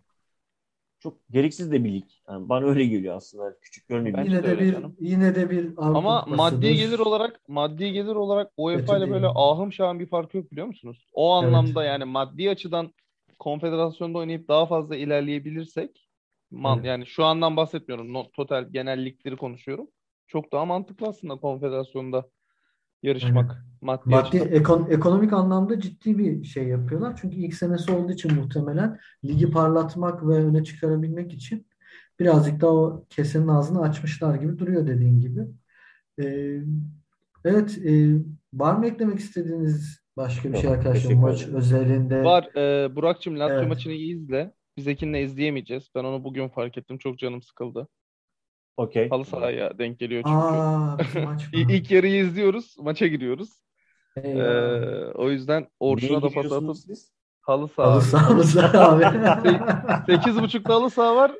Çok 0.99 1.17
gereksiz 1.31 1.71
de 1.71 1.83
bir 1.83 1.93
lig. 1.93 2.03
Yani 2.29 2.49
bana 2.49 2.65
öyle 2.65 2.85
geliyor 2.85 3.15
aslında. 3.15 3.59
Küçük. 3.61 3.89
Bence 3.89 4.09
yine 4.09 4.43
de 4.43 4.43
de 4.43 4.59
bir 4.59 4.73
canım. 4.73 4.95
yine 4.99 5.35
de 5.35 5.49
bir 5.49 5.65
Avrupa 5.77 5.83
Ama 5.99 6.23
Kupası'dır. 6.23 6.37
maddi 6.37 6.75
gelir 6.75 6.99
olarak 6.99 7.49
maddi 7.49 7.91
gelir 7.91 8.15
olarak 8.15 8.51
UEFA 8.57 8.97
ile 8.97 9.11
böyle 9.11 9.27
ahım 9.27 9.73
şahım 9.73 9.99
bir 9.99 10.07
fark 10.09 10.33
yok 10.33 10.51
biliyor 10.51 10.67
musunuz? 10.67 11.07
O 11.13 11.35
Evet. 11.43 11.47
anlamda 11.47 11.83
yani 11.83 12.05
maddi 12.05 12.49
açıdan 12.49 12.93
konfederasyonda 13.39 14.17
oynayıp 14.17 14.47
daha 14.47 14.65
fazla 14.65 14.95
ilerleyebilirsek 14.95 16.09
man, 16.51 16.77
Evet. 16.77 16.85
yani 16.87 17.05
şu 17.05 17.25
andan 17.25 17.57
bahsetmiyorum. 17.57 18.13
No, 18.13 18.31
total 18.31 18.65
genel 18.71 19.05
ligleri 19.05 19.37
konuşuyorum. 19.37 19.87
Çok 20.27 20.51
daha 20.51 20.65
mantıklı 20.65 21.07
aslında 21.07 21.35
konfederasyonda 21.35 22.29
yarışmak 23.03 23.65
maddi, 23.81 24.09
Maddi 24.09 24.41
açıdan. 24.41 24.47
ekon- 24.47 24.91
ekonomik 24.93 25.33
anlamda 25.33 25.79
ciddi 25.79 26.17
bir 26.17 26.43
şey 26.43 26.67
yapıyorlar. 26.67 27.17
Çünkü 27.21 27.35
ilk 27.35 27.53
senesi 27.53 27.91
olduğu 27.91 28.11
için 28.11 28.33
muhtemelen 28.33 28.99
ligi 29.25 29.51
parlatmak 29.51 30.27
ve 30.27 30.33
öne 30.33 30.63
çıkarabilmek 30.63 31.33
için 31.33 31.67
birazcık 32.19 32.61
da 32.61 32.73
o 32.73 33.05
kesenin 33.09 33.47
ağzını 33.47 33.81
açmışlar 33.81 34.35
gibi 34.35 34.57
duruyor 34.59 34.87
dediğin 34.87 35.19
gibi. 35.21 35.39
Ee, 36.21 36.59
evet, 37.45 37.77
e, 37.85 38.15
var 38.53 38.75
mı 38.75 38.85
eklemek 38.87 39.19
istediğiniz 39.19 39.99
başka 40.17 40.53
bir 40.53 40.57
şey 40.57 40.69
arkadaşlar 40.69 41.13
maç 41.13 41.47
özelinde? 41.47 42.23
Var. 42.23 42.55
E, 42.55 42.95
Burak'cığım 42.95 43.39
Lazio 43.39 43.55
Evet. 43.57 43.67
maçını 43.67 43.93
iyi 43.93 44.15
izle. 44.15 44.53
Biz 44.77 44.87
Ekin'le 44.87 45.13
izleyemeyeceğiz. 45.13 45.89
Ben 45.95 46.03
onu 46.03 46.23
bugün 46.23 46.47
fark 46.47 46.77
ettim. 46.77 46.97
Çok 46.97 47.19
canım 47.19 47.41
sıkıldı. 47.41 47.87
Okey. 48.79 49.09
Halı 49.09 49.25
sahaya 49.25 49.77
denk 49.77 49.99
geliyor 49.99 50.23
çünkü. 50.23 50.37
Aa, 50.37 50.99
bizim 50.99 51.23
maç 51.23 51.41
İ-. 51.53 51.75
İlk 51.75 51.91
yarıyı 51.91 52.23
izliyoruz. 52.23 52.75
Maça 52.79 53.07
giriyoruz. 53.07 53.49
Eyvah. 54.23 54.41
Ee, 54.43 55.11
o 55.15 55.29
yüzden 55.29 55.67
Orçun'a 55.79 56.21
da 56.21 56.29
pas 56.29 56.51
atıp 56.51 56.77
siz? 56.77 57.11
halı 57.41 57.67
saha. 57.67 57.91
Halı 57.91 58.01
saha, 58.01 58.29
halı 58.29 58.43
saha 58.43 58.89
abi. 58.89 59.59
Sekiz 60.05 60.41
buçukta 60.41 60.73
halı 60.73 60.89
saha 60.89 61.15
var. 61.15 61.31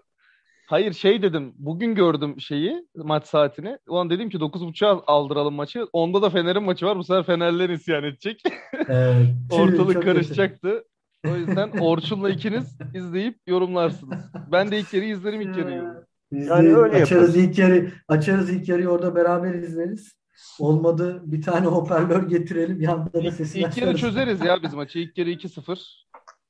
Hayır 0.68 0.94
şey 0.94 1.22
dedim. 1.22 1.54
Bugün 1.58 1.96
gördüm 1.96 2.42
şeyi 2.42 2.88
maç 2.96 3.28
saatini. 3.28 3.78
Ulan 3.88 4.10
dedim 4.10 4.30
ki 4.30 4.40
dokuz 4.40 4.66
buçuğa 4.68 5.04
aldıralım 5.08 5.54
maçı. 5.54 5.88
Onda 5.94 6.22
da 6.22 6.30
Fener'in 6.30 6.64
maçı 6.64 6.86
var. 6.86 6.98
Bu 6.98 7.04
sefer 7.04 7.24
Fenerler 7.24 7.70
isyan 7.70 8.04
edecek. 8.04 8.44
Evet, 8.90 9.28
Ortalık 9.52 9.94
çok 9.94 10.04
karışacaktı. 10.04 10.84
O 11.28 11.36
yüzden 11.36 11.70
Orçun'la 11.70 12.30
ikiniz 12.30 12.78
izleyip 12.94 13.36
yorumlarsınız. 13.48 14.32
Ben 14.52 14.72
de 14.72 14.80
ilk 14.80 14.94
yarıyı 14.94 15.12
izlerim 15.14 15.42
ilk 15.42 15.58
yarıyı. 15.58 15.84
Biz 16.32 16.48
Yani 16.48 16.70
de 16.70 16.76
öyle 16.76 16.96
açarız 16.96 17.12
yaparız. 17.12 17.36
ilk 17.36 17.58
yarı, 17.60 17.92
açarız 18.08 18.50
ilk 18.50 18.70
yarıyı 18.70 18.90
orada 18.90 19.16
beraber 19.16 19.54
izleriz. 19.54 20.20
Olmadı 20.60 21.22
bir 21.26 21.42
tane 21.42 21.66
hoparlör 21.68 22.24
getirelim 22.30 22.82
yanında 22.82 23.14
da 23.14 23.20
İlk, 23.20 23.34
sesini 23.34 23.62
ilk 23.62 23.78
yarı 23.78 23.98
çözeriz 23.98 24.42
ya 24.42 24.64
biz 24.64 24.74
maçı. 24.74 25.00
İlk 25.00 25.18
yarı 25.18 25.30
2-0. 25.30 25.80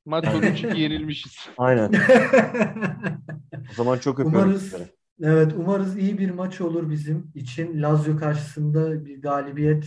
Maç 0.06 0.26
sonu 0.28 0.42
çünkü 0.56 0.78
yenilmişiz. 0.78 1.50
Aynen. 1.58 1.92
O 3.72 3.74
zaman 3.84 3.98
çok 3.98 4.20
öpüyorum 4.20 4.50
Umarız 4.50 4.76
evet 5.22 5.54
umarız 5.58 5.98
iyi 5.98 6.18
bir 6.18 6.30
maç 6.30 6.62
olur 6.62 6.90
bizim 6.90 7.32
için. 7.36 7.82
Lazio 7.82 8.18
karşısında 8.18 9.06
bir 9.06 9.22
galibiyet 9.22 9.86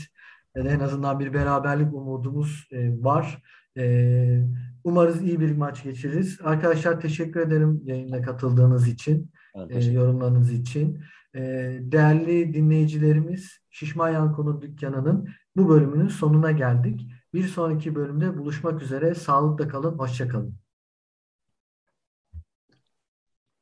ya 0.56 0.64
da 0.64 0.68
en 0.70 0.80
azından 0.80 1.20
bir 1.20 1.34
beraberlik 1.34 1.94
umudumuz 1.94 2.68
e, 2.72 2.90
var. 3.04 3.42
E, 3.78 4.44
umarız 4.84 5.22
iyi 5.22 5.40
bir 5.40 5.56
maç 5.56 5.82
geçiririz. 5.82 6.38
Arkadaşlar 6.44 7.00
teşekkür 7.00 7.40
ederim 7.40 7.80
yayına 7.84 8.22
katıldığınız 8.22 8.88
için. 8.88 9.31
E, 9.54 9.84
yorumlarınız 9.84 10.52
için. 10.52 11.02
E, 11.34 11.40
değerli 11.80 12.54
dinleyicilerimiz, 12.54 13.58
Şişman 13.70 14.10
Yankonu 14.10 14.62
Dükkanı'nın 14.62 15.28
bu 15.56 15.68
bölümünün 15.68 16.08
sonuna 16.08 16.50
geldik. 16.50 17.06
Bir 17.34 17.44
sonraki 17.44 17.94
bölümde 17.94 18.38
buluşmak 18.38 18.82
üzere. 18.82 19.14
Sağlıkla 19.14 19.68
kalın, 19.68 19.98
hoşça 19.98 20.28
kalın. 20.28 20.54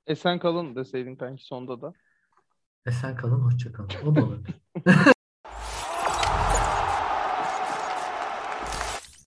Esen 0.07 0.39
kalın 0.39 0.77
deseydin 0.77 1.17
kanki 1.17 1.45
sonda 1.45 1.81
da. 1.81 1.93
Esen 2.87 3.17
kalın, 3.17 3.41
hoşça 3.41 3.73
kalın. 3.73 3.91
O 4.07 4.15
da 4.15 4.25
olur. 4.25 4.39